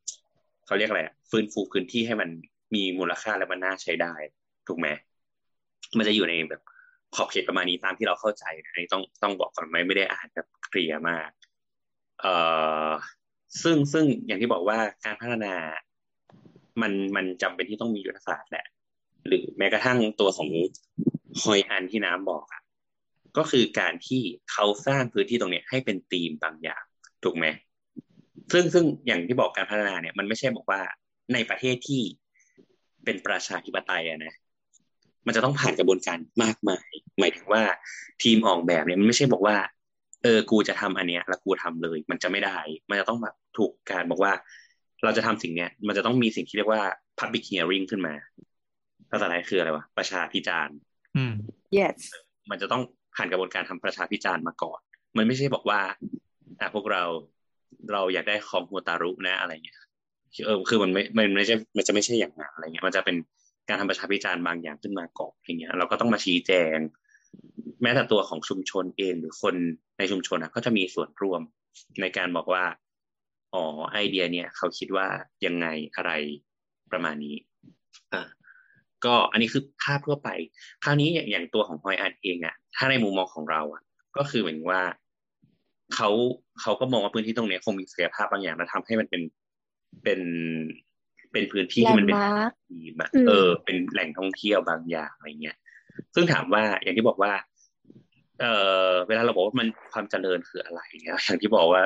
[0.00, 2.28] ำเขาเรียกอะไรอะฟื้นฟูพื้นที่ให้มัน
[2.74, 4.14] มีมูลค่าและมันน่าใช้ได้
[4.66, 4.88] ถูกไหม
[5.96, 6.62] มันจะอยู่ในแบบ
[7.14, 11.30] ขอบเขตประมาณนี้ตามที่เราเข้าใจนะอันนี้ต้องต้องบอกก่อนไหมไม่ได้อ่านแบบเคลียร์มาก
[12.20, 12.34] เอ่
[12.88, 12.90] อ
[13.62, 15.54] ซึ่งซึ่งอย่างที่บอกว่าการพัฒนา
[16.82, 18.66] มันมันจำเป็นที่ต้องมียุทธศาสตร์แหละ
[19.28, 20.50] หรือแม้กระทั่งตัวของ
[21.42, 22.62] ฮอยอันที่น้ำบอกอะ
[23.36, 24.22] ก็คือการที่
[24.52, 26.82] เขาสร้างพื้นที่ตรงเนี้ยให้เป็นธีมบางอย่าง
[27.24, 27.46] ถูกไหม
[28.52, 30.80] ซึ่งซึ่งอย่างที่บอกการพัฒนาเนี่ย มันไม่ใช่บอกว่า
[31.32, 32.02] ในประเทศที่
[33.04, 34.34] เป็นประชาธิปไตยอะนะ
[35.26, 37.62] มันจะต้องผ่านกระบวนการมากมาย หมายถึงว่า
[38.22, 39.56] ทีมออกแบบเนี่ยมันไม่ใช่บอกว่า
[40.22, 42.58] เออกูจะทำอันเนี้ย แล้วกูทำเลย มันจะไม่ได้
[42.88, 44.32] มันจะต้องแบบถูกการบอกว่า
[45.04, 46.82] เราจะทำสิ่งเนี้ย มันจะต้องมีสิ่งที่เรียกว่า
[47.18, 48.14] public hearing ขึ้นมา
[49.10, 50.76] ภาษาไทยคืออะไรวะประชาพิจารณ์
[51.16, 51.34] อืม
[51.78, 51.96] yes
[52.50, 52.82] มันจะต้อง
[53.16, 54.80] ผ่านกระบวนการทำประชาพิจารณ์มาก่อน
[55.16, 55.80] มันไม่ใช่บอกว่า
[56.60, 57.02] อะพวกเรา
[57.92, 59.78] เราอยากได้คอมโฮตารุนะอะไรเงี้ย
[60.46, 63.16] เออคือมันไม่มันไม่ใช่มันจะไม่ใช่อย่างนั้นอะไรเงี้ย มันจะเป็น
[63.68, 66.76] การทำประชาพิจารณ์บางอย่างขึ้นมาก่อนอย่างเงี้ย เราก็ต้องมาชี้แจง
[67.82, 69.54] แม้แต่ตัวของชุมชนเองหรือคน
[69.98, 71.42] ในชุมชนอะก็จะมีส่วนร่วม
[72.00, 72.64] ในการบอกว่า
[73.54, 75.06] อ๋อไอเดียเนี่ย เขาคิดว่า
[75.46, 76.12] ยังไงอะไร
[76.92, 77.36] ประมาณนี้
[78.12, 78.22] อ่า
[79.06, 80.28] ก็อันนี้คือภาพทั่วไป
[80.84, 83.82] คราวนี้อย่างอย่างตัวของฮอยอันเองอะถ้าในมุมมองของเราอะ
[84.16, 84.82] ก็คือเหมือนว่า
[85.94, 86.10] เขา
[86.60, 89.22] เขาก็มองว่าพื้นที่ตรงเนี้ยคงมีศักยภาพบางอย่างแล้วทำให้มันเป็น
[90.02, 90.20] เป็น
[91.32, 95.56] เป็นพื้นที่ที่มันเป็น Landmark ทีมอะอืมเออ เป็นแหล่งท่องเที่ยวบางอย่างอะไรเงี้ย
[96.14, 97.32] ซึ่งถามว่าอย่างที่บอกว่า
[98.40, 98.46] เอ
[98.88, 101.82] อเวลาเราบอกว่ามันความเจริญคืออะไรเนี่ยอย่างที่บอกว่า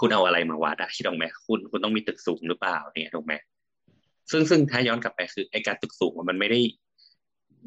[0.00, 3.34] คุณเอาอะไรมาวัดอะคิดถูกไหมคุณคุณต้องมีตึกสูงหรือเปล่าเนี่ยถูกไหม
[4.30, 6.60] ซึ่งซึ่งถ้าย้อนกลับไปคือไอการตึกสูงมันไม่ได้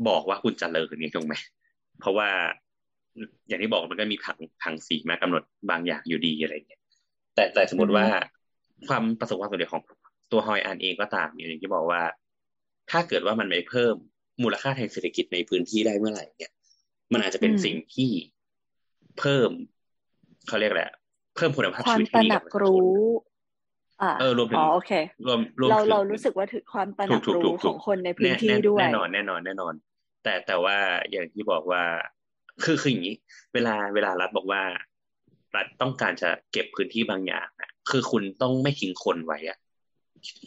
[0.07, 1.35] บอกว่าคุณเจริญเนี่ยถูกไหม
[1.99, 2.29] เพราะว่า
[3.47, 6.81] อย่างที่บอกมันก็มีผังผังสีมากำหนดบางอย่างอยู่ดีอะไรเงี้ย
[7.35, 8.05] แต่แต่สมมติว่า
[8.87, 9.83] ความประสบความสำเร็จของ
[10.31, 12.01] ตัวฮอยอันเองก็ตามเนี่ยอย่างที่บอกว่า
[12.91, 13.95] ถ้าเกิดว่ามันไปเพิ่ม
[14.43, 16.51] มูลค่าทางเศรษฐกิจในพื้นที่ได้เมื่อไหร่เนี่ย
[17.13, 18.11] มันอาจจะเป็นอืมสิ่งที่
[19.19, 19.49] เพิ่ม
[20.47, 20.93] เขาเรียกแหละไร
[21.35, 23.30] เพิ่มคุณภาพควาชีมวิตตระให้ดีหนักับกประชาชนรู้อ่า
[24.19, 24.91] เออรวมถึงอ๋อโอเค
[25.25, 29.73] รวมรวมเราถึงเรารู้สึกว่าถึงความตระหนักถูกถูกรู้ถูกของคนในพื้นแน่ที่แน่ด้วยแน่นอนแน่นอนแน่นอน
[30.23, 30.75] แต่แต่ว่า
[31.11, 31.83] อย่างที่บอกว่า
[32.63, 33.15] คือคืออย่างนี้
[33.53, 34.61] เวลาเวลารัฐบอกว่า
[35.55, 39.57] รัฐต้องการจะเก็บพื้นที่บางอย่างนะคือคุณต้องไม่ทิ้งคนไว้อะ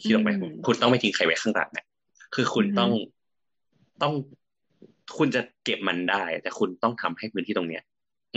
[0.03, 1.85] คิดออกไหมอืมคุณต้องไม่ทิ้งใครไว้ข้างหลังนะ
[2.35, 2.91] คือคุณอือฮึต้อง
[4.01, 4.13] ต้อง
[5.17, 7.83] คุณจะเก็บมันได้ แต่คุณต้องทำให้พื้นที่ตรงเนี้ย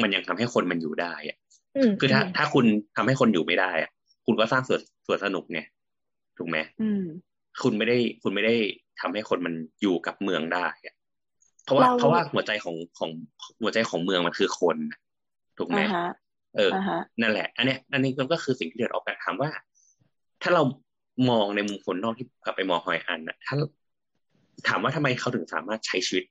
[0.02, 1.36] มันยังทำให้คนมันอยู่ได้อะ
[1.76, 2.64] อืมคือถ้าถ้าคุณ
[2.96, 3.90] ทำให้คนอยู่ไม่ได้อะ
[4.26, 5.60] คุณก็สร้างสวน สวนสนุกไง
[6.38, 7.02] ถูกไหมอืม
[7.62, 8.56] คุณไม่ได้คุณไม่ได้
[9.00, 10.94] ทำให้คนมันอยู่กับเมืองได้อะ
[11.64, 13.10] เพราะว่าเราเพราะว่าหัวใจของของ
[13.62, 15.00] หัวใจของเมืองมันคือคนน่ะ
[15.58, 16.08] ถูกไหมอ่าฮะ
[16.56, 19.50] เอออ่าฮะนั่นแหละ อันเนี้ยอันนี้มันก็คือสิ่งที่เดือดออกแบบถามว่า
[20.42, 20.62] ถ้าเรา
[21.30, 23.54] มองในมุมคนนอกที่กลับไปมองหอยอันน่ะถ้า
[24.68, 26.24] ถามว่าทำไมเขาถึงสามารถใช้ชีวิต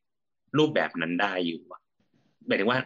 [0.57, 1.81] รูปแบบนั้นได้อยู่อะ
[2.47, 2.79] หมายถึงว่า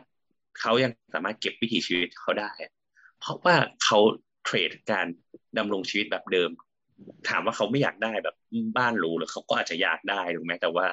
[0.60, 2.72] เขายังสามารถเก็บวิถีชีวิตเขาได้อะ
[3.20, 4.00] เพราะว่าเขา
[4.44, 5.06] เทรดการ
[5.58, 6.50] ดำรงชีวิตแบบเดิม
[7.30, 8.36] ถามว่าเขาไม่อยากได้แบบ
[8.78, 10.86] บ้านหรูหรือเขาก็อาจจะอยากได้ถูกไหมแต่ว่า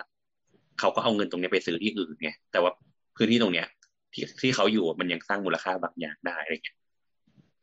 [0.78, 2.72] เขาก็เอาเงินตรงนี้ไปซื้อที่อื่นไงแต่ว่า
[3.16, 3.68] พื้นที่ตรงเนี้ย
[4.14, 6.78] ที่ที่เขาอยู่มันยังสร้างมูลค่าบางอย่างได้อะไรเงี้ย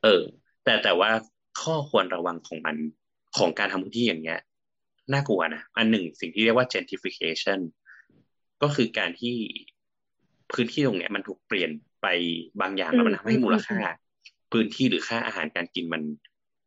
[0.04, 0.22] เออ
[0.64, 1.10] แต่แต่ว่า
[1.62, 2.76] ข้อควรระวังของมัน
[3.38, 4.40] ของการทำพื้นที่อย่างเงี้ย
[5.14, 7.60] น่ากลัวนะอันหนึ่งสิ่งที่เรียกว่า gentrification
[8.62, 9.36] ก็คือการที่
[10.54, 11.72] พื้นที่ตรงเนี้ยมันถูกเปลี่ยน
[12.02, 12.08] ไป
[12.62, 13.78] บางอย่างแล้วมันทำให้มูลค่า
[14.56, 16.04] พื้นที่หรือค่าอาหารการกินมัน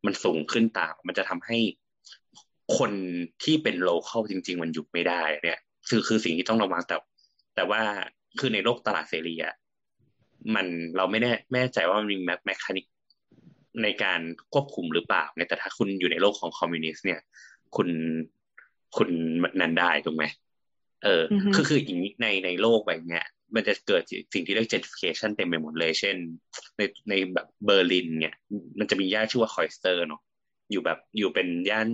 [0.05, 1.57] มันสูงขึ้นตาม มันจะทำให้
[2.77, 2.91] คน
[3.43, 5.59] ที่เป็นโลเคอลจริง ๆ มันอยู่ไม่ได้เนี่ย
[5.89, 6.97] คือคือสิ่งที่ต้องระวังแต่
[7.55, 7.81] แต่ว่า
[8.39, 9.55] คือในโลกตลาดเสรีอะ
[10.55, 10.65] มัน
[10.97, 12.85] เราไม่แน่ไม่แน่ใจว่ามันมีแมคานิก
[13.83, 14.19] ในการ
[14.53, 17.19] ควบคุมหรือเปล่าเนี่ยแต่ถ้าคุณอยู่ในโลกของคอมมิวนิสต์เนี่ย
[17.75, 17.89] คุณ
[18.97, 19.09] คุณ
[19.61, 20.25] นั้นได้ถูกไหม
[21.03, 23.25] เออออฮึคือคืออย่างนี้ในในโลกแบบเนี้ย
[23.55, 24.01] มันจะเกิด
[24.33, 26.15] สิ่งที่เรียก gentrification เต็มไปหมดเลย เช่น
[26.77, 28.35] ในในแบบเบอร์ลินเนี่ย
[28.79, 30.21] มันจะมีย่านชื่อว่า Kreuzberg เนาะ
[30.71, 31.87] อยู่แบบอยู่เป็นย่าน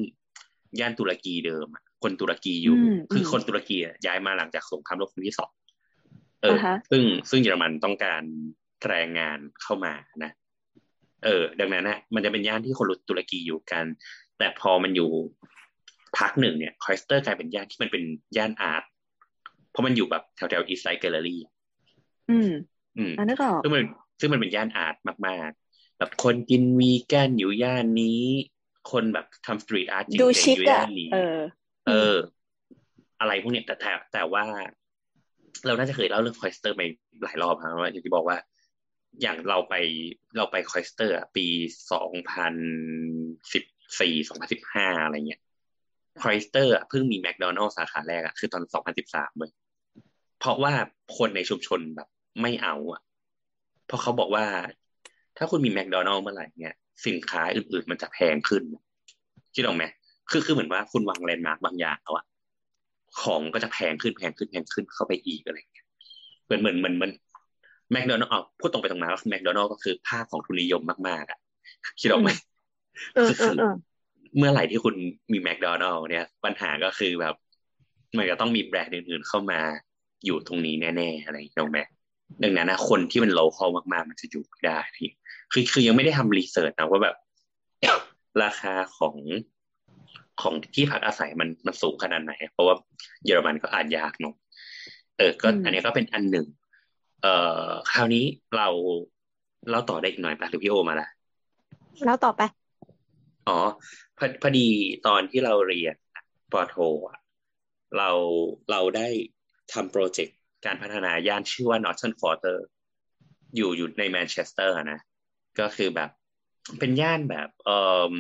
[0.80, 5.52] ย่านตุรกีเดิมอะคนตุรกีอยู่อืมคืออมคนตุรกีอะย้ายมาหลังจากสงครามโลกครั้งที่สอง
[6.42, 8.24] เอออ่าฮะซึ่งซึ่งเยอรมันต้องการ
[8.88, 9.94] แรงงานเข้ามา
[10.24, 10.32] นะ
[11.26, 13.86] เออ ดังนั้นนะมันจะเป็นย่านที่คนตุรกีอยู่กัน
[14.38, 15.10] แต่พอมันอยู่
[16.18, 18.04] พักหนึ่งเนี่ย Kreuzberg กลายเป็นย่านที่มันเป็น
[18.38, 18.84] ย่าน art
[19.76, 21.42] เพราะมันอยู่แบบแถวแถว East Side Gallery
[22.30, 22.52] อืม
[22.98, 23.84] อืมอันนึกออกซึ่งมัน
[24.20, 24.96] ซึ่งมันเป็นย่าน art
[25.28, 28.22] มาก ๆ แบบคนกินวีแกนอยู่ย่านนี้
[28.92, 31.38] คนแบบทำ street art จริงดูๆชิคอยู่อะย่านนี้เออ
[31.88, 32.16] เออ
[33.20, 34.46] อะไรพวกเนี้ยแต่แต่แต่ว่า
[35.66, 36.82] เราน่าจะเคยเล่าเรื่อง Kreuzberg ไป
[37.24, 38.38] หลายรอบครับว่าอย่างที่บอกว่า
[39.22, 39.76] อย่างเราไป
[40.38, 41.48] เราไป Kreuzberg ปี
[41.92, 42.56] สองพัน
[43.54, 43.64] สิบ
[44.00, 45.42] สี่สองพันสิบห้าอะไรเงี้ย
[46.22, 49.52] Kreuzberg เพิ่งมีแมคโดนัลล์สาขาแรกอะคือตอนสองพันสิบสามเลย
[50.40, 50.74] เพราะว่า
[51.18, 52.08] คนในชุมชนแบบ
[52.42, 53.02] ไม่เอาอะ
[53.88, 54.46] เพราะเขาบอกว่า
[55.38, 56.76] ถ้าคุณมีแมคโดนัลล์เมื่อไหร่เนี่ย
[57.06, 58.64] สินค้าอื่นๆมันจะแพงขึ้น
[59.56, 59.84] คิดออกไหม
[60.32, 62.26] คือคือเหมือนว่าคุณวาง landmark บางอย่างแล้วอะ
[63.22, 65.86] ของก็จะแพงขึ้นแพงขึ้นแพงขึ้นเข้าไปอีกอะไรเงี้ย
[66.46, 67.12] เหมือนเหมือนเหมือนมัน
[67.92, 71.40] แมคโดนัลล์อ๋อพูดตรงไปตรงมาก็คือแมคโดนัลล์ก็คือภาพของทุนนิยมมากๆอะ
[72.02, 72.30] คิดออกไหม
[73.16, 73.74] เออเออเออ
[74.38, 74.96] เมื่อไหร่ที่คุณ
[75.32, 77.36] มีแมคโดนัลล์เนี่ย ปัญหาก็คือแบบ
[78.18, 79.60] มันก็ต้องมีแบรนด์อื่นๆเข้ามา
[80.26, 81.80] อยู่ตรงนี้แน่ๆอะไรอย่างเงี้ยไหม
[82.44, 85.10] ดังนั้นนะคนที่มันโลคอลมากๆ มันจะอยู่ไม่ได้พี่
[85.52, 87.16] คือคือยังไม่ได้ทำรีเสิร์ชนะว่าแบบ
[88.44, 89.18] ราคาของ
[90.42, 92.76] ของที่พักอาศัยมันมันสูงขนาดไหน เพราะว่า
[93.26, 94.36] เยอรมันก็อาจยากเนอะ
[95.18, 96.46] เออ ก็อืมอันนี้ก็เป็นอันหนึ่ง
[97.22, 97.34] เอ่
[97.68, 98.26] อคราวนี้
[98.56, 98.68] เรา
[99.72, 101.08] เราต่อได้อีกหน่อยปะหรือพี่โอมาละ
[102.06, 102.42] แล้วต่อไป
[103.48, 103.60] อ๋อ
[104.18, 104.68] พอพอดี
[105.08, 105.96] ตอนที่เราเรียน
[106.52, 106.76] ป.โท
[107.08, 107.20] อะ
[107.98, 108.10] เรา
[108.72, 109.08] เราได้
[109.74, 112.58] ทำ project การพัฒนาย่านชื่อว่า Northern Quarter
[113.56, 115.00] อยู่อยู่ในแมนเชสเตอร์นะ
[115.60, 116.10] ก็คือแบบ
[116.80, 117.70] เป็นย่านแบบเอ
[118.12, 118.14] อ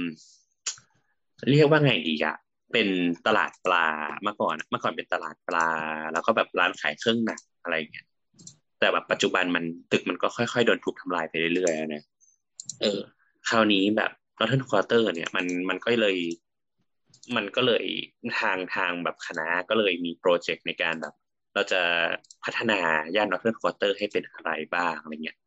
[1.49, 2.35] เรียกว่าไงดีอะ
[2.73, 2.87] เป็น
[3.27, 3.87] ตลาดปลา
[4.21, 5.69] เมื่อก่อนเมื่อก่อนเป็นตลาดปลา
[6.13, 8.07] แล้วก็แบบร้านขายเครื่องหนังอะไรอย่างเงี้ย
[8.79, 12.03] แต่แบบปัจจุบันมันตึกมันก็ค่อยๆโดนถูกทำลายไปเรื่อยๆนะ
[12.81, 12.99] เออ
[13.49, 16.17] คราวนี้แบบ Northern Quarter เนี่ยมันมันก็เลย
[17.35, 17.85] มันก็เลย
[18.39, 21.13] ทางทางแบบคณะก็เลยมีโปรเจกต์ในการแบบ
[21.55, 21.81] เราจะ
[22.43, 22.79] พัฒนา
[23.15, 25.37] ย่าน Northern Quarter ให้เป็นอะไรบ้างอะไรเงี้ย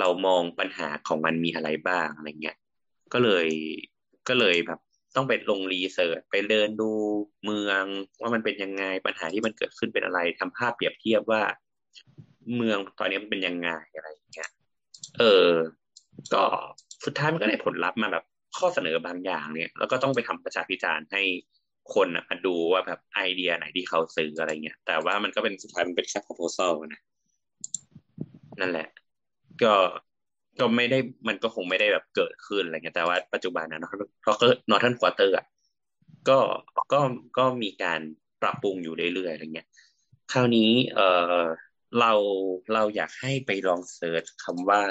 [0.00, 2.56] เรามองปัญหาของมันมีอะไรบ้างอะไรเงี้ย
[3.12, 3.46] ก็เลย
[4.28, 4.80] ก็เลยแบบ
[5.16, 6.90] ต้องไปลงรีเสิร์ชไปเดินดู
[7.44, 7.84] เมือง
[8.20, 11.42] ว่ามันเป็นยังไงปัญหาที่มันเกิดขึ้นเป็นอะไรทำภาพเปรียบเทียบว่า
[12.56, 14.50] เมืองตอนนี้มันเป็นยังไงอะไรอย่างเงี้ย
[15.18, 15.50] เออ
[16.34, 16.42] ก็
[17.04, 18.24] สุดท้ายมันก็ได้ผลลัพธ์มาแบบ
[18.56, 21.22] ข้อเสนอบางอย่างเนี่ย แล้วก็ต้องไปทำประชาพิจารณ์ให้
[21.94, 27.00] คนน่ะดูว่าแบบไอเดียไหนที่เขาซื้ออะไรเงี้ย แต่ว่ามันก็เป็นสุดท้ายมันเป็นแค่ proposal นะ
[28.60, 28.88] นั่นแหละ
[29.62, 29.74] ก็
[30.60, 30.98] ก็ไม่ได้
[31.28, 33.90] มันก็คงไม่ได้แบบเกิดขึ้นอะไรเงี้ยแต่ว่าปัจจุบันนะ
[34.22, 35.46] เพราะก็ Northern Quarter อะ
[36.28, 36.38] ก็
[36.92, 37.00] ก็
[37.38, 38.00] ก็มีการ
[38.42, 39.68] ปรับปรุงอยู่เรื่อยๆอะไรเงี้ย
[40.32, 41.00] คราวนี้เอ
[41.40, 41.44] อ
[42.00, 42.12] เรา
[42.74, 44.82] เราอยากให้ไปลอง search คำว่า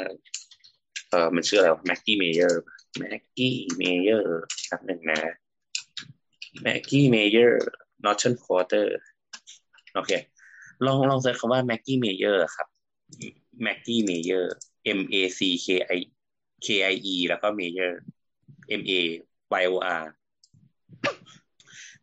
[1.09, 4.39] เออมันชื่ออะไร Mackie Mayor Mackie Mayor
[4.69, 5.19] ครับหนึ่งนะ
[6.61, 8.95] Mackie Mayor Northern Quarter
[9.95, 10.11] โอเค
[10.85, 12.67] ลองลอง search คำว่าแม็กกี้เมเยอร์ครับ
[13.63, 14.53] แม็กกี้เมเยอร์
[14.97, 15.67] M A C K
[15.97, 15.99] I
[16.65, 17.99] K I E แล้วก็เมเยอร์
[18.79, 18.91] M A
[19.61, 20.03] Y O R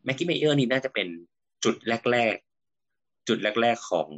[0.03, 1.07] แม็กกี้เมเยอร์นี่น่าจะเป็น
[1.63, 1.75] จุด
[2.11, 2.35] แรก
[2.81, 4.09] ๆ จุดแรก ๆ ของ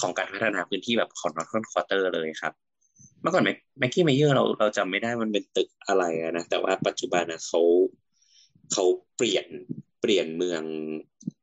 [0.00, 2.52] ของการพัฒนาพื้นที่แบบของ Northern Quarter เลยครับ
[3.20, 3.44] เมื่อก่อน
[3.78, 7.60] Mackie Mayor เราเราจำไม่ได้มันเป็นตึกอะไรนะ แต่ว่าปัจจุบันนะเขา
[8.72, 8.84] เขา
[9.16, 9.46] เปลี่ยน
[10.00, 10.62] เปลี่ยนเมือง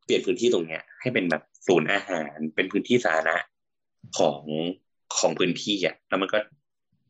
[0.05, 3.37] เปลี่ยนพื้นที่ตรงเนี้ย ให้เป็นแบบศูนย์อาหาร เป็นพื้นที่สาธารณะ
[4.19, 4.43] ของ
[5.19, 6.37] ของพื้นที่อะแล้วมันก็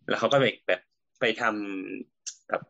[0.09, 0.81] แล้วเขาก็ไปแบบ
[1.19, 2.61] ไปทำแบบ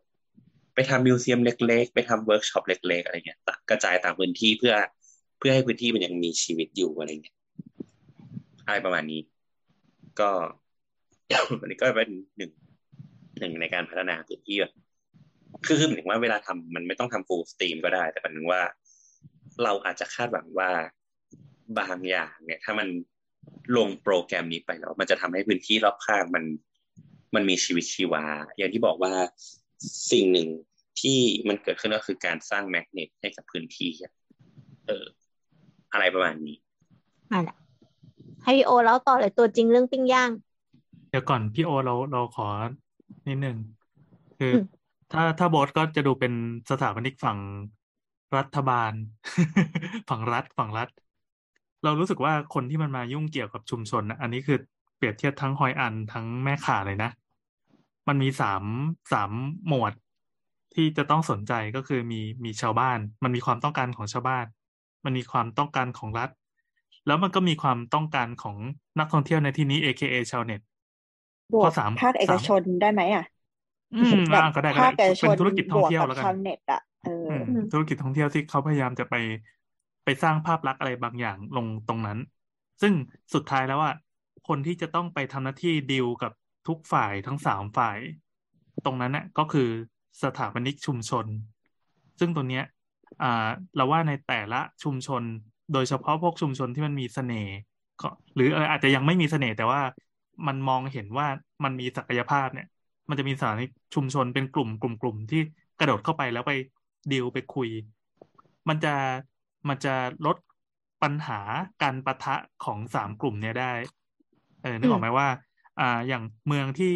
[0.74, 3.38] ไปทำ museum เล็ก ๆ ไปทำเวิร์กช็อปเล็ก ๆ อะไรเงี้ย
[3.70, 4.74] กระจายตามพื้นที่เพื่อ
[5.38, 7.36] เพื่อให้พื้นที่มันยังมีชีวิตอยู่อะไรเงี้ย
[8.66, 9.20] อะไรประมาณนี้
[10.20, 10.30] ก็
[11.60, 12.50] อันนี้ก็เป็นหนึ่ง
[13.38, 14.72] หนึ่งในการพัฒนาพื้นที่แบบ
[15.66, 18.62] คือคือหมายถึงว่าเวลาทำมันไม่ต้องทำฟูลสตรีมก็ได้ แต่หมายถึงว่า
[19.64, 20.70] เราอาจจะคาดหวังว่า
[21.78, 22.88] บางอย่างเนี่ย ถ้ามัน
[23.76, 26.44] ลงโปรแกรมนี้ไปแล้ว มันจะทำให้พื้นที่รอบข้างมัน
[27.34, 28.24] มันมีชีวิตชีวา
[28.56, 29.12] อย่างที่บอกว่า
[30.10, 30.48] สิ่งหนึ่ง
[31.00, 31.18] ที่
[31.48, 33.90] มันเกิดขึ้นก็คือการสร้างแมกเนตให้กับพื้นที่
[34.86, 35.04] เออ
[35.92, 36.56] อะไรประมาณนี้
[37.32, 37.56] นั่นแหละ
[38.42, 40.30] ให้พี่โอแล้วต่อเลยตัวจริงเรื่องปิ้งย่าง
[41.10, 42.46] เดี๋ยวก่อนพี่โอเราเราขอ
[43.28, 43.56] นิดนึง
[44.38, 44.64] คืออม
[45.12, 46.32] ถ้าถ้าโบสก็จะดูเป็น
[46.70, 47.38] สถาปนิกฝั่ง
[48.36, 48.92] รัฐบาล
[50.08, 50.88] ฝั่งรัฐฝั่งรัฐ
[51.84, 54.58] เรารู้สึกว่าคนที่มันมายุ่งเกี่ยวกับชุมชนนะอันนี้คือ
[54.96, 57.10] เปรียบเทียบทั้งฮอยอันทั้งแม่ข่าเลยนะ
[58.08, 58.64] มันมีสาม
[59.12, 59.30] สาม
[59.68, 59.92] หมวด
[60.74, 64.46] ที่จะต้องสนใจก็คือมีมีชาวบ้าน มันมีความต้องการของชาวบ้าน
[65.04, 66.30] มันมีความต้องการของรัฐ
[67.06, 68.56] แล้วมันก็มีความต้องการของ
[68.98, 70.60] นักท่องเที่ยวในที่นี้ AKA ชาวเน็ต
[71.52, 73.24] บวข้กอสามภาคเอกสามชนได้ไหมอะ
[73.94, 79.14] อืมแบบอ่าก็ได้ก็ภาได้คเอกชเป็นนธุรกิจบท่องวกเที่ยวกับแล้วกันชาวเน็ตอะเอออือมอืมธุรกิจท่องเที่ยวที่เขาพยายามจะไป
[80.04, 82.18] ไปสร้างภาพลักษณ์อะไรบางอย่างลงตรงนั้น
[82.82, 82.92] ซึ่ง
[83.34, 83.94] สุดท้ายแล้วอะ
[84.48, 86.32] คนที่จะต้องไปทำหน้าที่ดีลกับ
[86.68, 87.98] ทุกฝ่ายทั้งสามฝ่าย
[88.84, 89.68] ตรงนั้นน่ะก็คือ
[90.22, 91.26] สถาปนิกชุมชน
[92.20, 92.64] ซึ่งตัวเนี้ย
[93.22, 95.22] อ่าเราว่าในแต่ละชุมชน
[95.72, 97.54] โดยเฉพาะพวกชุมชนที่มันมีเสน่ห์
[98.00, 99.80] ก็หรือเอออาจจะยังไม่มีเสน่ห์แต่ว่า
[100.46, 101.26] มันมองเห็นว่า
[101.64, 102.66] มันมีศักยภาพเนี่ย
[103.10, 103.64] มันจะมีสถานี
[103.94, 105.40] ชุมชนเป็นกลุ่มกลุ่มกลุ่มที่
[105.78, 106.52] กระโดดเข้าไปแล้วไป
[107.12, 107.68] ดีลไปคุย
[108.68, 108.94] มันจะ
[109.68, 109.94] มันจะ
[110.26, 110.36] ลด
[111.02, 111.40] ปัญหา
[111.82, 112.34] การปะทะ
[112.64, 113.72] ของสามกลุ่มเนี้ยได้
[114.62, 115.28] เออนึกออกไหมว่า
[115.80, 116.94] อ่า อย่างเมืองที่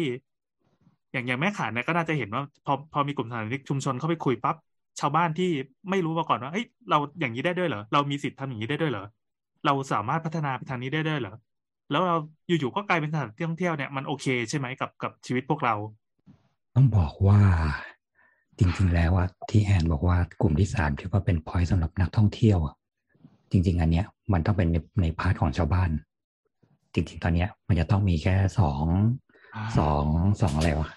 [1.11, 4.55] อย่างอย่างแม่ขานเนี่ยก็น่าจะเห็นว่า พอพอมีกลุ่มสถานชุมชนเข้าไปคุยปั๊บ
[4.99, 5.49] ชาวบ้านที่
[5.89, 9.05] ไม่รู้มาก่อนว่าเฮ้ยเราอย่างนี้ได้ด้วยเหรอเรามีสิทธิ์ทำอย่างนี้ได้ด้วยเหรอ
[9.65, 11.33] เราสามารถพัฒนาไปทางนี้ได้ด้วยเหรอ
[11.91, 12.17] แล้วเรา
[12.47, 15.73] อยู่ๆก็กลายเป็นสถานที่ท่องเที่ยวเนี่ยมันโอเคใช่ไหมกับกับชีวิตพวกเรา
[16.75, 17.41] ต้องบอกว่า
[18.59, 22.75] จริง ๆ แล้วอะที่แอนบอกว่ากลุ่มที่สามที่ว่าเป็นพอยต์สำหรับนักท่องเที่ยวอะ
[23.51, 25.89] จริง ๆ อันเนี้ย มันต้องเป็นในใน part ของชาวบ้าน
[26.93, 28.83] จริง ๆ ตอนเนี้ย มันจะต้องมีแค่สอง
[29.55, 30.05] อ่าสอง
[30.41, 30.89] สองอะไรวะ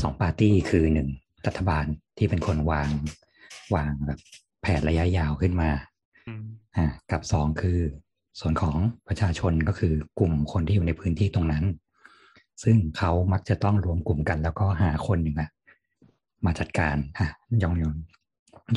[0.00, 1.08] สองปาร์ตี้คือหนึ่ง
[1.46, 1.84] รัฐบาล
[2.16, 2.88] ที่เป็นคนวาง
[3.74, 4.18] วางแบบ
[4.62, 5.70] แผนระยะยาวขึ้นมา
[6.26, 6.44] อืม
[6.76, 7.80] อ่ากับสองคือ
[8.40, 8.76] ส่วนของ
[9.08, 11.64] ประชาชนก็คือกลุ่มคนที่อยู่ในพื้นที่ตรงนั้น
[12.62, 15.50] ซึ่งเขามักจะต้องรวมกลุ่มกัน แล้วก็หาคนหนึ่งอะ
[16.46, 17.28] มาจัดการอะ
[17.62, 17.94] ยองยอง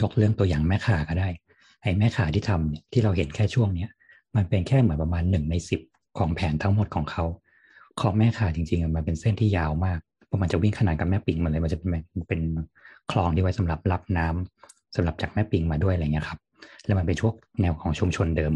[0.01, 1.30] ยกเรื่องตัวอย่างแม่ข่าก็ได้
[1.81, 3.89] ไอ้แม่ข่าที่ทำเนี่ยที่เราเห็นแค่ช่วงเนี้ย
[4.35, 5.81] มันเป็นแค่เหมือนประมาณหนึ่งในสิบ
[6.18, 7.26] ของแผนทั้งหมดของเขา
[8.01, 12.41] ของแม่ข่าจริงๆมันเป็นเส้นที่ยาวมากเพราะมันจะวิ่งขนานกับแม่ปิงมันเลยมันจะเป็นเป็น
[13.11, 16.39] คลองที่ไว้สำหรับรับน้ำสำหรับจากแม่ปิงมาด้วยอะไรเงี้ยครับ
[16.85, 18.53] แล้วมันเป็นช่วงแนวของชุมชนเดิม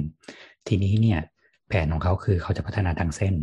[0.67, 1.19] ทีนี้เนี่ย
[1.67, 3.33] แผนของเขาคือเขาจะพัฒนาทางเส้น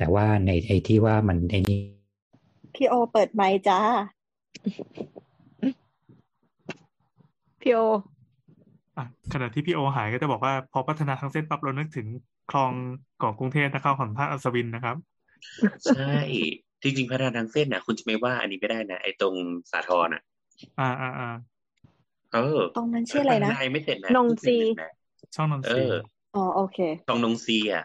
[0.00, 1.80] แต่ว่าในไอ้ที่ว่ามันไอ้นี่
[2.74, 3.80] พี่โอเปิดไมค์จ้า
[7.60, 7.78] พี่โอ
[8.96, 12.06] อะขณะที่พี่โอหายก็จะบอกว่าพอพัฒนาทางเส้นปั๊บเรานึกถึง
[12.50, 12.72] คลอง
[13.22, 14.96] ของกรุงเทพนะครับของภาคอัศวินนะครับ
[15.86, 16.12] ใช่
[16.82, 19.34] จริงๆพัฒนาทางเส้นน่ะคุณจะไม่ว่าอันนี้ไม่ได้นะไอ้ตรง
[19.70, 20.22] สาทรน่ะ
[20.80, 21.28] อ่าอ่าอ่า
[22.32, 24.92] เออ ตรงนั้นชื่ออะไรนะพัฒาไม่เสร็จนะนงซีนะ
[25.34, 25.92] ช่องนนเอทรีอ
[26.36, 26.78] อ๋อโอเค
[27.08, 27.84] ตรงนงซีอะ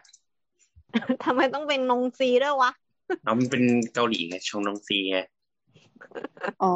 [1.26, 2.72] ทำไมต้องเป็นนงซีด้วยวะ
[3.23, 3.63] เอามันเป็น
[3.93, 5.19] เกาหลีไงชงนงซีไง
[6.63, 6.73] อ๋อ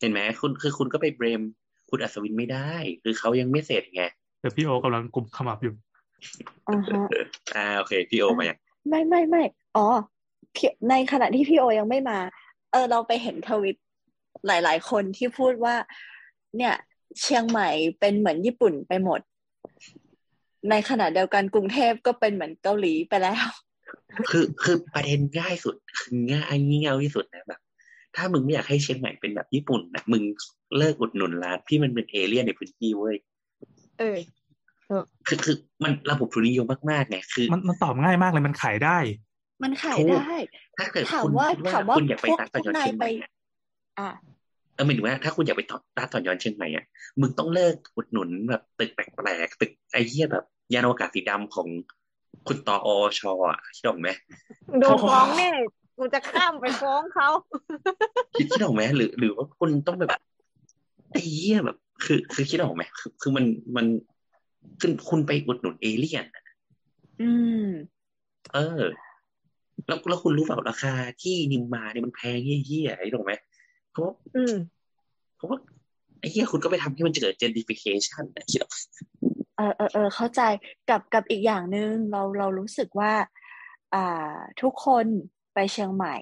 [0.00, 1.42] เห็นไหมคุณคือคุณก็ไปเบรม
[1.90, 2.72] คุณอัศวินไม่ได้
[3.02, 4.02] คือเขายังไม่เสร็จไง
[4.40, 5.74] แต่พี่โอกำลังกุมขมับอยู่
[6.68, 7.02] อ่าฮะ
[7.54, 8.58] อ่าโอเค พี่โอมาอย่าง
[8.88, 9.42] ไม่ไม่ไม่
[9.76, 9.86] อ๋อ
[10.54, 12.18] พี่ในขณะที่พี่โอยังไม่มา
[12.72, 13.76] เออ เราไปเห็นทวิต
[14.46, 15.74] หลาย ๆ คนที่พูดว่า
[16.56, 16.74] เนี่ย
[17.20, 17.68] เชียงใหม่
[18.00, 19.20] เป็นเหมือนญี่ปุ่นไปหมด
[20.70, 23.46] ในขณะเดียวกันกรุงเทพก็เป็นเหมือนเกาหลีไปแล้ว
[24.30, 27.60] คือคือประเด็นง่ายสุดคือง่ายงี่เง่าที่สุดนะแบบ
[28.16, 30.22] ถ้ามึงไม่อยากให้เชียงใหม่เป็นแบบญี่ปุ่นนะมึง
[30.78, 33.16] เลิกอุดหนุนร้านที่มันเป็นเอเลี่ยนในพื้นที่เว้ย
[33.98, 34.18] เออ
[35.26, 38.98] คือคือมันระบบทุนนิยมมากๆไงคือ มันมันตอบง่ายมากเลยมันขายได้
[39.64, 40.36] มันขายถูกได้
[40.78, 43.30] ถ้าเกิดถามคุณว่าคิดว่าถามว่าคุณอยากไปพวกตัดต่อยอนพวกนายเชียงใหม่ไปอะ
[43.98, 44.10] อะ
[44.78, 46.84] เออหมายถึงว่าถ้าคุณอยากไปตัดต่อยอนเชียงใหม่อะ
[47.20, 50.44] มึงต้องเลิกอุดหนุนแบบตึกแปลกๆตึกไอ้เหี้ยแบบ
[50.74, 51.68] ยานอวกาศสีดำของ
[52.46, 52.88] คุณตออ
[53.18, 54.08] ชอะคิดออกไหม
[54.80, 55.48] โดนฟ้องแน่
[55.98, 57.28] กูจะข้ามไปฟ้องเขา
[58.38, 60.10] คิดคิดออกไหมหรือ หรือว่าคุณต้องแบบ
[61.12, 63.44] ไอ้เหี้ยแบบ คือ คือคิดออกไหมคือคือมัน
[63.76, 63.86] มัน
[64.80, 66.44] คือคุณไปอุดหนุนเอเลี่ยนอะ
[67.22, 67.30] อื
[67.64, 67.68] ม
[68.54, 68.82] เออ
[69.86, 70.92] แล้วแล้วคุณรู้เปล่าราคา
[71.22, 73.32] ที่นิมมาเนี่ยมันแพงเหี้ยๆไอ้ถูกไหม
[73.98, 74.54] เพราะว่าอืม
[75.36, 75.58] เพราะว่า
[76.20, 78.72] ไอ้เหี้ยคุณก็ไปทำให้มันเกิด gentrification นะคิดออก
[79.56, 80.42] เออเออเออเข้าใจ
[80.90, 83.12] กับกับอีกอย่างหนึ่งเราเรารู้สึกว่า
[83.94, 85.06] อ่า ทุกคน
[85.54, 86.16] ไปเชียงใหม่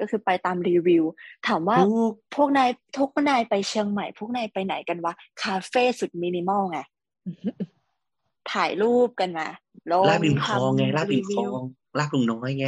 [0.00, 1.04] ก็คือไปตามรีวิว
[1.46, 6.78] ถามว่าทุกพวกนายทุกนายไปเชียงใหม่ พวกนายไปไหนกันวะ คาเฟ่สุดมินิมอลไง
[8.52, 9.48] ถ่ายรูปกันมา
[9.90, 11.64] ลงลาบริมคลองไงทำลาบริมคลวิอวง
[11.98, 12.66] ลาบลุงน้อยไง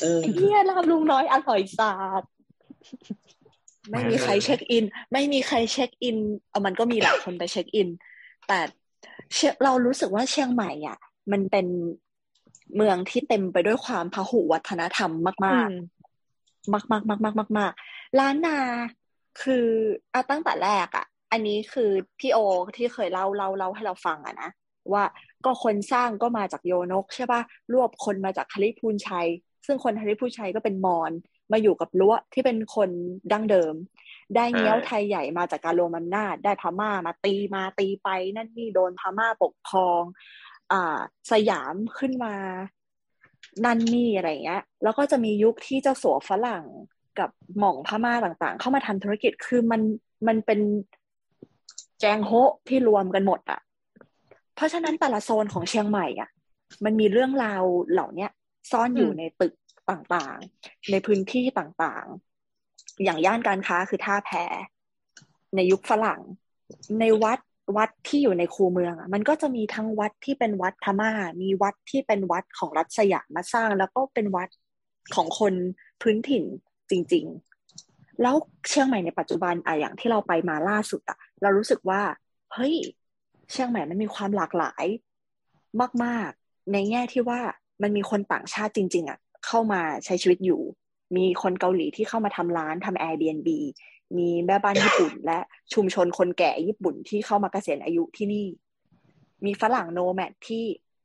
[0.00, 2.22] เออไอ้เฮียลาบลุงน้อยอร่อยสาด
[3.90, 6.18] ไม่มีใครเช็คอิน ไม่มีใครเช็คอิน
[6.50, 7.88] เอามันก็มีหลายคนไปเช็คอิน
[8.48, 8.58] แต่
[9.32, 10.98] เชียเรารู้สึกว่าเชียงใหม่อะ
[11.32, 11.66] มันเป็น
[12.76, 15.10] เมืองที่เต็มไปด้วยความพหุวัฒนธรรม
[15.46, 17.72] มากอืๆมมากมากมากมากมากมาก
[18.18, 18.58] ล้านนา
[19.42, 19.66] คือ
[20.12, 22.38] อะตั้งแต่แรกอะอันนี้คือพี่โอ
[22.76, 24.50] ที่เคยเล่าเล่าเล่าให้เราฟังอะนะ
[24.92, 25.04] ว่า
[25.44, 27.40] ก็คนสร้างก็มาจากโยนกใช่ปะ
[27.72, 29.28] รวบคนมาจากฮาริพูนชัย
[29.66, 31.12] ซึ่งคนฮาริพูนชัยก็เป็นมอญ
[31.52, 32.90] มาอยู่กับล้วที่เป็นคน
[33.32, 33.74] ดั้งเดิม
[34.34, 40.02] ได้เงี้ยวไทยใหญ่มาจากการรวมอำนาจได้พม่ามาตีมาตีไป นั่นนี่โดนพม่าปกครอง
[40.72, 40.98] อ่า
[41.32, 42.34] สยามขึ้นมา
[43.64, 46.64] นั่นนี่อะไรเงี้ย แล้วก็จะมียุคที่เจ้าสัวฝรั่ง
[47.18, 49.82] กับหม่องพม่าต่างๆ เข้ามาทำธุรกิจคือมัน
[50.26, 50.60] มันเป็น
[52.00, 53.60] แจงโฮะที่รวมกันหมดอะ
[54.54, 56.28] เพราะฉะนั้นแต่ละโซนของเชียงใหม่อะ
[56.84, 57.62] มันมีเรื่องราว
[57.92, 58.30] เหล่าเนี้ย
[58.72, 59.52] ซ่อนอยู่อืมในตึก
[59.90, 64.30] ต่างๆ ในพื้นที่ต่างๆ อย่างย่านการค้าคือท่าแพ
[65.56, 66.20] ในยุคฝรั่ง
[67.00, 67.38] ในวัด
[67.76, 71.10] วัดที่อยู่ในคูเมืองอะมันก็จะมีทั้งวัดที่เป็นวัดพม่า
[71.42, 74.48] มีวัดที่เป็นวัดของรัฐสยามมาสร้าง แล้วก็เป็นวัด
[75.14, 75.54] ของคน
[76.02, 76.44] พื้นถิ่น
[76.90, 77.24] จริง
[77.72, 78.34] ๆ แล้ว
[78.68, 82.02] เชียงใหม่ในปัจจุบันอะอย่างที่เราไปมาล่าสุดอะเรารู้สึกว่า
[82.54, 82.74] เฮ้ย
[83.50, 84.84] เชียงใหม่มันมีความหลากหลาย
[86.04, 87.40] มาก ๆ ในแง่ที่ว่า
[87.82, 90.60] มันมีคนต่างชาติจริง ๆอะ เข้ามาใช้ชีวิตอยู่
[91.16, 93.48] มีคนเกาหลีที่เข้ามาทำร้านทำ Airbnb
[94.18, 95.38] มีแม่บ้านญี่ปุ่น และ
[95.74, 98.46] ชุมชนคนแก่ญี่ปุ่นที่เข้ามาเกษียณอายุที่นี่
[99.44, 100.64] มีฝรั่งโนแมดที่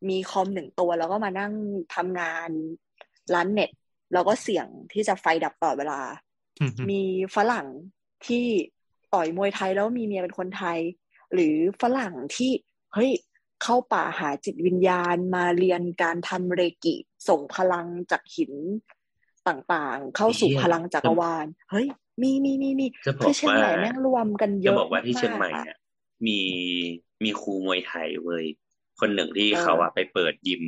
[0.10, 1.54] มีคอมหนึ่งตัว แล้วก็มานั่ง
[1.96, 2.50] ทำงาน
[3.34, 3.72] ร้านเน็ต
[4.14, 6.02] แล้วก็เสี่ยงที่จะไฟดับตลอดเวลา
[6.60, 7.02] อืมมี
[7.36, 7.68] ฝรั่ง
[8.28, 8.46] ที่
[9.14, 10.80] ต่อยมวยไทยแล้วมีเมียเป็นคนไทย
[11.34, 12.52] หรือฝรั่งที่
[12.94, 13.12] เฮ้ย
[13.64, 16.96] เข้าป่าหาจิตวิญญาณ มาเรียนการทำเรกิ
[17.28, 18.54] ส่งพลังจากหิน
[19.48, 21.88] ต่างๆ เข้าสู่เหี้ยพลังจักรวาล เฮ้ย
[22.22, 25.78] มีมีมีมีจะบอคือกเชียงว่าใหม่แม่งรวมกันเยจะอะบอกว่าที่เชียงใหม่ากๆอะอะ
[26.28, 26.40] มี
[27.24, 28.46] มีครูมวยไทยเว้ย
[29.00, 30.64] คนหนึ่งที่เออเขาอะไปเปิดยิม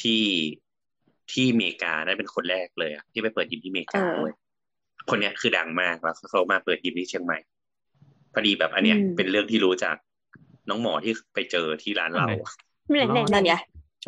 [0.00, 0.24] ที่
[1.32, 4.34] ที่อเมริกานั่นเป็นคนแรกเลยอะที่ไปเปิดยิมที่อเมริกาเว้ย
[5.10, 7.38] คนเนี้ยคือดังมากแล้วเขามาเปิดยิมที่เชียงใหม่
[8.32, 9.96] พอดีแบบอันเนี้ยอืมเป็นเรื่องที่รู้จาก
[10.68, 13.54] น้องหมอที่ไปเจอที่ร้านเราเนี่ยเนี่ยนั่นไง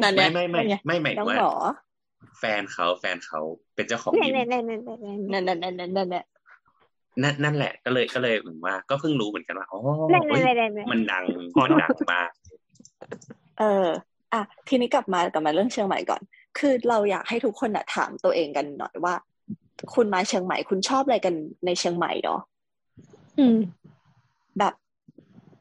[0.03, 1.53] นั่นไงไม่ไม่ไม่นั่นไงไม่หมายถึน้องงว่าหมอ
[2.39, 3.41] แฟนเขาแฟนเขา
[3.75, 6.09] เป็นเจ้าของเนี่ยยิมเนี่ยเนี่ยเนี่ยเนี่ยนั่นนั่นนั่นนั่นนั่น
[7.23, 11.25] นั่นนั่นแหละ ก็เลยก็เลยเหมือนว่า ก็เพิ่งรู้เหมือนกันว่าอ๋อเนี่ยเฮ้ยเนี่ยเนี่ยเนี่ยมันดัง
[11.55, 12.31] ขอมันโทษดังมาก
[13.59, 13.87] เออ
[14.33, 16.23] อะทีนี้กลับมากลับมาเรื่องเชียงใหม่ก่อน
[16.59, 19.15] คือเราอยากให้ทุกคนอะถามตัวเองกันหน่อยว่า
[19.95, 21.35] คุณมาเชียงใหม่คุณชอบอะไรกัน
[21.67, 22.41] ในเชียงใหม่เนาะ
[23.39, 23.59] อืม
[24.59, 24.75] แบบ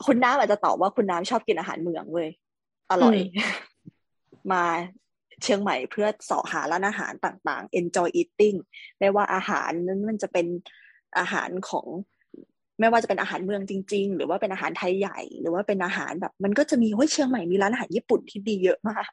[0.06, 2.30] คุณน้ำอาจจะตอบว่าคุณน้ำชอบกินอาหารเมืองเว้ย
[2.92, 3.18] อร่อย
[4.52, 4.64] มา
[5.44, 8.58] เชียงใหม่เพื่อเสาะหาร้านอาหารต่างๆ enjoy eating
[9.00, 10.48] ไม่ว่าอาหารนั้นมันจะเป็น
[11.20, 11.88] อาหารของ
[12.80, 19.10] ไม่ว่าจะเป็นอาหารเมืองจริง ๆ หรือว่าเป็นอาหารไทยใหญ่ หรือว่าเป็นอาหารแบบ มันก็จะมีเฮ้ยเชียงใหม่มีร้านอาหารญี่ปุ่นที่ดีเยอะมาก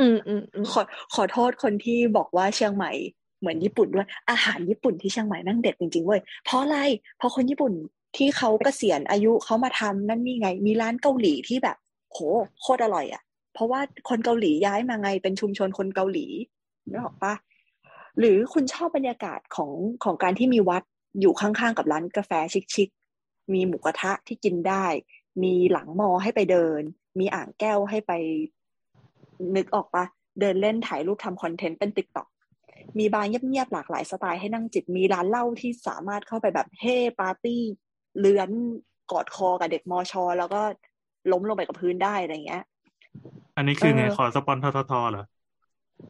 [0.00, 0.82] อืมอืมอืมขอ
[1.14, 2.92] ขอโทษคนที่บอกว่าเชียงใหม่
[3.40, 6.78] เหมือนญี่ปุ่นด้วยอาหารญี่ปุ่นที่เชียงใหม่นั่งเด็ดจริงๆเว้ยเพราะอะไร
[7.18, 7.72] เพราะคนญี่ปุ่น
[8.16, 11.76] ที่เขาเกษียณอายุเขามาทำนั่นนี่ไง มีร้านเกาหลีที่แบบ
[12.12, 12.18] โห
[12.60, 13.22] โคตรอร่อยอะ
[13.54, 16.26] เพราะว่าคนเกาหลีย้ายมาไงเป็นชุมชนคนเกาหลี
[16.90, 17.34] นึกออกปะ
[18.18, 19.72] หรือคุณชอบบรรยากาศของ
[20.04, 20.82] ของการที่มีวัด
[21.20, 22.32] อยู่ข้างๆกับร้านกาแฟ
[22.74, 24.86] ชิคๆมีหมูกระทะที่กินได้
[25.42, 26.82] มีหลังมอให้ไปเดิน
[27.18, 28.12] มีอ่างแก้วให้ไป
[29.56, 30.04] นึกออกปะ
[30.40, 32.28] เดินเล่นถ่ายรูปทำ content เป็น TikTok
[32.98, 37.62] มีบาร์เงียบๆหลากหลายสไตล์ให้นั่งจิบมีร้านเหล้าที่สามารถเข้าไปแบบเฮ้ปาร์ตี้
[38.18, 38.50] เลื้อน
[39.12, 40.60] กอดคอกับเด็กมอชอ แล้วก็
[41.32, 42.64] ล้มลงไปกับพื้นได้อะไรเงี้ย
[43.56, 45.24] อันนี้คือไงเออขอสปอนทททเหรอ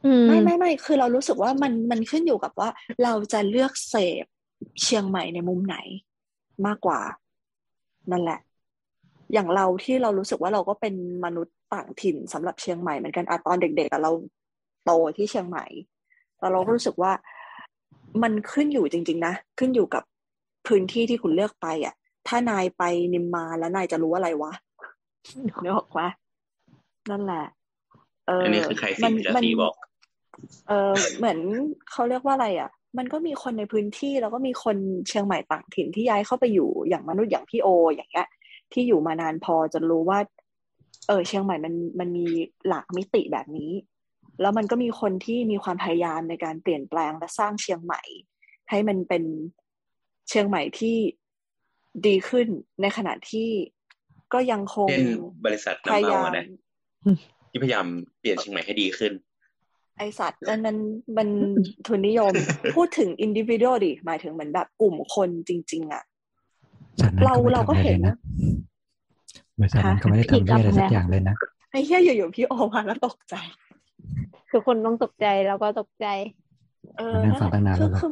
[0.04, 2.68] อืมไม่ไม่ไม่คือเรารู้สึกว่ามันมันขึ้นอยู่กับว่า
[3.02, 4.24] เราจะเลือกเสพ
[4.82, 5.76] เชียงใหม่ในมุมไหน
[6.66, 7.00] มากกว่า
[8.12, 8.40] นั่นแหละ
[9.32, 10.94] อย่างเราที่เรารู้สึกว่าเราก็เป็น
[11.24, 14.12] มนุษย์ต่างถิ่นสำหรับเชียงใหม่เหมือนกันอะตอนเด็กๆอะเรา
[14.84, 15.66] โตที่เชียงใหม่
[16.38, 17.12] แต่เราก็รู้สึกว่า
[18.22, 20.02] มันขึ้นอยู่จริง ๆ นะ ขึ้นอยู่กับ
[20.66, 21.94] พื้นที่ที่คุณเลือกไปอะ
[22.28, 22.82] ถ้านายไป
[23.14, 24.52] นิมมานแล้วนายจะรู้อะไรวะ
[25.62, 26.08] นึกออกปะ
[27.10, 27.44] นั่นแหละ
[28.26, 29.74] เอออัอันนี้คือใครสิงจะตีบอก
[30.68, 31.38] เออเหมือน
[31.90, 34.76] เขาเรียกว่าอะไร อะ มันก็มีคนในพื้นที่แล้วก็มีคน
[35.08, 38.28] เชียงใหม่ต่างถิ่นที่ย้ายเข้าไปอยู่อย่างมนุษย์อย่างพี่โอ อย่างเงี้ย
[38.72, 40.18] ที่อยู่มานานพอจะรู้ว่า
[41.08, 42.26] เออ เชียงใหม่มันมันมี
[42.68, 43.72] หลากมิติแบบนี้
[44.40, 48.02] แล้วมันก็มีคนที่มีความพยายามในการเปลี่ยนแปลงและสร้างเชียงใหม่
[48.70, 49.22] ให้มันเป็น
[50.30, 50.96] เชียงใหม่ที่
[52.06, 52.46] ดีขึ้น
[52.80, 53.48] ในขณะที่
[54.32, 55.04] ก็ยังคงเช่น
[55.46, 56.44] บริษัทพน้ำยาเมายามอะนะ
[57.50, 57.86] ที่พยายาม
[58.18, 59.12] เปลี่ยนเชียงใหม่ให้ดีขึ้น
[59.96, 60.78] ไอสัตว์อันนั้น
[61.16, 61.28] มัน
[61.86, 62.32] ทุนนิยม
[62.74, 66.02] พูดถึงอินดิวิ u a l ดิหมายถึงเหมือนแบบกลุ่มคนจริง ๆ อะ
[67.00, 68.14] จากนั้นเราก็ไม่เราทำก็อะไรเห็เลนยนะ
[69.60, 71.34] บริษัทนั้นก็ไม่ได้ทำเรื่องอะไรสักอย่างเลยนะ
[71.70, 73.34] ไอ้เหี้ยอยู่ๆพี่โอมาแล้วตกใจ
[74.52, 76.06] ทุกคนต้องตกใจแล้วก็ตกใจ
[76.98, 78.10] เออมานั่งฟังตั้งนานคืแล้วเหรอคือ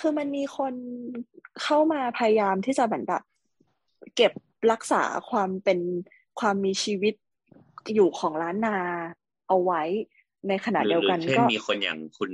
[0.00, 0.74] คือมันมีคน
[1.62, 3.22] เข้ามาพยายามที่จะเหมือนแบบ
[4.16, 4.32] เก็บ
[4.72, 5.78] รักษาความเป็น
[6.40, 7.14] ความมีชีวิต
[7.94, 8.78] อยู่ของล้านนา
[9.48, 9.82] เอาไว้
[10.48, 12.30] ในขณะหรืเดียวหรืกันเช่นก็มีคนอย่างคุณ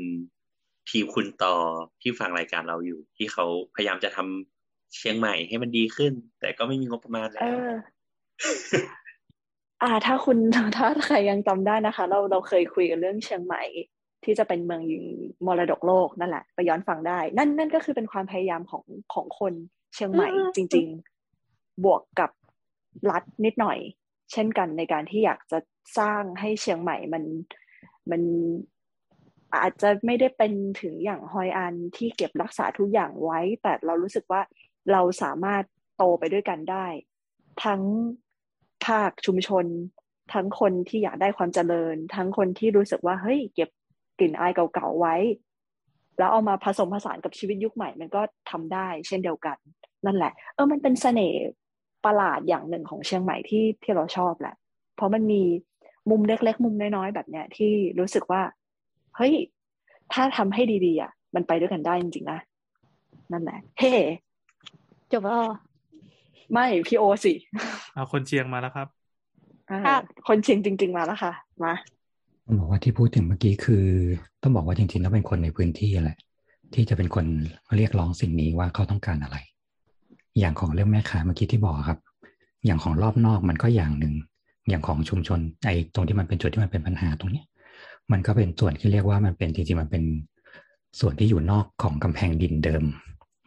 [0.90, 1.54] ทีมคุณต่อ
[2.02, 7.70] ที่ฟังรายการเราอยู่ ที่เขาพยายามจะทำเชียงใหม่ให้มันดีขึ้น แต่ก็ไม่มีงบประมาณแล้เอวอ
[9.82, 10.38] อ่า ถ้าคุณ
[10.76, 13.62] ถ้าใครยังจำได้นะคะ เราเราเคยคุยกันเรื่องเชียงใหม่
[14.24, 15.04] ที่จะเป็นเมืองยิง
[15.46, 18.84] มรดกโลกนั่นแหละไปย้อนฟังได้ นั่นนั่นก็คือเป็นความพยายามของ
[19.14, 19.52] ของคน
[19.94, 20.86] เชียงใหม่อืมจริง
[21.34, 22.30] ๆ บวกกับ
[23.10, 23.78] รัฐนิดหน่อย
[24.32, 25.58] เช่นกันในการที่อยากจะ
[25.98, 27.24] สร้างให้เชียงใหม่มัน
[28.10, 28.22] มัน
[29.56, 34.40] อาจจะไม่ได้เป็นถึงอย่างฮอยอันที่เก็บรักษาทุกอย่างไว้ แต่เรารู้สึกว่า
[34.92, 35.64] เราสามารถ
[35.96, 36.86] โตไปด้วยกันได้
[37.64, 37.82] ทั้ง
[38.86, 39.66] ภาคชุมชน
[40.32, 43.70] ทั้งคนที่อยากได้ความเจริญ ทั้งคนที่รู้สึกว่าเฮ้ยเก็บ
[44.20, 45.14] กลิ่นอายเก่าๆไว้
[46.18, 49.56] แล้วเอามาผสมผสานกับชีวิตยุคใหม่ มันก็ทำได้ เช่นเดียวกัน
[50.06, 51.42] นั่นแหละ เออมันเป็นเสน่ห์
[52.04, 54.54] ประหลาดอย่างหนึ่งของเชียงใหม่ที่ที่เราชอบแหละ
[54.96, 55.42] เพราะมันมี
[56.10, 58.42] มุมเล็กๆ มุมน้อยๆแบบเนี้ยที่รู้สึกว่า
[59.16, 59.34] เฮ้ย
[60.12, 62.38] ถ้าทำให้ดีๆอะมันไปด้วยกันได้จริงๆนะ
[63.32, 63.92] นั่นแหละเฮ้
[65.12, 65.54] จบแล้วเหรอ
[66.52, 67.32] ไม่พี่โอสิ
[67.94, 68.88] เอาคนเชียงมาแล้วครับ
[69.70, 71.32] อ่าครับคนเชียงจริง ๆ มาแล้วค่ะ
[71.64, 71.72] มา
[72.50, 73.84] ต้องบอกว่าที่พูดถึงเมื่อกี้คือ
[74.42, 76.18] ต้องบอกว่าจริงๆแล้วเป็นคนในพื้นที่แหละ
[76.74, 77.26] ที่จะเป็นคน
[77.76, 79.36] เรียกร้องสิ่งนี้ว่าเขาต้องการอะไร
[80.38, 81.98] อย่างของเรื่องแม่ค้าเมื่อกี้ที่บอกครับ
[82.66, 84.14] อย่างของรอบนอกมันก็อย่างหนึ่ง
[84.68, 87.46] อย่างของชุมชนไอ้ตรงที่มันเป็นจุดที่มันเป็นปัญหาตรงเนี้ย
[88.12, 90.04] มันก็เป็นส่วนที่เรียกว่ามันเป็นจริงๆมันเป็น
[91.00, 92.84] ส่วนที่อยู่นอกของกำแพงดินเดิม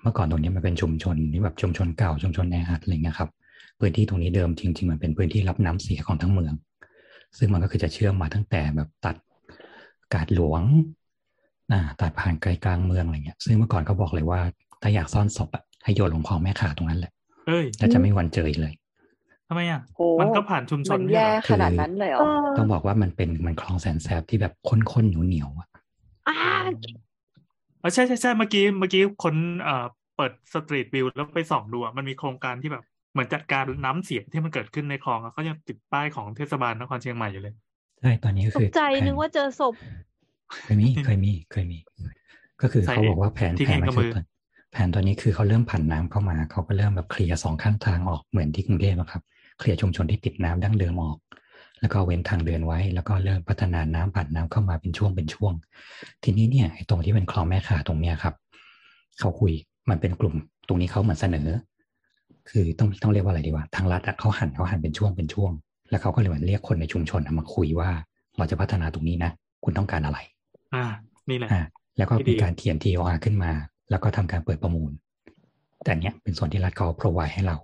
[0.01, 3.29] เมื่อก่อนตรงนี้มันเป็นชุมชนที่แบบชุมชนเก่าชุมชนแออัดอะไรเงี้ยครับ
[3.79, 6.53] พื้นที่ตรงนี้เดิมจริงๆมันเป็นพื้นที่รับน้ำเสียของทั้งเมือง
[7.37, 9.15] ซึ่งมันก็คือจะเชื่อมมาตั้งแต่แบบตัด
[10.13, 10.61] กาดหลวง
[11.71, 14.39] อ่าตัดผ่านไกลกลางเมืองอะไรเงี้ย ซึ่งเมื่อก่อนเขาบอกเลยว่า
[14.81, 17.11] ถ้าอยากซ่อนศพอะให้โยนลงคลองแม่ขาตรงนั้นแหละ
[17.47, 18.73] เอ้ยแล้วจะไม่มีวันเจออีกเลย
[19.47, 25.67] ทำไมอะโอ้มันก็ผ่านชุมชมันนไม่แย่ใช่เหรอขนาดนั้นเลยเหรอเออต้องบอกว่ามันเป็นมันคลองแสนแสบที่แบบข้นๆเหนียวๆอะ
[26.27, 26.35] อ่า
[27.79, 29.85] เออใช่ใช่ใช่เมื่อกี้เมื่อกี้คนเอ่อ
[30.15, 32.83] เปิดสตรีทวิวแล้วไปส่องดูอะมันมีโครงการที่แบบ
[33.13, 37.53] เหมือนจัดการน้ำเสียที่มันเกิดขึ้นในคลองอะเขายังติดป้ายของเทศบาลนครเชียงใหม่อยู่เลย
[38.01, 39.73] ใช่ตอนนี้ก็ตคืกอใจแผนึกว่าเจอศพ
[40.63, 41.77] เคยมีเคยมีเคยมี
[42.61, 44.25] ก็คือใส่เขาบอกว่าแผนทิ้งแผนเองมันกับคืมืออตอน
[44.71, 49.23] แผนตอนนี้คือเขาเริ่มผ่านน้ำเข้ามา เขาก็เริ่มแบบเคลียร์สองข้างทางออกเหมือนที่กรุงเทพอะครับ
[49.59, 51.17] เคลียร์ชุมชนที่ติดน้ำดั้งเดิมออก
[51.79, 55.53] แล้วก็เว้นทางเดินไว้ แล้วก็เริ่มพัฒนาน้ำผ่านน้ำเข้ามาเป็นช่วงเป็นช่วง
[56.23, 58.35] ทีนี้เนี่ยไอ้ตรงที่เป็นคลองแม่ขาตรงเนี้ยครับ
[59.19, 59.51] เขาคุย
[59.89, 60.35] มันเป็นกลุ่ม
[60.67, 61.47] ตรงนี้เขาเหมือนเสนอ
[62.49, 65.51] คือต้องต้องเรียกว่าอะไรดีวะทางรัฐอะเขาหันเขาหันเป็นช่วงเป็นช่วง
[65.89, 67.89] แล้วเขาก็เลยเหมือนเรียกคนในชุมชนอะมาคุยว่า
[68.37, 69.31] เราจะพัฒนาตรงนี้นะ
[69.63, 70.19] คุณต้องการอะไร
[70.73, 70.85] อ่า
[71.29, 71.61] นี่แหละอ่า
[71.97, 73.51] แล้วก็ที่ดีมีการเขียน TOR ขึ้นมา
[73.89, 74.91] แล้วก็ทำการเปิดประมูล
[75.83, 77.57] แต่เนี้ยเป็นส่วนที่รัฐเขา provide ให้เรา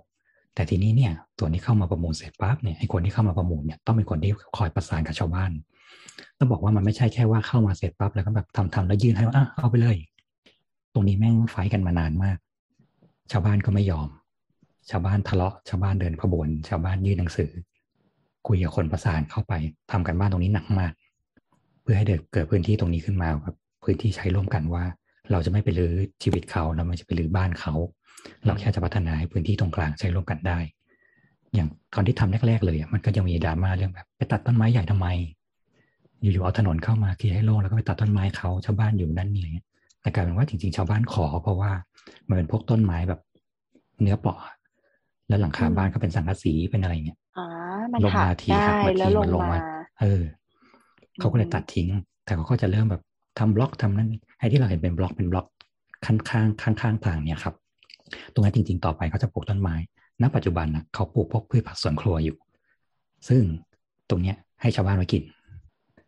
[0.54, 5.50] แต่ทีนี้เนี่ยส่วนที่เข้ามาประมูลเสร็จปั๊บเนี่ยไอ้คนที่เข้ามาประมูลเนี่ยต้องเป็นคนที่คอยประสานกับชาวบ้าน
[6.38, 9.96] ต้องบอกว่ามันไม่ใช่แค่ว่าเข้ามาเสร็จปั๊บแล้วก็แบบทำทำแล้วยื่นให้ว่าอะเอาไปเลย
[10.94, 12.38] ตรงนี้แม่งไฟท์กันมานานมาก
[13.30, 14.08] ชาวบ้านก็ไม่ยอม
[14.90, 17.50] ชาวบ้านทะเลาะชาวบ้านเดินขบวน ชาวบ้านยื่นหนังสือ
[18.48, 19.52] คุยกับคนประสานเข้าไป
[19.92, 20.92] ทำกันบ้านตรงนี้หนักมาก
[21.82, 24.84] เพื่อให้เด็กเกิดพื้นที่ตรงนี้ขึ้นมาแบบพื้นที่ใช้ร่วมกันว่า
[25.30, 27.74] เราจะไม่ไปรื้อชีวิตเขาเราไม่จะไปรื้อบ้านเขา
[28.44, 30.58] เราแค่จะพัฒนาให้พื้นที่ตรงกลางใช้ร่วมกันได้
[31.54, 35.08] อย่างตอนที่ทำแรกๆเลยมันก็ยังมีดราม่าเรื่องแบบไปตัดต้นไม้ใหญ่ทำไม
[36.20, 39.50] อยู่ๆเอาถนนเข้ามาเคลียร์ให้โล่งแล้วก็ไปตัดต้นไม้เขาชาวบ้านอยู่นั่นนี้
[40.00, 41.72] แต่กลายเป็นว่าจริงๆ ชาวบ้านขอเพราะว่า
[42.28, 43.20] มันเป็นพวกต้นไม้แบบ
[44.00, 44.38] เนื้อเปาะ
[45.30, 47.46] แล้วหลังคาบ้านก็เป็นสังกะสีเป็นอะไรเงี้ยอ่า
[47.92, 49.60] มันลงหัมากทีได้หักมาแล้วทีลมังนลงมามา
[50.00, 50.22] เออ
[51.20, 51.88] เขาก็เลยตัดทิ้ง
[52.24, 53.02] แต่เขาก็จะเริ่มแบบ
[53.38, 54.08] ทำบล็อกทำนั่น
[54.38, 55.46] ไอ้ที่เราเห็นเป็นบล็อกเป็นบล็อก
[56.06, 57.54] ข้างข้างข้างข้างทางเนี่ยครับ
[58.32, 59.74] ตรงนั้นจริง ๆ ต่อไปเขาจะปลูกต้นไม้
[60.22, 62.36] ณ ปัจจุบันนะเขาปลูกพวกพืชผักสวนครัวอยู่
[63.28, 63.42] ซึ่ง
[64.10, 65.22] ตรงเนี้ยให้ชาวบ้านมากิน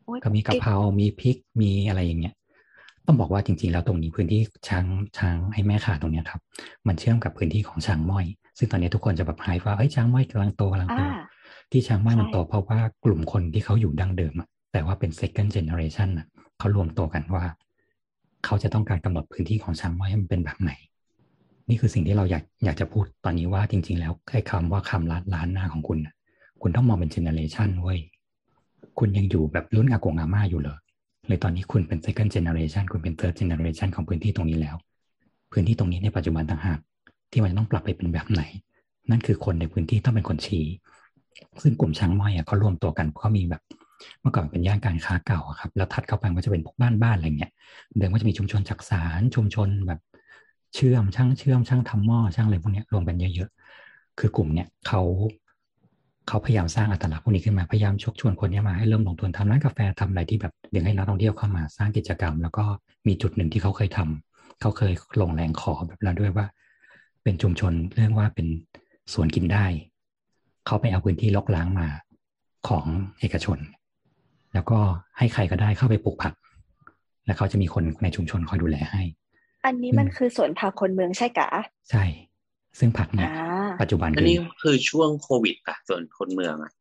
[0.05, 2.35] โอ๊ยก็มีกะเพรา มีพริก มีอะไรอย่างเงี้ย
[3.07, 4.87] ต้องบอกว่าจริง ๆ แล้วตรงนี้พื้นที่ช้าง
[5.19, 6.41] ช้างไอ้แม่ขาตรงเนี้ยครับ
[6.87, 8.27] มันเชื่อมกับพื้นที่ของช้างม้อย
[8.59, 11.11] ซึ่งตอนนี้ทุกคนจะแบบไฮว่าเอ้ยช้างม้อยกำลังโตกำลังโตอ่า
[11.71, 16.27] ที่ช้างม้อยมันใช่โตเพราะว่ากลุ่มคนที่เขาอยู่ดั้งเดิมอะแต่ว่าเป็น second generation อะ
[16.59, 17.45] เขารวมตัวกันว่า
[18.45, 20.71] เขาจะต้องการกำหนดพื้นที่ของช้างม้อยให้มันเป็นแบบไหน
[21.69, 26.15] นี่คือสิ่งที่เราอยากอยากจะพูดตอนนี้ว่าจริง ๆ แล้วไอ้คำว่าคำล้านล้านหน้าของคุณน่ะ
[26.63, 27.99] คุณต้องมองเป็น generation เว้ย
[28.99, 30.79] คุณยังอยู่แบบรุ่นอากงอาม่าอยู่เลย
[31.29, 34.77] เลยตอนนี้คุณเป็น second generation คุณเป็น third generation ของพื้นที่ตรงนี้แล้ว
[35.53, 36.79] พื้นที่ตรงนี้ในปัจจุบันต่างหาก
[37.33, 38.43] ที่มันจะต้องปรับไปเป็นแบบไหน
[39.11, 40.65] นั่นคือคนในพื้นที่ต้องเป็นคนชี้
[41.63, 43.63] ซึ่งกลุ่มช้างม้อยอะเขารวมตัวกันเพราะมีแบบ
[44.21, 47.53] เมื่อก่อนเป็นย่านการค้าเก่าครับ แล้วถัดเข้าไปก็จะเป็นพวกบ้านบ้านอะไรเงี้ย
[47.97, 50.01] เดิมก็จะมีชุมชนจักสารชุมชนแบบ
[50.75, 55.03] เชื่อมช่างเชื่อมช่างทำหม้อช่างอะไรพวกนี้รวมกันเยอะๆ คือกลุ่มเนี้ยเขา
[56.29, 62.65] เขาพยายามสร้างอัตลักษณ์พวกนี้ขึ้นมาพยายามชกชวนคนเนี้ยมาให้เริ่มลงทุนทำร้านกาแฟทำอะไรที่แบบดึงให้นักท่องเที่ยวเข้ามาสร้างกิจกรรม แล้วก็
[63.07, 66.47] มีจุดหนึ่งที่เขาเคยทำเขาเคยลงแรงขอแบบเราด้วยว่า
[67.23, 68.47] เป็นชุมชนเรื่องว่าเป็น
[69.13, 69.67] สวนกินได้
[70.67, 71.89] เขาไปเอาพื้นที่ลกล้างมา
[72.69, 72.85] ของ
[73.21, 73.59] เอกชน
[74.55, 74.79] แล้วก็
[75.19, 76.35] ให้ใครก็ได้เข้าไปปลูกผัก
[77.27, 79.03] แล้วเขาจะมีคนในชุมชนคอยดูแลให้
[79.65, 81.49] อันนี้มันคือสวนผักคนเมืองใช่กะ
[81.91, 82.05] ใช่
[82.79, 86.73] ซึ่งผักเนี่ยอ่าปัจจุบันอันคือนี้คือช่วงโควิดอะส่วนคนเมืองอะ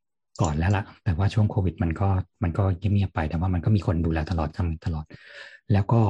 [0.42, 2.10] ก่อนแล้วล่ะแต่ว่าช่วงโควิดมันก็
[2.44, 5.06] มันก็เงียบๆไป แต่ว่ามันก็มีคนดูแลตลอดทำตลอด
[5.74, 6.02] แล้วก็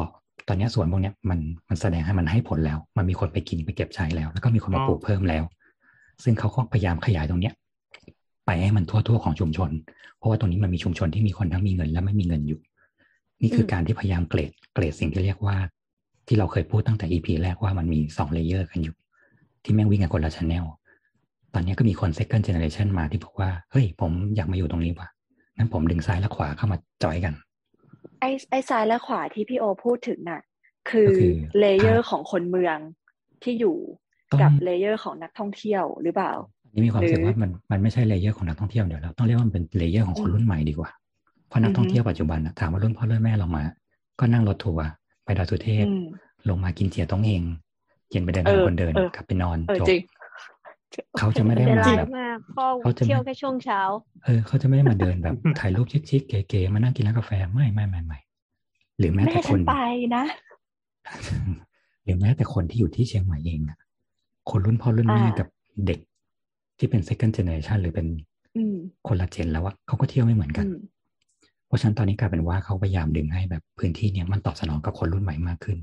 [0.47, 1.39] ตอนเนี้ยสวนพวกเนี้ยมัน
[1.69, 5.43] มันแสดงให้มันให้ผลแล้ว มันมีคนไปกินไปเก็บใช้แล้ว แล้วก็มีคนมาอ๋อปลูกเพิ่มแล้ว
[6.23, 7.53] ซึ่งเขาก็พยายามขยายตรงเนี้ย
[8.45, 9.69] ไปให้มันทั่วๆของชุมชน
[10.17, 12.59] เพราะว่าตรงนี้มันมีชุมชนที่มีคนทั้งมีเงินและไม่มีเงินอยู่
[13.41, 15.57] นี่คือการที่พยายามเกรดเกรดสิ่งที่เรียกว่า
[16.27, 18.95] ที่เราเคยพูดตั้งแต่ EP แรกว่ามันมีสอง layer กันอยู่
[19.63, 20.65] ที่แม่งวิ่งกันคนละ channel
[21.53, 25.07] ตอนนี้ก็มีคน second generation มาที่บอกว่า เฮ้ย ผมอยากมาอยู่ตรงนี้ว่ะ
[25.57, 27.33] งั้นผมดึงซ้ายและขวาเข้ามาจอยกัน
[28.21, 30.41] ไอ้ไอ้ซ้ายและขวาที่พี่โอพูดถึงน่ะ
[30.89, 32.77] คือก็คือ layer ของคนเมือง
[33.43, 33.77] ที่อยู่
[34.31, 36.33] ต้องกับ layer ของนักท่องเที่ยวหรือเปล่า
[36.63, 40.89] อันนี้มีความรู้สึกหรือว่ามันมันไม่ใช่ layer ของนักท่องเที่ยวเดี๋ยวเราต้องเรียกว่ามันเป็น layer ของคนอืมรุ่นใหม่ดีกว่า
[41.47, 43.63] เพราะนักอือฮึท่องเที่ยวปัจจุบันน่ะถามว่ารุ่นพ่อรุ่นแม่เรามา
[44.19, 44.85] ก็นั่งรถทัวร์
[45.23, 45.99] ไปดอยสุเทพอืม
[46.49, 47.43] ลงมากินเจียต้องเอง
[48.09, 49.99] เย็นไปเดินเอทางอคนเดินเออกลับไปนอนเออจบจริง
[51.17, 53.81] เขาจะไม่ได้เป็นมาไรแบบมากพ่อเขาจะไม่เที่ยวแค่ช่วงเช้า
[54.25, 58.19] เออเขาจะไม่ได้มาเดินแบบถ่ายรูปชิคๆเก๋ๆมานั่งกินร้านกาแฟไม่ไม่ไม่ไม่
[58.99, 59.75] หรือแม้แม่แต่คฉันนไป
[60.15, 60.23] นะ
[62.03, 63.77] หรือแม้แต่คนที่อยู่ที่เชียงใหม่เองอะ
[64.49, 65.47] คนรุ่นพ่อรุ่นแม่อ่ากักับ
[65.85, 65.99] เด็ก
[66.77, 68.07] ที่เป็น second generation หรือเป็น
[68.55, 68.75] อืม
[69.07, 70.77] คนละเจนแล้วอะเขาก็เที่ยวไม่เหมือนกันอืม
[71.67, 75.77] เพราะฉะนั้นตอนนี้กลายเป็นว่าเขาพยายามดึงให้แบบพื้นที่เนี้ยมันตอบสนองกับคนรุ่นใหม่มากขึ้น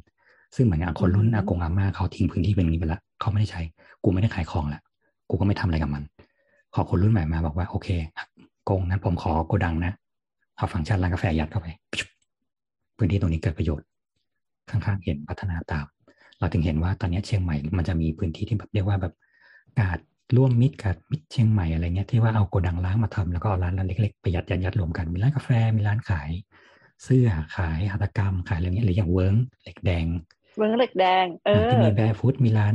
[0.56, 3.62] ซึ่งเหมือนอย่างคนรุ่นอืมอากงอาม่าเขาทิ้งพื้นที่เป็นอย่างนี้ไปละเขาไม่ได้ใช้
[4.04, 4.80] กูไม่ได้ขายของละ
[5.28, 6.02] กูก็ไม่ทำอะไรกับมัน
[6.74, 7.88] ขอคนรุ่นใหม่มาบอกว่าโอเค
[8.68, 9.92] กงนั้นผมขอโกดังนะ
[10.56, 11.68] เอาฟังก์ชันร้านกาแฟยัดเข้าไป
[12.96, 13.86] พื้นที่ตรงนี้เกิดประโยชน์
[14.70, 15.86] ข้างๆเห็นพัฒนาตาม
[16.38, 19.14] เราถึงเห็นว่าตอนนี้เชียงใหม่มันจะมีพื้นที่ที่แบบเรียกว่าแบบ
[19.78, 19.98] กาด
[20.36, 26.30] ร่วมมิตรกาดมิตรเชียงใหม่อะไรเงี้ยที่ว่าเอาโกดังล้างมาทำแล้วก็เอาร้านร้านเล็กๆไปยัดยัดยัดรวมกันมีร้านกาแฟมีร้านขาย
[27.04, 30.06] เสื้อขายหัตถกรรมขายอะไรเงี้ยหรืออย่างเวิร์งเหล็กแดง
[30.56, 32.74] เมืองเหล็กแดง เออที่มีแบร์ฟูดมีร้าน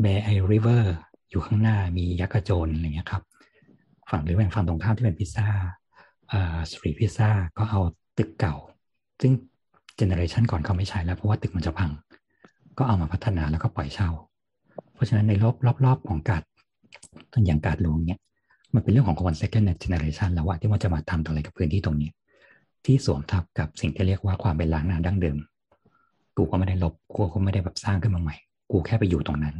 [0.00, 0.94] แบร์ไอริเวอร์
[1.34, 3.22] อยู่ข้างหน้ามียักษ์กระโจนอะไรเงี้ยครับ
[4.10, 5.46] ฝั่งหรือแบ่งฝั่งตรงข้ามที่เป็นพิซซ่า
[6.70, 7.80] สตรีทพิซซ่าก็เอา
[8.18, 8.54] ตึกเก่า
[9.20, 9.32] ซึ่ง
[9.96, 11.90] generation ก่อนเขาไม่ใช้แล้วเพราะว่าตึกมันจะพัง
[12.78, 14.08] ก็เอามาพัฒนาแล้วก็ปล่อยเช่า
[14.94, 16.42] เพราะฉะนั้นในรอบรอบรอบของการ
[17.46, 18.20] อย่างกาดหลวงเนี่ย
[18.74, 22.10] มันเป็นเรื่องของคน second generation แล้วว่าที่ว่าจะมาทำอะไรกับพื้นที่ตรงนี้
[22.84, 25.36] ที่สวมทับกับสิ่งที่เรียกว่าความเป็นล้านนาดั้งเดิม
[26.36, 28.36] กูก็ไม่ได้ลบกูก็ไม่ได้แบบสร้างขึ้นมาใหม่
[28.70, 29.56] กูแค่ไปอยู่ตรงนั้น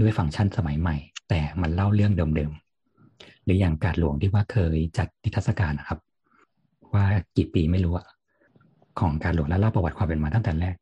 [0.00, 0.96] ด้วยฟังก์ชันสมัยใหม่
[1.28, 5.98] แต่มันเล่าเรื่องเดิมๆ หรืออย่างกาดหลวงที่ว่าเคยจัดนิทรรศการนะครับ
[6.94, 7.04] ว่า
[7.36, 8.06] กี่ปีไม่รู้อะ
[9.00, 10.74] ของกาดหลวงและเล่าประวัติความเป็นมาตั้งแต่แรก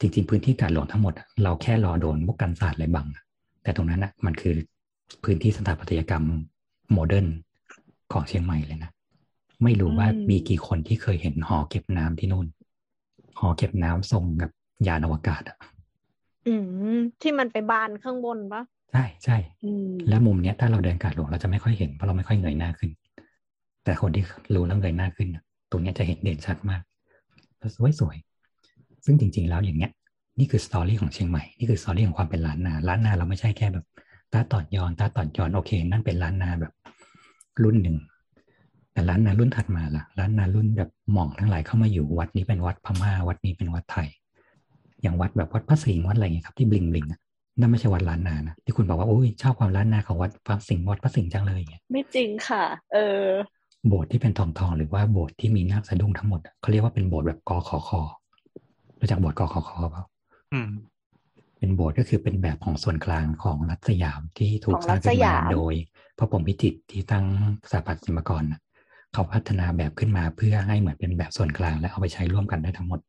[0.00, 3.22] จริง ๆ พื้นที่กาดหลวงทั้งหมดอะเราแค่รอโดนมุกกันศาสตร์อะไรบังอะ
[3.62, 4.54] แต่ตรงนั้นอะมันคือ
[5.24, 6.24] พื้นที่สถาปัตยกรรม
[6.92, 7.26] modern
[8.12, 8.90] ของเชียงใหม่เลยนะ
[9.62, 12.46] ไม่รู้ว่ามีกี่คนที่เคยเห็นหอเก็บน้ำที่นู่น
[13.40, 14.50] หอเก็บน้ำทรงกับ
[14.86, 15.56] ยานอวกาศอะ
[16.46, 16.54] อื
[16.96, 18.62] มที่มันไปบานข้างบนปะ
[18.92, 22.90] ใช่ใช่อืมและมุมเนี้ยถ้าเราเดินกาดหลวงเราจะไม่ค่อยเห็นเพราะเราไม่ค่อยเงยหน้าขึ้น
[23.84, 26.82] แต่คนที่รู้แล้วเงยหน้าขึ้นน่ะตรงเนี้ยจะเห็นเด่นชัดมาก
[27.58, 28.16] แล้วสวยสวย
[29.04, 29.92] ซึ่งจริง ๆ แล้วอย่างเงี้ย
[30.38, 33.86] นี่คือ story ของเชียงใหม่นี่คือ story ของความเป็นล้านนาล้านนาเราไม่ใช่แค่แบบ
[34.32, 36.72] ต๊ะต่อนยอนต๊ะต่อนยอนโอเค นั่นเป็นล้านนาแบบ
[37.62, 37.96] รุ่นหนึ่ง
[38.92, 44.08] แต่ล้านนารุ่นถัดมาล่ะล้านนารุ่นแบบหม่องทั้งหลายเข้ามาอยู่วัดนี้เป็นวัดพม่า วัดนี้เป็นวัดไทย
[45.04, 47.20] อย่างวัดแบบวัดพระสิงห์วัดอะไรเงี้ยครับที่ bling bling อะ
[47.58, 53.26] นั่นไม่ใช่วัดล้านนานะที่คุณบอกว่าโอ้ยชอบความล้านนาของวัดพระสิงห์วัดพระสิงห์จังเลยอย่างเงี้ยไม่จริงค่ะ เออ
[53.88, 58.00] โบสถ์ที่เป็นทองทองๆหรือว่าโบสถ์ที่มีนาคสะดุ้งทั้งหมดอะเขาเรียกว่าเป็นโบสถ์แบบกอขอคอ
[59.00, 60.04] รู้จักโบสถ์กอขอคอเปล่า
[60.52, 60.68] อืม
[61.58, 65.74] เป็นโบสถ์ก็คือเป็นแบบของส่วนกลางของรัฐสยามที่ถูกของสร้างขึ้นรัฐสมายามโดย
[66.18, 67.26] พระพรหมพิจิตรที่ตั้ง
[67.70, 68.60] สถาปัตยกรน่ะ
[69.12, 73.00] เขาพัฒนาแบบขึ้นมาเพื่อให้เหมือนเป็นแบบส่วนกลางและเอาไปใช้ร่วมกันได้ทั้งหมด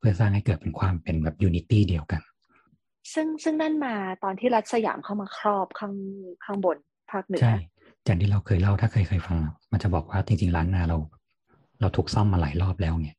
[0.00, 2.20] เพื่อสร้างให้เกิดเป็นความเป็นแบบ unity เดียวกัน
[3.12, 3.94] ซึ่งซึ่งนั่นมา
[4.24, 5.94] ตอนที่รัฐสยามเข้ามาครอบข้าง
[6.44, 6.76] ข้างบน
[7.10, 7.56] ภาคเหนือใช่
[8.04, 10.98] อย่างที่เราเคยเล่าถ้าเคยเคยฟังอะมันจะบอกว่าจริงๆล้านนาเรา
[11.80, 13.16] เราถูกซ้อนมาหลายรอบแล้วเนี่ย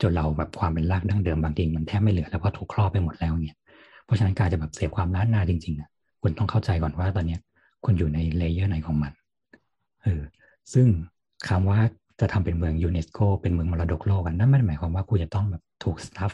[0.00, 3.56] จนเราแบบความเป็นรากดั้งเดิมบางทีมันแทบไม่เหลือแล้วเพราะถูกครอบไปหมดแล้วเนี่ย
[4.04, 5.88] เพราะฉะนั้นการจะแบบเสพความล้านนาจริงๆอะ
[6.22, 7.40] คุณต้องเข้าใจก่อนว่าตอนเนี้ย
[7.84, 9.12] คุณอยู่ใน layer ไหนของมัน
[10.02, 10.22] เออ
[10.72, 10.86] ซึ่ง
[11.48, 11.80] คำว่า
[12.22, 16.32] จะทำเป็นเมืองยูเนสโกเป็นเมืองมรดกโลกกันนั่นไม่ได้หมายความว่าคุณจะต้องแบบถูกสตัฟฟ์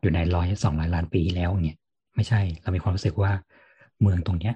[0.00, 1.78] อยู่ในร้อยสองร้อยล้านปีแล้วเนี่ย
[2.16, 3.32] ไม่ใช่เรามีความรู้สึกว่า
[4.02, 4.54] เมืองตรงเนี้ย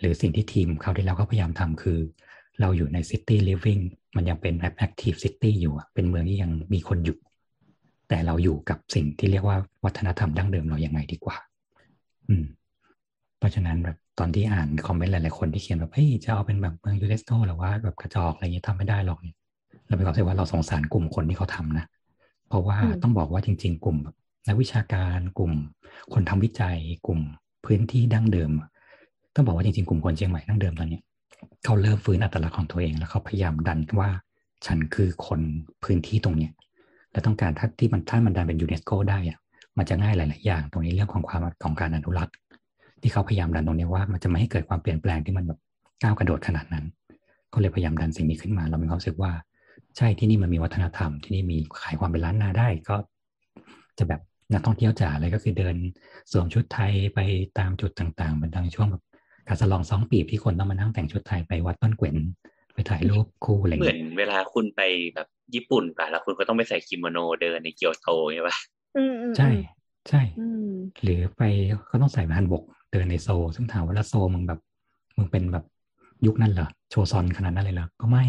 [0.00, 1.98] หรือสิ่งที่ทีมเขาที่แล้วเขาพยายามทำคือ
[2.60, 3.78] เราอยู่ใน city living
[4.16, 7.18] มันยังเป็นแบบ active city อยู่เป็นเมืองที่ยังมีคนอยู่
[8.08, 11.36] แต่เราอยู่กับสิ่งที่เรียกว่าวัฒนธรรมดั้งเดิมเราอยังไงดีกว่า
[12.28, 12.44] อืม
[13.38, 19.36] เพราะฉะนั้นแบบตอนที่อ่านคอมเมนต์หลายๆคนที่เขียนแบบเฮ้ยจะเอาเป็นแบบเมืองยูเนสโกหรือว่าแบบกระจอกอะไรเงี้ยทำไม่ได้หรอกเนี่ย
[19.90, 21.86] เราเป็นความรู้สึกว่าเราสงสารกลุ่มคนที่เขาทำนะ
[22.48, 24.16] เพราะว่าอืมต้องบอกว่าจริง ๆ กลุ่มแบบ
[24.48, 25.52] นักวิชาการกลุ่ม
[26.12, 27.20] คนทำวิจัยกลุ่ม
[27.66, 28.50] พื้นที่ดั้งเดิม
[29.34, 31.02] ต้องบอกว่าจริง ๆ กลุ่มคนเชียงใหม่ดั้งเดิมตอนเนี้ย
[31.64, 34.10] เขาเริ่มฟื้นอัตลักษณ์ของตัวเอง แล้วเขาพยายามดันว่า
[34.66, 35.40] ฉันคือคน
[35.84, 36.52] พื้นที่ตรงเนี้ย
[37.12, 39.38] และต้องการถ้าที่มันถ้ามันดันเป็นยูเนสโกได้อะ
[39.78, 42.34] มันจะง่ายหลาย ๆ อย่าง ตรงนี้เรื่องของความของการอนุรักษ์
[43.02, 45.58] ที่เขาพยายามดันตรงนี้ว่า มันจะไม่ให้เกิดความเปลี่ยนแปลงที่มันแบบ
[46.02, 46.84] ก้าวกระโดดขนาดนั้น
[47.52, 49.32] ก็เลยพยายามดันสิ่งนี้ขึ้นมา เรามีความรู้สึกว่า
[49.96, 52.96] ใช่ที่นี่มันมีวัฒนธรรม ที่นี่มีขายความเป็นล้านนาได้ก็
[53.98, 54.20] จะแบบ
[54.52, 55.76] นักท่องเที่ยวจ๋าเลยก็คือเดิน
[56.30, 57.18] สวมชุดไทยไป
[57.58, 59.02] ตามจุดต่างๆเป็นดังช่วงแบบ
[59.48, 62.16] การสลองสองปีบที่คนต้องมานั่งแต่งชุดไทยไปวัดต้นเกวน
[62.74, 64.80] ไปถ่ายรูปคู่อะไรเหมือนเงี้ยเวลาคุณไป
[65.14, 68.56] แบบญี่ปุ่นป่ะแล้วคุณก็ต้องไปใส่กิโมโนเดินในเกียวโตใช่ป่ะ
[68.96, 69.50] อืมอืมใช่
[70.08, 70.70] ใช่อืม
[71.02, 71.42] หรือไป
[71.90, 72.62] ก็ต้องใส่ฮันบก
[72.92, 74.60] เดินในโซลซึ่งถามว่าแล้วโซลมึงแบบ
[75.16, 75.64] มึงเป็นแบบ
[76.26, 78.24] ยุคนั้นเหรอโชซอนขนาดนั้นเลยเหรอก็ไม่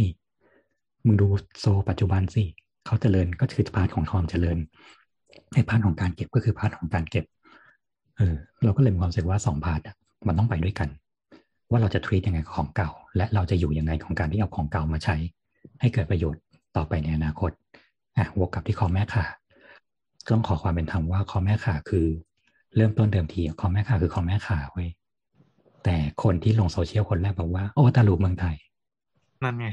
[1.05, 1.27] มึงดู
[1.59, 2.43] โซลปัจจุบันสิ
[2.85, 4.57] เขาเจริญก็คือ part ของความเจริญ
[5.53, 7.25] ไอ้ part ของการเก็บก็คือ part ของการเก็บ
[8.17, 9.95] เออเราก็เลยมีความรู้สึกว่าสอง part อะ
[10.27, 10.89] มันต้องไปด้วยกัน
[11.69, 15.15] ว่าเราจะ treat ยังไงของเก่า และเราจะอยู่ยังไงของการที่เอาของเก่ามาใช้
[15.81, 16.41] ให้เกิดประโยชน์
[16.75, 17.51] ต่อไปในอนาคต
[18.17, 19.25] อะวกกลับที่คลองแม่ข่า
[20.29, 22.05] ต้องขอความเป็นธรรมว่าคอแม่ขาคือ
[22.75, 24.89] เริ่มต้นเดิมทีคอแม่ขาคือคอแม่ขาเว้ย
[25.83, 28.55] แต่คนที่ลงโซเชียลคนแรกบอกว่าโอ้ตาลูเมืองไทย
[29.43, 29.67] นั่นไง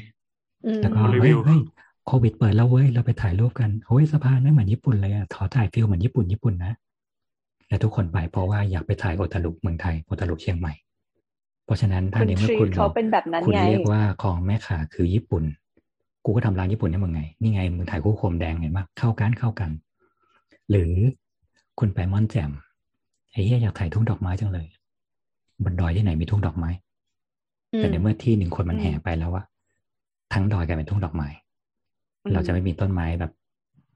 [0.83, 1.61] แล้วก็รีเฮ้วิยวเฮ้ย
[2.07, 6.73] โควิดเปิดแล้วเว้ยเราไปถ่ายรูปกันโอ้ยสะพานนั่นเหมือนญี่ปุ่นเลยอะขอถ่ายฟิลเหมือนญี่ปุ่นญี่ปุ่นนะ
[7.69, 10.73] และทุกคนไปเพราะว่าอยากไปถ่ายโอตาลุเมืองไทยโอตาลุเชียงใหม่
[11.65, 15.45] เพราะฉะนั้นถ้าคุณในเมื่อทรีคุณเขาเป็นแบบนั้นคุณไงเรียกว่าของแม่ขาคือญี่ปุ่น
[16.25, 19.71] กูก็ทำร้านญี่ปุ่นให้มึงไง นี่ไงมึงถ่ายคู่โคมแดงไงมากเข้ากันเข้ากัน
[20.71, 20.93] หรือ
[21.79, 22.51] คุณไปม่อนแจ่ม
[23.33, 24.67] ไอ้เหี้ยอยากถ่ายทุ่งดอกไม้จังเลย
[25.65, 26.71] บนดอยที่ไหนมีทุ่งดอกไม้
[27.77, 29.45] แต่ในเมื่อที่หนึ่งคนมันอืมแห่ไปแล้วว่า
[30.33, 31.29] ทั้งดอยกลายเป็นทุ่งดอกไม้
[32.25, 33.33] อืมเราจะไม่มีต้นไม้แบบ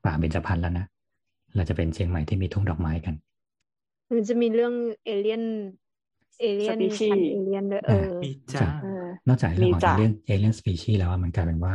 [0.05, 0.87] ป่าเบญจพรรณแล้วนะ
[1.57, 3.15] เราจะเป็นเชียงใหม่ที่มีทุ่งดอกไม้กัน
[4.15, 5.43] มันจะมีเรื่องเอเลี่ยน
[6.41, 11.73] เอเลี่ยน Species พันธุ์เอเลี่ยนด้วยเออมีจ้าเออนอกจากเรื่องของมีจ้ะเอเลียนเอเลียนสปีชีแล้วอะมันกลายเป็นว่า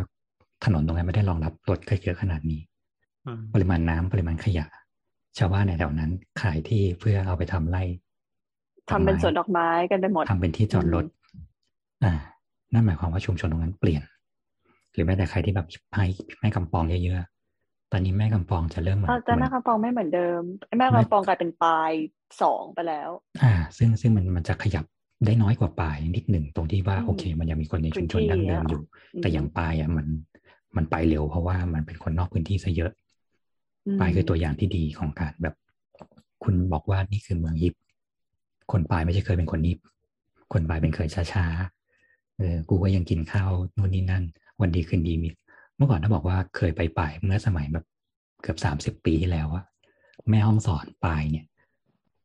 [0.65, 2.61] ถนนตรงนั้นไม่ได้รองรับรถเยอะขนาดนี้
[3.25, 4.65] อืมปริมาณน้ำปริมาณขยะ
[5.37, 6.11] ชาวบ้านในแถวนั้น
[6.41, 7.83] ขายที่เพื่อเอาไปทำไร่
[8.89, 11.05] ทำเป็นดอกไม้สวนดอกไม้กันไปหมดทำเป็นที่จอดรถ
[12.03, 12.13] อ่า
[12.73, 14.16] นั่นหมายความว่าชุมชนตรงนั้นเปลี่ยนห
[14.97, 16.05] รือแม้แต่ใครที่แบบให้
[16.39, 20.41] แม่กำปองเยอะๆ ตอนนี้แม่กำปองจะเริ่มเหมือนอ้าวแต่แม่กำปองไม่เหมือนเดิม
[20.77, 21.91] แม่กำปองกลายเป็นปลาย
[22.41, 23.09] สองไปแล้ว
[23.43, 24.85] อ่า ซึ่งซึ่งมันมันจะขยับ
[25.25, 28.81] ได้น้อยกว่าปลายนิดหนึ่งตรงที่ว่าอืมโอเค มันยังมีคนในชุมชนพื้นที่ดั้งเดิมอะอยู่
[29.21, 30.07] แต่อย่างปลายอะมัน
[30.75, 32.91] มันไปเร็วเพราะว่ามันเป็นคนนอกพื้นที่ซะเยอะ
[33.99, 35.55] มปายคือตัวอย่างที่ดีของการแบบ
[36.43, 37.73] คุณบอกว่านี่คือเมืองฮิป
[38.71, 39.79] คนปายไม่ใช่เคยเป็นคนฮิป
[40.53, 41.45] คนปายเป็นเคยช้า
[42.37, 44.23] เออกูก็ยังกินข้าวนู่นนี่นั่น
[44.61, 45.29] วันดีคืนดีมี
[45.75, 47.85] เมื่อก่อนถ้าบอกว่าเคยไปป่ายเมื่อสมัยแบบ
[48.41, 49.65] เกือบสามสิบปีที่แล้วอะ
[50.29, 51.45] แม่ฮ่องสอนปายเนี่ย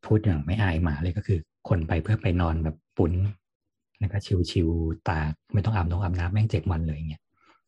[0.06, 1.38] พูดอย่างไม่อายหมาเลยก็คือ
[1.68, 3.12] คนไปเพื่อไปนอนแบบปุ๊น
[3.98, 4.18] แล้วก็
[4.50, 7.22] chill ๆตากไม่ต้องอาบน้ำอาบน้ำแม่งเจ็ดวันเลยเงี้ย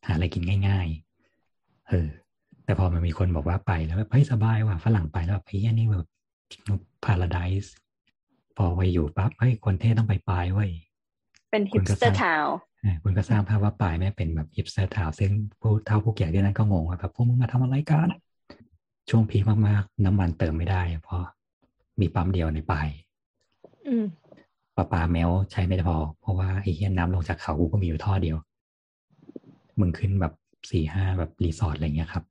[0.05, 0.87] หาอะไรกินง่าย
[1.37, 2.07] ๆ เออ
[2.65, 6.07] แต่พอมันมีคนบอกว่าไปแล้วแบบเฮ้ยสบายว่ะฝรั่งไปแล้วแบบเฮ้ยนี่แบบ
[7.05, 7.73] paradise
[8.57, 10.71] พอไปอยู่ปั๊บเฮ้ยคนเท่ต้องไปปายเว้ย
[11.51, 15.31] เป็นคุฮิณปก็สเตอสร้างร์ทาวอ่า คุณก็สร้างภาพว่าปายแม่งเป็นแบบ hipster town ซึ่ง
[15.61, 18.09] ผู้เฒ่าผู้แก่ที่นั่นก็งงว่าแบบพวกมึงมาทำอะไรกัน
[19.09, 21.23] ช่วงพีคมากๆ น้ำมันเติมไม่ได้ เพราะ
[21.99, 22.87] มีปั๊มเดียวในปลาย
[23.87, 24.05] อืม
[24.75, 28.37] ปลาปลาแมวใช้ไม่พอ เพราะว่าไอ้เหี้ยน้ำลงจากเขากูก็มีอยู่ท่อเดียว
[29.79, 30.33] มึงขึ้นแบบ
[30.71, 32.23] สี่ห้าแบบรีสอร์ทอะไรเงี้ยครับ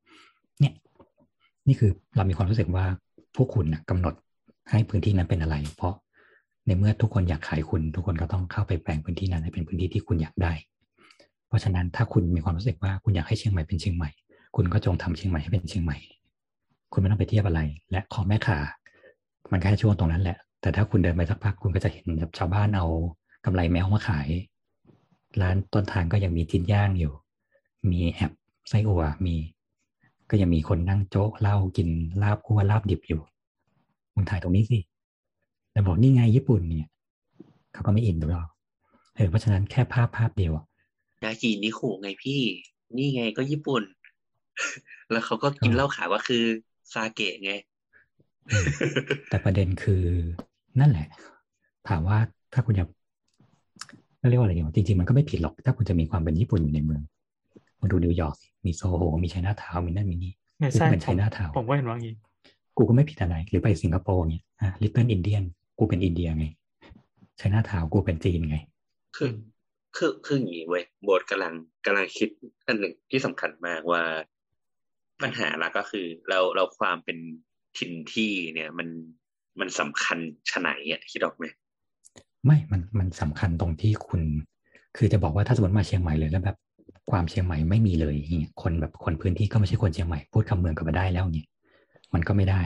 [0.61, 0.75] เนี่ย
[1.67, 2.85] นี่คือเรามีความรู้สึกว่า
[3.37, 4.15] พวกคุณนะกำหนด
[4.71, 5.95] ให้พื้นที่นั้นเป็นอะไร เพราะ
[6.67, 10.53] ในเมื่อทุกคนอยากขายคุณ ทุกคนก็ต้องเข้าไปแปลงพื้นที่นั้นให้เป็นพื้นที่ที่คุณอยากได้
[11.49, 14.11] เพราะฉะนั้นถ้าคุณมีความรู้สึกว่าคุณอยากให้เชียงใหม่เป็นเชียงใหม่
[14.57, 15.99] คุณก็จงทำเชียงใหม่ให้เป็นเชียงใหม่
[16.93, 17.61] คุณไม่ต้องไปเทียบอะไร
[17.91, 18.59] และขอแม่ขา
[19.51, 22.87] มันแค่ช่วงตรงนั้นแหละ แต่ถ้าคุณเดินไปสักพักคุณก็จะเห็นแบบชาวบ้านเอา
[23.45, 24.29] กำไรแมวมาขาย
[25.41, 27.13] ร้านต้นทางก็ยังมีจิ้นย่างอยู่
[27.91, 28.33] มีแอบ
[28.69, 29.37] ไส้อั่วมี
[30.31, 31.89] ก็ยังมีคนนั่งโจ๊กเหล้ากิน
[32.23, 33.21] ลาบคั่วลาบดิบอยู่
[34.15, 34.79] มึงถ่ายตรงนี้สิ
[35.75, 36.89] แล้วบอกนี่ไงญี่ปุ่นเนี่ย
[37.73, 38.49] เขาก็ไม่อินหรอก
[39.17, 40.65] เออเพราะฉะนั้นแค่ภาพภาพเดียวอะ
[41.23, 42.41] ยาจีนนี่ขู่ไงพี่
[42.97, 43.83] นี่ไงก็ญี่ปุ่น
[45.11, 46.45] แล้วเขาก็กินเหล้าขาวก็คือ
[46.93, 47.53] ซาเกะไง
[48.49, 48.65] เออ
[49.31, 50.05] แต่ประเด็นคือ
[50.81, 51.07] นั่นแหละ
[51.89, 52.19] ถามว่า
[52.53, 52.89] ถ้าคุณอยาก
[54.29, 57.03] เรียกว่าอะไรอย่างจริงๆมันก็ไม่ผิดหรอก ถ้าคุณจะมีความเป็นญี่ปุ่นอยู่ในเมือง
[57.81, 62.15] มาดูนิวยอร์กสิมีโซโหมีไชน่าทาวน์มีนั่นมีนี่เนี่ยกูใช่ก็เป็นผไชมน่าทาวน์ผมก็เห็นว่างี้
[62.77, 65.43] กูก็ไม่ผิดอะไร หรือไปสิงคโปร์เนี่ยอะลิตเติ้ลอินเดียน
[65.79, 66.47] กูเป็นอินเดียไง
[67.39, 68.57] ไชน่าทาวน์กูเป็นจีนไง
[69.17, 69.31] คือ
[69.97, 71.55] คือคืออย่างนี้เว้ยโบทกำลัง
[71.87, 72.29] กำลังคิด
[72.67, 74.03] อันหนึ่งที่สำคัญมากว่า
[75.23, 77.19] ปัญหาหลักก็คือ เราเราความเป็น
[77.79, 78.89] ถิ่นที่เนี่ย มัน
[79.61, 80.19] มันสำคัญ
[80.51, 81.45] ชะไหนอะคิดออกไหม
[82.45, 84.23] ไม่มันมันสำคัญตรงที่คุณ
[84.97, 86.57] คือจะบอกว่าถ้าสมมติมาเชียงใหม่เลยแล้วแบบ
[87.11, 91.47] ความเชียงใหม่ไม่มีเลยอย่างเงี้ยคนแบบคนพื้นที่ก็ไม่ใช่คนเชียงใหม่พูดคำเมืองก็มาได้แล้วเนี่ย
[92.15, 92.63] มันก็ไม่ได้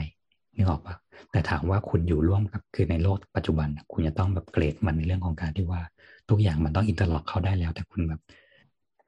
[0.55, 0.95] นึกออกปะ
[1.31, 5.81] แต่ถามว่าคุณอยู่ร่วมกับคือในโลกปัจจุบันน่ะคุณจะต้องแบบเกรดมันในเรื่องของการที่ว่า
[6.29, 8.21] ทุกอย่างมันต้อง interlock เข้าได้แล้ว แต่คุณแบบ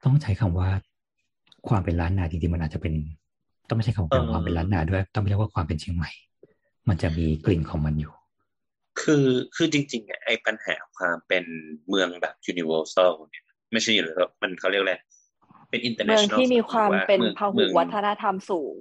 [0.04, 0.68] ต้องใช้คำว่า
[1.68, 2.94] ความเป็นล้านนาจริงๆมันอาจจะเป็น
[3.68, 6.10] ต้องไม่ใช่คำว่าเป็นความเป็นล้านนาด้วย ต้องเรียกว่าความเป็นเชียงใหม่
[6.88, 8.12] มันจะมีกลิ่นของมันอยู่
[9.02, 9.26] คือ
[9.56, 11.44] คือจริงๆเนี่ยไอ้ปัญหาความเป็น
[11.88, 14.94] เมืองแบบ universal เนี่ยไม่ใช่หรือมันเขาเรียกอะไร
[15.68, 18.76] เป็นเมือง international ที่มีความเป็นมืองพหุเมืองวัฒนธรรมสูง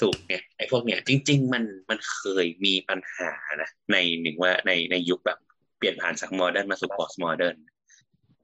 [0.00, 3.32] สูงเนี่ยไอ้พวกเนี่ยจริง ๆ มันมันเคยมีปัญหา
[3.62, 5.38] นะในหนึ่งว่าในในยุคแบบ
[5.78, 7.56] เปลี่ยนผ่านจากโมเดิร์นมาสู่ post modern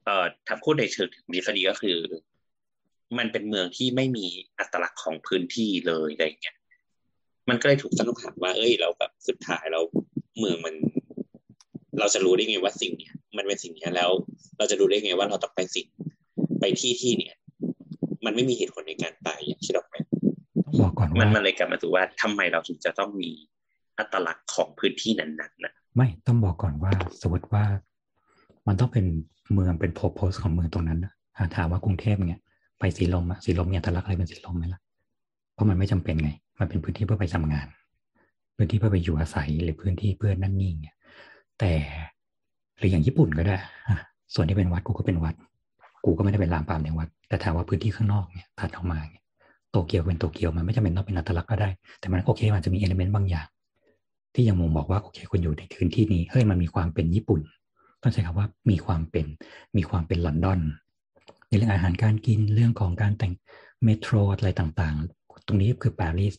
[0.05, 1.99] เอ่อถ้าพูดในเชิงทฤษฎีก็คือ
[3.19, 4.27] มันเป็นเมืองที่ไม่มี
[4.59, 6.57] อัตลักษณ์ของพื้นที่เลยอะไรเงี้ย
[7.49, 9.81] มันก็เลยถูกตั้งคำถามว่า เอ้ยเราแบบสุดท้ายเรา
[10.39, 10.74] เมืองมัน
[11.99, 14.11] เราจะรู้ได้ไงว่าสิ่งเนี้ยมันเป็นสิ่งเนี้ยแล้ว
[14.59, 15.87] เราจะรู้ได้ไงว่าเราต้องไปสิ่ง
[16.61, 17.35] ไปที่ที่เนี่ย
[18.24, 19.97] มันไม่มีเหตุผลในการไปอย่างคิดอไหม
[20.81, 23.31] บอกก่อนมันว่ามันเลยกลับมาสู่ว่าทำไมเราถึงจะต้องมี
[23.99, 26.93] อัตลักษณ์ของพื้นที่นั้นๆนะไม่ต้องบอกก่อนว่า
[27.23, 27.65] สมมติว่า
[28.66, 29.05] มันต้องเป็น
[29.53, 32.40] เมืองเป็นโพโพสของเมืองตรงนั้นนะอะถามว่ากรุงเทพเนี่ย
[32.78, 34.81] ไปสีลมอะสีลมมีอัตลักษณ์อะไรเป็นสีลมไหมล่ะ
[35.55, 36.31] เพราะมันไม่จำเป็นไง
[36.61, 37.66] มันเป็นพื้นที่เพื่อไปทำงาน
[38.57, 40.97] พื้นที่เพื่อไปอยู่อาศัยหรือพื้นที่เพื่อนั่นนี่เนี่ย
[41.59, 41.73] แต่
[42.78, 43.57] หรืออย่างญี่ปุ่นก็ได้
[43.89, 43.99] อะ
[44.35, 45.35] ส่วนที่เป็นวัดกูก็เป็นวัด
[46.05, 49.22] กูก็ไม่ได้เป็นลามปามในวัด แต่ถามว่าพื้นที่ข้างนอกเนี่ยถัดออกมาเนี่ย
[49.73, 51.69] โตเกียวเป็นโตเกียวมันไม่จำเป็นต้องเป็นอัตลักษณ์ก็ได้
[52.01, 53.47] แต่มันโอเคมันจะมีเอลิเมนต์บางอย่าง
[54.35, 57.40] ที่ยังมองบอกว่าโอเคคุณอยู่ในพื้นที่นี้เฮ้ยมันมีความเป็นญี่ปุ่น
[58.03, 59.27] ต้องใช้คำว่ามีความเป็น
[59.77, 60.61] มีความเป็นลอนดอน
[61.49, 63.32] ในเรื่องอาหารการกินเรื่องของการแต่ง
[63.85, 66.35] เมโทรอะไรต่างๆ ตรงนี้คือปารีส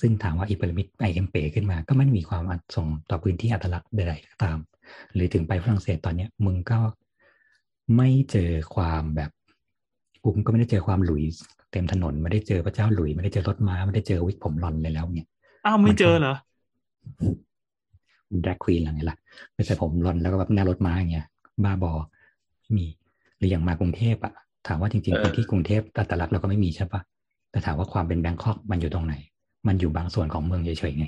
[0.00, 1.28] ซึ่งถามว่าอีพีระมิด I.M.
[1.30, 2.42] Pei ขึ้นมา ก็ไม่ได้มีความ
[2.76, 4.58] ส่งต่อพื้นที่อัตลักษณ์ใดๆก็ตาม
[5.14, 6.78] หรือถึงไปฝรั่งเศสตอนเนี้ยมึงก็
[7.96, 9.30] ไม่เจอความแบบ
[10.22, 15.28] กูก็ไม่ได้เจอความหลุยส์ เต็มถนนไม่ได้เจอพระเจ้าหลุยส์ไม่ได้เจอรถม้าไม่ได้เจอวิกผมลอนเลยแล้วเนี่ย
[15.66, 16.34] อ้าวไม่เจอเหรอ
[18.42, 19.16] drag queen อะไรไงล่ะ
[19.54, 21.26] ไม่ใช่ผมลอนแล้วก็แบบหน้ารถม้าอย่างเงี้ย
[21.64, 21.92] บ้าบอ
[22.60, 22.86] ไม่มี
[23.36, 24.32] หรืออย่างมากรุงเทพอะ
[24.66, 27.00] ถามว่าจริงๆพื้นที่กรุงเทพอัตลักษณ์เราก็ไม่มีใช่ปะ
[27.50, 29.14] แต่ถามว่าความเป็นแบงคอกมันอยู่ตรงไหน
[29.66, 31.06] มันอยู่บางส่วนของเมืองเฉยๆไง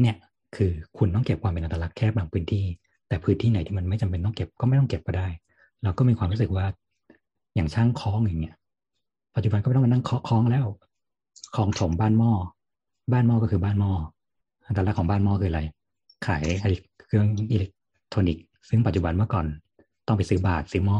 [0.00, 0.16] เนี่ย
[0.56, 2.64] คือคุณต้องเก็บความเป็นอัตลักษณ์แค่บางพื้นที่
[3.08, 5.28] แต่พื้นที่ไหนที่มันไม่จำเป็นต้องเก็บก็ไม่ต้องเก็บก็ได้
[5.82, 6.66] เราก็มีความรู้สึกว่า
[7.58, 8.56] อย่างช่างคล้องอย่างเงี้ย
[9.34, 10.66] ปัจจุบันก็ไม่ต้องมานั่งเคาะคล้องแล้ว
[11.54, 12.32] คลองถมบ้านหม้อ
[13.12, 13.92] บ้านหม้อก็คือบ้านหม้อ
[14.66, 15.60] อัตลักษณ์ของบ้านหม้อคืออะไร
[16.26, 16.42] ขาย
[17.06, 17.70] เครื่องอิเล็ก
[18.12, 19.46] ทรอนิกส์ซึ่งปัจจุบันเมื่อก่อน
[20.06, 20.98] ต้องไปซื้อบาทซื้อหม้อ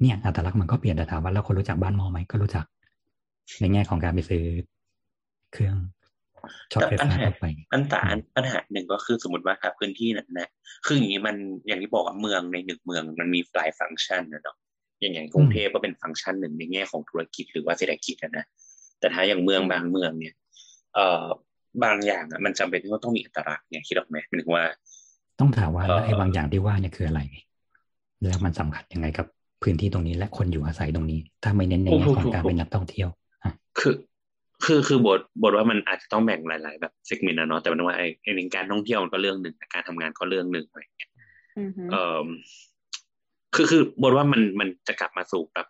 [0.00, 2.64] เนี่ยอัตลักษณ์มันก็เปลี่ยนแต่ถามว่าแล้วคนรู้จักบ้านหม้อไหมก็รู้จัก
[3.60, 4.42] ในแง่ของการไปซื้อ
[5.52, 5.76] เครื่อง
[6.72, 8.02] ช็อตไฟปัญฟ้าหาทั่วไปปัญหา
[8.36, 10.48] ปัญหาหนึ่งก็คือสมมติว่าครับพื้นที่นั้นนะ
[10.86, 11.36] คืออย่างนี้มัน
[11.66, 14.56] อย่างที่บอกว่าเมืองในหนึ่งเมืองมันมีหลายฟังก์ชันนะเนาะ
[15.00, 18.44] อย่างอย่างกรุงเทพก็เป็นฟังก์ชันหนึ่งในแง่ของธุรกิจหรือว่าเศรษฐกิจอะนะ
[19.00, 20.34] แต่ถ้าอย่างเมืองบางเมืองเนี่ย
[20.94, 21.24] เอ่อ
[21.84, 24.64] บางอย่างอะมันจำเป็นที่ว่าต้องมีอัตลักษณ์เนี่ยคิดออกไหมหมายถึงว่า
[25.40, 27.20] ต้องถามว่าเอ่อแล้วไอ้บางอย่างที่ว่าเนี่ยคืออะไร
[28.26, 29.26] แล้วมันสำคัญยังไงกับ
[29.62, 33.08] พื้นที่ตรงนี้และคนอยู่อาศัยตรงนี้ ถ้าไม่เน้นในแง่ของการเป็นนักท่องเที่ยว
[33.44, 33.94] อะคือ
[34.64, 41.10] คือคือบทบทว่ามันอาจจะต้องแบ่งหลาย ๆ แบบเซกเมนต์นะเนาะแต่มันว่าไอ้ไอ้การท่องเที่ยวมันก็เรื่องหนึ่งแต่การทำงานก็เรื่องหนึ่งอะไรอย่างเงี้ย
[41.58, 42.26] อือฮึเออ
[43.54, 45.66] คือคือบทว่ามันมันจะกลับมาสู่แบบ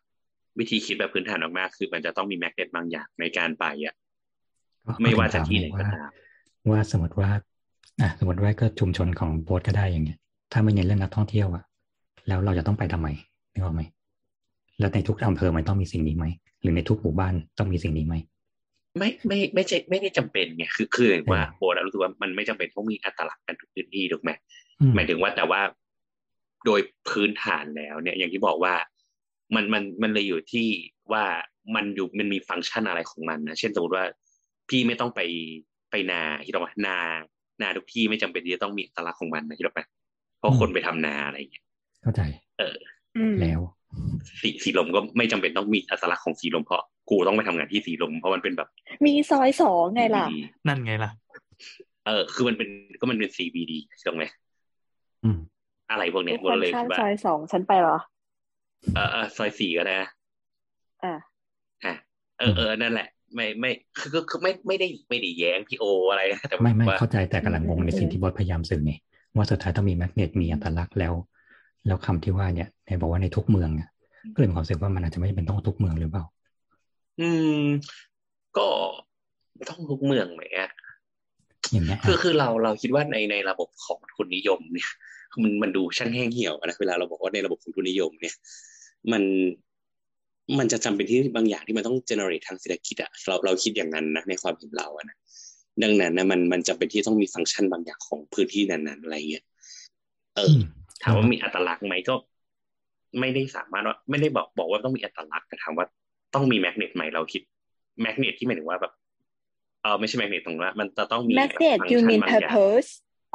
[0.59, 3.95] วิธีคิดแบบพื้นฐานมากๆคือมันจะต้องมีแมกเนตบางอย่างในการไปอะ
[4.87, 6.11] ก็ไม่ว่าจะก็ถึงที่ไหนถามก็ว่าตาม
[6.71, 7.31] ว่าสมมติว่า
[8.01, 10.19] อะสมมติว่าก็ชุมชนของโบสก็ได้อย่างเงี้ย
[10.53, 11.65] ถ้าไม่เน้นเรื่องนักท่องเที่ยวอะ
[12.29, 13.09] แล้วเราจะต้องไปทำไม
[13.53, 13.83] นึกออกไหม
[14.79, 16.27] แล้วในทุกอำเภอมันต้องมีสิ่งนี้ไหม
[16.61, 18.15] หรือในทุกหมู่บ้านต้องมีสิ่งนี้ไหม
[18.99, 24.31] ไม่ไม่ไม่ใช่ไม่ได้จำเป็นไงคือคือว่าเออโบทรู้สึกว่ามันไม่จำเป็นต้องมีอัตลักษณ์กันทุกพื้นที่ถูกไหม
[24.81, 25.61] อืมหมายถึงว่าแต่ว่า
[26.67, 28.75] โดยพื้นฐานแล้วเนี่ยอย่างที่บอกว่า
[29.55, 30.69] มันมันมันเลยอยู่ที่
[31.13, 31.25] ว่า
[31.75, 34.07] มันอยู่มันมีฟังก์ชันอะไรของมันนะเช่นสมมติว่า
[34.69, 35.21] พี่ไม่ต้องไป
[35.91, 36.99] ไปนาที่ต้องว่านา
[37.63, 39.81] นาทุกที่ไม่จำเป็นที่จะต้องมีอัตลักษณ์ของมันนะที่ต้องไป
[40.39, 41.65] เพราะคนไปทำนาอะไรอย่างเงี้ย
[42.03, 42.21] เข้าใจ
[42.61, 43.61] อืมแล้ว
[44.41, 48.69] สีสีลมก็ไม่จำเป็นต้องมีอัตลักษณ์ของสีลมเพราะกูต้องไปทำงานที่สีลม เพราะมันเป็นแบบ
[49.05, 50.35] มีซอยสองไงล่ะ CBD
[50.69, 51.11] นั่นไงล่ะ
[52.07, 52.69] เออ คือมันเป็น
[53.01, 54.25] ก็มันเป็น CBD ใช่ไหม
[55.25, 55.39] อืม
[55.91, 57.99] อะไรพวกเนี้ทุยกคนเลยข้ามคิดว่าซอยสองฉันไปเหรอ
[58.95, 60.11] เออเออซอยสี่ก็ได้นะ
[61.05, 61.15] อะ
[61.85, 61.95] อะ
[62.39, 68.93] เออเออนั่นแหละ ไม่ไม่คือก็คือไม่ไม่ได้ไม่ได้แย้งพี่โออะไรนะแต่ไม่ไม่ว่าเข้าใจแต่กำลังงงในสิ่งที่บอสพยายามสื่อไง
[69.37, 71.13] ว่าสุดท้ายต้องมีแมกเนตมีอัตลักษณ์แล้ว
[71.87, 73.89] แล้วคำที่ว่าเนี่ยในบอกว่าในทุกเมืองอะ
[74.35, 76.25] ก็เลยมีความรู้สึกว่ามันอาจจะไม่จำเป็นต้องทุกเมืองหรือเปล่า
[77.21, 77.29] อื
[77.61, 77.65] ม
[78.57, 78.69] ก็
[79.69, 80.71] ต้องทุกเมืองไหมอะ
[81.73, 84.91] อย่างเงี้ยคืออะคือเราเราคิดว่าในในระบบของทุนนิยมเนี่ย
[85.43, 88.35] มันมันดูช่างแห้งเหี่ยวนะเวลาเราบอกว่าในระบบของทุนนิยมเนี่ย
[89.13, 89.23] มัน
[90.59, 95.17] มันจะจำเป็นที่บางอย่างที่มันต้อง generate ทางเศรษฐกิจอะเราเราคิดอย่างนั้นนะในความเห็นเราอะนะ
[95.83, 99.45] ดังนั้นนะมันมันจำเป็นที่ต้องมีฟังก์ชันบางอย่างของพื้นที่นั้นๆอะไรเงี้ย
[100.35, 100.63] เอออือม
[101.03, 102.15] ถามว่ามีอัตลักษณ์ไหมก็
[103.21, 105.87] ไม่ได้สามารถว่าไม่ได้บอกบอกว่าต้องมีอัตลักษณ์แต่ถามว่า
[106.35, 107.43] ต้องมีแมกเนตไหมเราคิด
[108.01, 108.93] แมกเนตที่หมายถึงว่าแบบ
[109.83, 112.91] เออไม่ใช่แมกเนตตรงนั้นมันจะต้องมี magnet ฟัง you ก์ชัน mean บางอย่าง purpose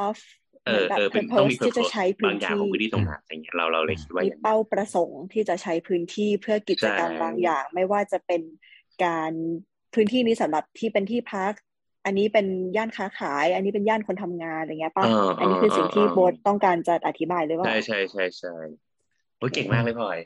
[0.07, 0.17] of
[0.65, 8.41] เออหมืนแบบเออเป็นต้องมี purpose ที่จะ purpose ใช้พื้บานงอย่างของพื้นที่ตรงนั้นอะไรเงี้ยเราเราเลยคิดว่าอมีย่างนั้นเป้าประสงค์ที่จะใช้พื้นที่เพื่อกิจกรรมใช่บางอย่าง ไม่ว่าจะเป็น
[9.03, 9.31] การ
[9.93, 11.53] พื้นที่นี้สำหรับที่เป็นที่พัก
[12.05, 18.55] อันนี้เป็นย่านค้าขาย อันนี้เป็นย่านคนทำงานอะไรเงี้ยป่ะเอออันนี้คือสิ่งที่เออเออโบ๊ทต้องการจะอธิบายหรือเปล่าใช่ใช่ใช่ใช่
[19.37, 20.19] โอ้ยเก่งมากเลยพลอย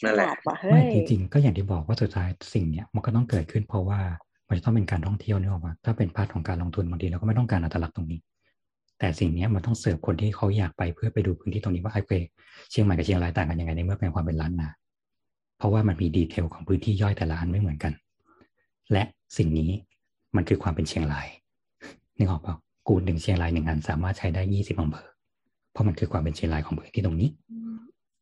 [0.00, 4.00] ฉนั่นแหละลาดว่ะเฮ้ไม่ยจริงๆก็อย่างที่บอกว่าสุดท้ายสิ่งเนี้ยมันก็ต้องเกิดขึ้นเพราะว่า
[4.48, 8.20] มันจะต้องเป็นการท่องเที่ยวนึกออกปะถ้าเป็น part ของการลงทุนบางทีเราก็ไม่ต้องการอัตลักษณ์ตรงนี้
[8.98, 12.12] แต่สิ่งนี้มันต้องเสิร์ฟคนที่เขาอยากไปเพื่อไปดูพื้นที่ตรงนี้ว่าโอเค
[12.70, 14.68] เชียงใหม่กับเชียงรายต่างกันยังไงในเมื่อเป็นความเป็นล้านนา
[15.58, 17.92] เพราะว่ามันมี detail ของพื้นที่ย่อยแต่ละอันไม่เหมือนกัน
[18.92, 19.02] และ
[19.36, 19.70] สิ่งนี้
[20.36, 21.26] มันคือความเป็นเชียงราย
[22.16, 22.54] นึกออกเปล่า
[22.88, 25.08] กูหนึ่งเชียงรายหนึ่งอันสามารถใช้ได้ยี่สิบอำเภอ
[25.72, 27.28] เพราะมันคือความเป็นเชียงรายของพื้นที่ตรงนี้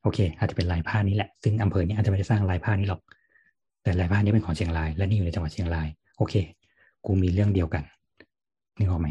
[0.03, 3.01] โอเค อาจจะเป็นลายผ้านี้แหละซึ่งอำเภอนี้อาจจะไม่ได้สร้างลายผ้านี้หรอก
[3.83, 6.35] แต่ลายผ้านี้เป็นของเชียงราย และนี่อยู่ในจังหวัดเชียงราย โอเค
[7.07, 7.83] กูมีเรื่องเดียวกัน
[8.79, 9.09] นึกออกไหม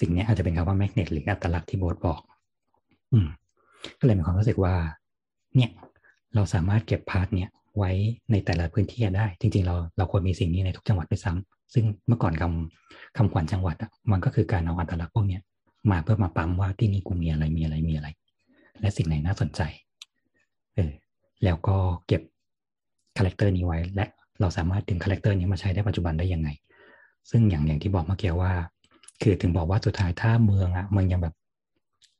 [0.00, 2.20] สิ่งนี้อาจจะเป็นคำว่า magnet หรืออัตลักษณ์ที่โบสบอก
[3.12, 3.28] อืม
[3.98, 4.74] ก็เลยมีความรู้สึกว่า
[5.56, 5.70] เนี่ย
[6.34, 7.48] เราสามารถเก็บ part เนี้ย
[7.78, 7.90] ไว้
[8.32, 15.42] ในแต่ละพื้นที่ได้ จริง ๆ เราเราควรมีสิ่งนี้ในทุกจังหวัดด้วยซ้ำซึ่งเมื่อก่อนคำคำขวัญจังหวัดอะมันก็คือการเอาอัตลักษณ์พวกเนี้ย
[15.90, 18.08] มาเพื่อมาปั๊มว่าที่นี่กูมีอะไรมีอะไรมีอะไร
[18.80, 19.60] และสิ่งไหนน่าสนใจ
[20.74, 20.92] เออ
[21.44, 21.76] แล้วก็
[22.06, 22.22] เก็บ
[23.16, 24.04] character นี้ไว้ และ
[24.40, 26.48] เราสามารถดึง character นี้มาใช้ได้ปัจจุบันได้ยังไง
[27.30, 28.52] ซึ่งอย่างอย่างที่บอกเมื่อกี้ว่า
[29.22, 31.34] คือถึงบอกว่าสุดท้ายถ้าเมืองอะเมืองยังแบบ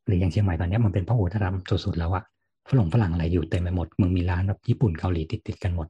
[0.07, 1.55] หรืออย่างเชียงใหม่ตอนนี้มันเป็นพหุวัฒนธรรม
[1.85, 2.25] สุดๆแล้วอะ
[2.71, 5.89] ฝรั่งฝรั่งอะไรอยู่เต็มไปหมดเมืองมีร้านแบบญี่ปุ่นเกาหลีติดติดๆกันหมด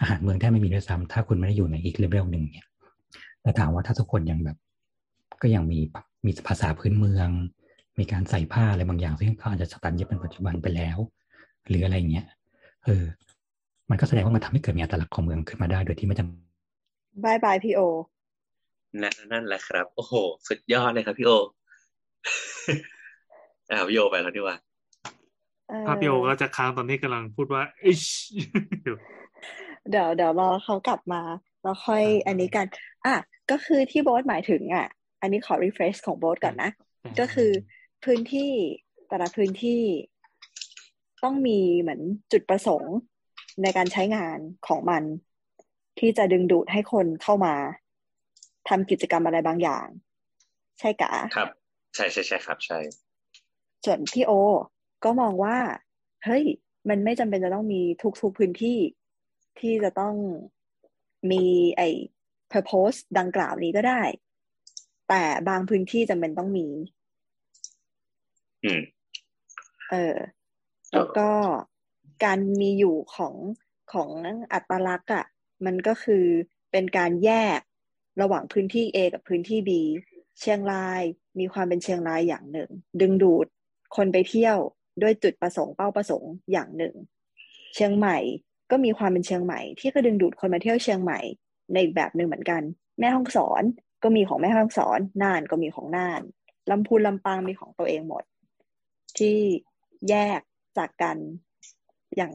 [0.00, 2.66] อาหารเมืองแทบไม่มีด้วยซ้ำถ้าคุณไม่ได้อยู่ในอีกเลเวลหนึ่งเนี่ย
[3.42, 4.56] แต่ถามว่าถ้าทุกคนยังแบบ
[5.42, 5.78] ก็ยังมี
[6.26, 7.28] มีภาษาพื้นเมือง
[7.98, 10.98] มีการใส่ผ้าอะไรบางอย่าง ซึ่งเขาอาจจะสตันยึดเป็นปัจจุบันไปแล้ว
[11.68, 12.26] หรืออะไรเงี้ย
[12.84, 13.04] เออ
[13.90, 17.80] มันก็แสดงว่ามันทำให้เกิดมีอัตลักษณ์ของเมืองขึ้นมาได้โดยที่ไม่จำบายบายพี่โอ
[19.02, 20.14] นั่นนั่นแหละครับ โอ้โห
[20.48, 21.32] สุดยอดเลยครับพี่โอ
[23.70, 24.56] อ่าพี่โอไปแล้วดีกว่า
[25.68, 28.04] เออภาพโยก็จะค้างตอนที่กำลังพูดว่าอิช
[28.84, 28.96] อยู่
[29.90, 31.22] เดี๋ยวเดี๋ยวรอเขากลับมา
[31.62, 32.66] แล้วค่อยอ่าอันนี้กัน
[33.06, 33.14] อะ
[33.50, 34.86] ก็คือที่โบ๊ทหมายถึงอะ
[35.20, 36.70] อันนี้ขอ refresh ของโบ๊ทก่อนนะ
[37.20, 37.50] ก็คือ
[38.04, 38.50] พื้นที่
[39.08, 39.82] แต่ละพื้นที่
[41.22, 42.00] ต้องมีเหมือน
[42.32, 42.94] จุดประสงค์
[43.62, 45.02] ในการใช้งานของมัน
[45.98, 47.54] ที่จะดึงดูดให้คนเข้ามา
[48.68, 49.86] ทำกิจกรรมอะไรบางอย่าง
[50.78, 51.48] ใช่กะครับ
[51.94, 52.78] ใช่ใช่ใช่ครับ ใช่
[53.84, 54.32] ส่วนพี่โอ
[55.04, 55.56] ก็มองว่า
[56.24, 56.44] เฮ้ย
[56.88, 57.80] มันไม่จำเป็นจะต้องมี
[58.20, 58.78] ทุกๆพื้นที่
[59.60, 60.14] ที่จะต้อง
[61.30, 61.44] มี
[61.76, 61.88] ไอ้
[62.52, 64.02] purpose ดังกล่าวนี้ก็ได้
[65.08, 66.68] แต่บางพื้นที่จำเป็นต้องมี
[68.64, 68.80] อืม
[69.90, 70.16] เออ
[70.92, 71.30] แล้วก็
[72.24, 73.34] การมีอยู่ของ
[73.92, 74.10] ของ
[74.52, 75.24] อัตลักษณ์อะ
[75.64, 76.24] มันก็คือ
[76.70, 77.60] เป็นการแยก
[78.20, 79.70] ระหว่างพื้นที่ A กับพื้นที่ B
[80.40, 81.02] เชียงราย
[81.38, 82.70] มีความเป็นเชียงรายอย่างหนึ่ง
[83.00, 83.46] ดึงดูด
[83.96, 84.56] คนไปเที่ยว
[85.02, 86.94] ด้วยจุดประสงค์เป้าประสงค์อย่างหนึ่ง
[87.74, 88.18] เชียงใหม่
[88.70, 91.20] ก็มีความเป็นเชียงใหม่ ที่ก็ดึงดูดคนมาเที่ยวเชียงใหม่
[91.72, 92.62] ในอีกแบบหนึ่งเหมือนกัน
[92.98, 93.62] แม่ห้องสอน
[94.02, 96.20] ก็มีของแม่ห้องสอนน่านก็มีของน่าน
[96.70, 98.24] ลำพูนลำปางมีของตัวเองหมด
[99.18, 99.38] ที่
[100.08, 100.40] แยก
[100.78, 101.16] จากกัน
[102.16, 102.32] อย่าง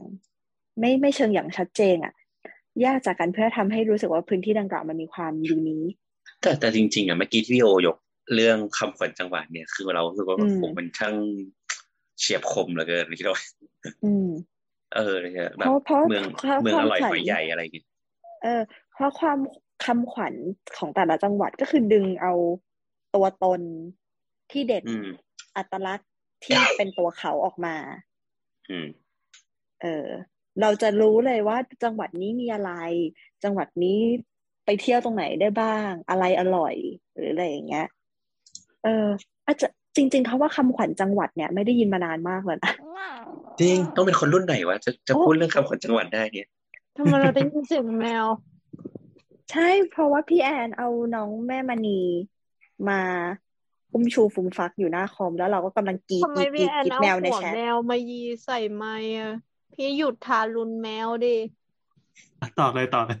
[0.80, 2.14] ไม่ไม่เชิงอย่างชัดเจนอะ
[2.80, 5.92] แยกจากกันเพื่อทำให้รู้สึกว่าพื้นที่ดังกล่าวมันมีความยูนิค
[6.40, 7.96] แต่แต่จริง ๆอะเมื่อกี้ที่พี่โอยก
[8.34, 11.14] เรื่องคำขวัญจังหวัดเนี่ย คือเรารู้สึกว่าอืมผมมันช่าง
[12.18, 13.42] เฉียบคมเหลือเกินคิดว่า
[14.04, 14.28] อืม
[14.94, 17.86] เออเนี่ยแบเพบราะเพราะเมืองเพราะเมืองความอร่อยขวัญหอยใหญ่อะไรอย่างเงี้ย
[18.42, 18.60] เออ
[18.92, 19.38] เพราะความ
[19.84, 20.34] คำขวัญ
[20.76, 22.32] ของแต่ละจังหวัดก็คือดึงเอา
[23.14, 23.60] ตัวตน
[24.52, 25.08] ที่เด่นอืม
[25.56, 26.10] อัตลักษณ์
[26.44, 27.76] ที่เป็นตัวเขาออกมา
[28.70, 28.86] อืม
[29.82, 30.06] เออ
[30.60, 32.72] เราจะรู้เลยว่าจังหวัดนี้มีอะไร
[33.44, 33.98] จังหวัดนี้
[34.64, 36.74] ไปเที่ยวตรงไหนได้บ้าง อะไรอร่อย
[37.14, 37.86] หรืออะไรอย่างเงี้ย
[38.82, 39.06] เออ
[39.46, 42.72] อาจจะจริงๆเขาว่าคำขวัญจังหวัดเนี่ยไม่ได้ยินมานานมากแล้วนะ
[43.60, 46.48] จริงต้องเป็นคนรุ่นไหนวะจะจะโอ้พูดเรื่องคำขวัญจังหวัดได้เนี่ย
[46.96, 48.26] ทำไมเราได้ยินเสียงแมว
[49.50, 52.00] ใช่เพราะว่าพี่แอนเอาน้องแม่มณี
[52.88, 53.00] มา
[53.92, 59.32] อุ้มชูฟุมฟักอยู่หน้าคอมแล้วเราก็กำลังกรีดทำไมกรีดกรีพี่ดแอนกรีดเอาแมวในหัวแชทแมวมายีใส่ไม้อะ
[59.76, 61.36] พี่หยุดทารุณแมวดิ
[62.58, 63.20] ต่อเลยต่อเลย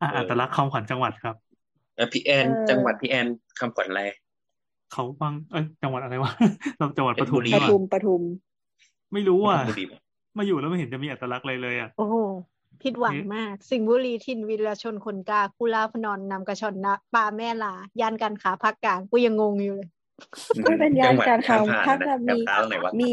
[0.00, 1.36] อะเอออัอัตลักษณ์คำขวัญจังหวัดครับ
[1.96, 3.26] แล้วพี่แอนเออจังหวัดพี่แอน
[3.58, 4.02] คำขวัญอะไร
[4.92, 6.32] เขาบางเอ้ยจังหวัดอะไรวะ
[6.78, 8.22] เราจังหวัดปทุมเพชรบุรีนี่ปหว่าทุมปทุม
[9.12, 10.00] ไม่รู้อะบุรีปะ
[10.38, 12.16] มาอยู่แล้วไม่เห็นจะมีอัตลักษณ์อะไรเลยอะโอ้โห
[12.82, 19.88] ผิดหวังนี่มาก สิงห์บุรีถิ่นวีรชนคนกล้าคุลาพนอนนำกระชอนนะปลาแม่ลาย่านการค้าภาคกลางกูยังงงอยู่เลย
[20.62, 23.12] ไม่เป็นยานการค้าจังหวัดภาคข้ามมีผ่านนะแถวเท้าไหนวะมี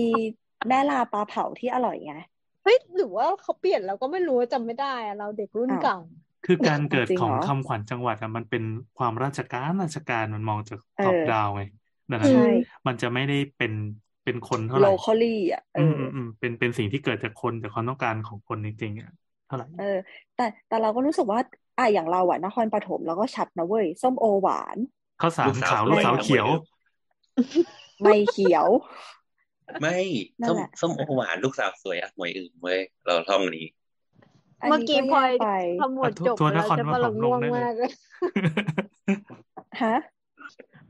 [0.69, 2.13] แม่ลาปลาเผาที่อร่อยไง
[2.63, 5.95] เฮ้ยหรือว่าเขาเปลี่ยนเราก็ไม่รู้จำไม่ได้อะเราเด็กรุ่นอ้าวเก่า
[6.43, 8.63] คือการเกิดจริงของเหรอคำขวัญจังหวัดอะมันเป็น
[8.95, 11.61] ความราชการราชการมันมองจากเออท็อปดาวไง
[12.09, 12.41] ดังนั้อืนมใช่
[12.87, 13.73] มันจะไม่ได้เป็น
[14.23, 19.09] เป็นคนเท่าไหร่ locally อะเออืมออืมอืมเป็นเป็นสิ่งที่เกิดจากคนจากความต้องการของคนจริงๆอะ
[19.45, 19.83] เท่าไหร่เออ
[20.35, 21.39] แต่แต่เราก็รู้สึกว่า
[21.77, 24.77] อะอย่างเราอะนครปฐมเราก็ชัดนะเว้ย ส้มโอหวาน
[25.19, 26.61] ข้าวสาลูรกสาวขาวสลูวกยสาวนะเขียวหมวยอึม
[28.01, 28.67] ไม่เขียว
[29.81, 29.97] ไม่
[30.41, 33.67] นั่ส้นมแหละส้มโอหวานลูกสาวสวยอะหมวยอึมเว้ยเราท่องอันนี้
[34.61, 35.49] อันเมื่อนี้กี้ก็พลอยแย่ไป
[35.81, 37.91] ขมวดอะทัวจบทัวร์ไปนแล้วครจะมาว่าผเรามลง่งวงได้เลยมากเลย
[39.83, 39.95] ฮะ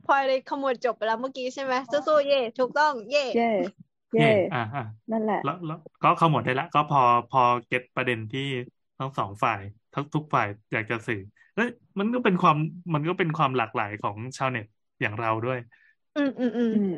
[0.06, 1.74] พลอยเลยขมวดจบไปแล้วเมื่อกี้ใช่ไหม
[2.08, 3.52] สู้ๆเย่ถูกต้องเย่เย่
[4.14, 7.02] เย่เย่อ่าอ่านั่นแหละแล้วแล้วก็เข้าหมดได้ละ ก็พอ
[7.32, 8.48] พอเก็ตประเด็นที่
[9.00, 9.62] ทั้งสองฝ่าย
[9.94, 11.22] ทั้งทุกฝ่ายอยากจะสื่อ
[11.56, 11.68] แล้ว
[12.00, 12.58] มันก็เป็นความ
[12.94, 14.68] มันก็เป็นความหลากหลายของชาวเน็ต
[15.02, 15.60] อย่างเราด้วย
[16.18, 16.96] อืมอืมอืมอืม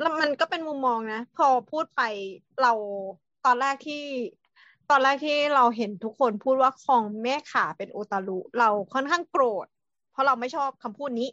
[0.00, 2.02] แล้วมันก็เป็นมุมมองนะ พอพูดไป
[2.62, 2.72] เรา
[3.44, 4.02] ตอนแรกที่
[4.90, 9.66] ตอนแรกที่เราเห็นทุกคนพูดว่าคลองแม่ขาเป็นโอตารุเราค่อนข้างโกรธ
[10.12, 11.28] เพราะเราไม่ชอบคำพูดนี้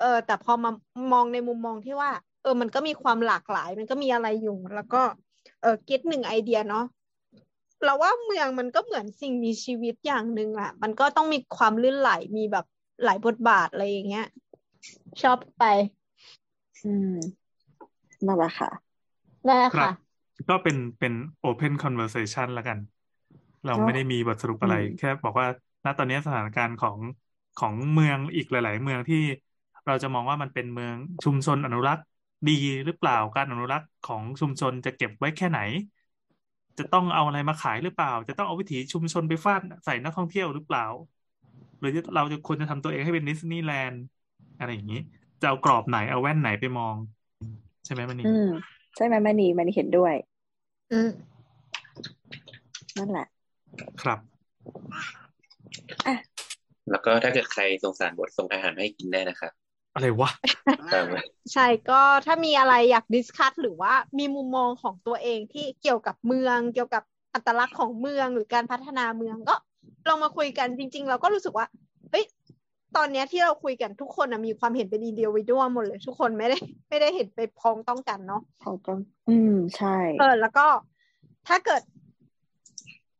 [0.00, 0.70] เออ แต่พอมา
[1.12, 2.10] มองในมุมมองที่ว่า
[2.42, 5.02] เออ มันก็มีความหลากหลาย มันก็มีอะไรอยู่ แล้วก็
[5.62, 6.84] เออเก็ตหนึ่งไอเดียเนาะ
[7.84, 12.64] เราว่าเมืองมันก็เหมือนสิ่งมีชีวิตอย่างหนึ่งอะมันก็ต้องมีความลื่นไหลมีแบบ
[13.04, 14.26] หลายบทบาทอะไรอย่างเงี้ย
[15.22, 15.64] ชอบไป
[16.84, 17.12] อืม
[18.26, 18.68] นั่นแหละค่ะ
[19.46, 19.90] ได้ครัค่ะบ
[20.48, 21.12] ก็เป็นเป็น
[21.44, 22.78] open conversation แล้วกัน
[23.64, 25.46] เราเนอะไม่ได้มีบทสรุปอะไรอืมแค่บอกว่า
[25.84, 26.98] ณตอนนี้สถานการณ์ของ
[27.56, 29.16] ของเมืองอีกหลาย ๆ เมืองที่
[29.86, 32.04] เราจะมองว่ามันเป็นเมืองชุมชนอนุรักษ์
[32.48, 32.52] ดี
[32.86, 35.58] หรือเปล่าการอนุรักษ์ของชุมชนจะเก็บไว้แค่ไหน
[36.78, 40.82] จะต้องเอาอะไรมาขายหรือเปล่า จะต้องเอาวิถีชุมชนไปฟาดใส่นักท่องเที่ยวหรือเปล่า
[41.78, 44.02] หรือเราจะควรจะทำตัวเองให้เป็นดิสนีย์แลนด์
[44.56, 44.98] อะไรอย่างนี้
[45.40, 46.96] จะเอากรอบไหนเอาแว่นไหนไปมอง
[47.86, 48.48] ใช่ไหมมันนี่อืม
[48.96, 50.14] ใช่ไหมแม่นีแม่นีเห็นด้วย
[50.92, 51.10] อืม
[52.98, 53.26] นั่นแหละ
[54.02, 54.18] ครับ
[56.90, 59.52] แล้วก็ถ้าเกิดใครสงสารบทส่งอาหารมาให้กินได้นะครับ
[59.94, 60.30] อะไรวะ
[60.94, 61.22] ตามมา
[61.52, 67.02] ใช่ก็ถ้ามีอะไรอยากดิสคัทหรือว่ามีมุมมองของตัวเองที่เกี่ยวกับเมือง เกี่ยวกับ
[67.34, 69.54] อัตลักษณ์ของเมืองหรือการพัฒนาเมืองก็
[70.08, 71.85] ลองมาคุยกันจริง ๆ เราก็รู้สึกว่าเฮ้ย
[72.96, 76.58] ตอนเนี้ยที่เราคุยกันทุกคนนะมีความเห็นเป็นอินเดียวิดวหมดเลย ทุกคนไม่ได้
[76.88, 78.92] ไม่ได้เห็นไปพ้องต้องกันเนาะเขาก็
[79.28, 80.66] อืมใช่เออแล้วก็
[81.48, 81.82] ถ้าเกิด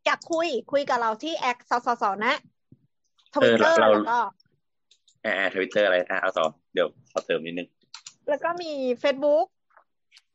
[0.07, 2.35] อยากคุยคุยกับเราที่แอคสสสนะ
[3.35, 4.19] ทวิตเตอร์เออเราแล้วก็
[5.24, 7.69] อ่าทวิตเตอร์อะไรอะเอาต่อเดี๋ยวขอเติมนิดนึง
[8.28, 8.73] แล้วก็มี
[9.03, 9.47] Facebook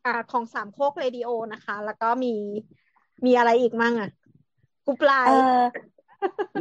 [0.05, 2.33] อ่าของสามโคกเรดิโอนะคะ แล้วก็มี
[3.25, 4.09] มีอะไรอีกมั่งอะ
[4.85, 5.90] กรุ๊ปไลเอน์อไม่ไลน์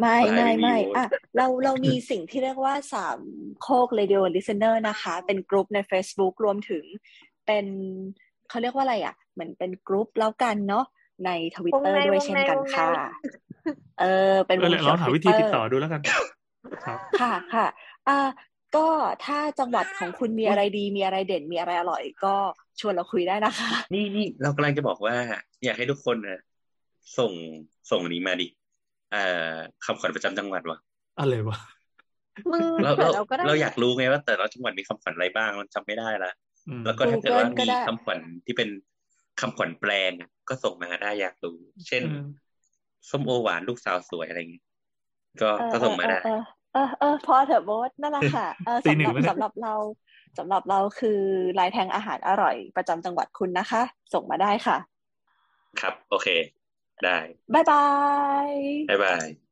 [0.01, 1.07] ไม่ไม่มีไม่โว้ยอะ
[1.37, 3.19] เราเรามีสิ่งที่เรียกว่าสาม
[3.63, 6.85] โคก Radio Listener นะคะ เป็นกลุ่มใน Facebook รวมถึง
[7.47, 7.67] เป็น
[8.49, 10.85] เขาเรียกว่าอะไรอะ เหมือนเป็นกลุ่มแล้วกันเนาะ
[11.27, 12.89] ในทวิตเตอร์ด้วยเช่นกันค่ะ
[14.01, 16.03] เออ เป็นเอวองเดี๋ยวเขีลยอวงหาทวิวิตธีเตอติดร์ต่อดูแล้วกัน
[16.85, 17.67] ครับค่ะค่ะ
[18.09, 18.29] อ่า
[18.77, 18.87] ก็
[19.25, 22.35] ถ้าจังหวัดของคุณมีอะไรดี มีอะไรเด่นมีอะไรอร่อย ก็
[22.81, 25.15] ชวนเราคุยได้นะคะ นี่นี่เรากำลังจะบอกว่า
[25.65, 26.41] อยากให้ทุกคนนะ
[27.19, 27.33] ส่ง
[27.91, 28.47] ส่งอันนี้มาดิ
[29.11, 29.19] เอ่อ
[29.85, 30.79] คำขวัญประจำจังหวัดวะ
[31.19, 31.57] อะไรวะ
[32.53, 36.33] มึงเราเผื่เราอเราก็ได้เราอยากรู้ไงว่าแต่ละจังหวัดมีคำขวัญอะไรบ้างมันจำไม่ได้ละ
[36.67, 38.69] อืมแล้วก็ถ้าเกิดว่า Google ก็มีได้คำขวัญที่เป็น
[39.41, 42.07] คำขวัญแปลงอะก็ส่งมาได้อยากรู้ เช่นเออ
[43.11, 44.65] ส้มโอหวานลูกสาวสวยอะไรอย่างเงี้ย
[45.41, 46.31] ก็เออก็ส่งมาได้เออเออ
[46.73, 49.71] เออเออพอเถอะโบสนั่นแหละค่ะเออตีสำหนึ่หงรับแล้วเนี่ยสำหรับเรา
[50.39, 51.11] สำหรับเราคือ
[51.59, 53.83] ลายแทงอาหารอร่อยประจำจังหวัดคุณนะคะ
[54.13, 55.01] ส่งมาได้ค่ะ
[55.81, 56.29] ครับ โอเค
[57.03, 57.11] ได้
[58.95, 59.50] บ๊าย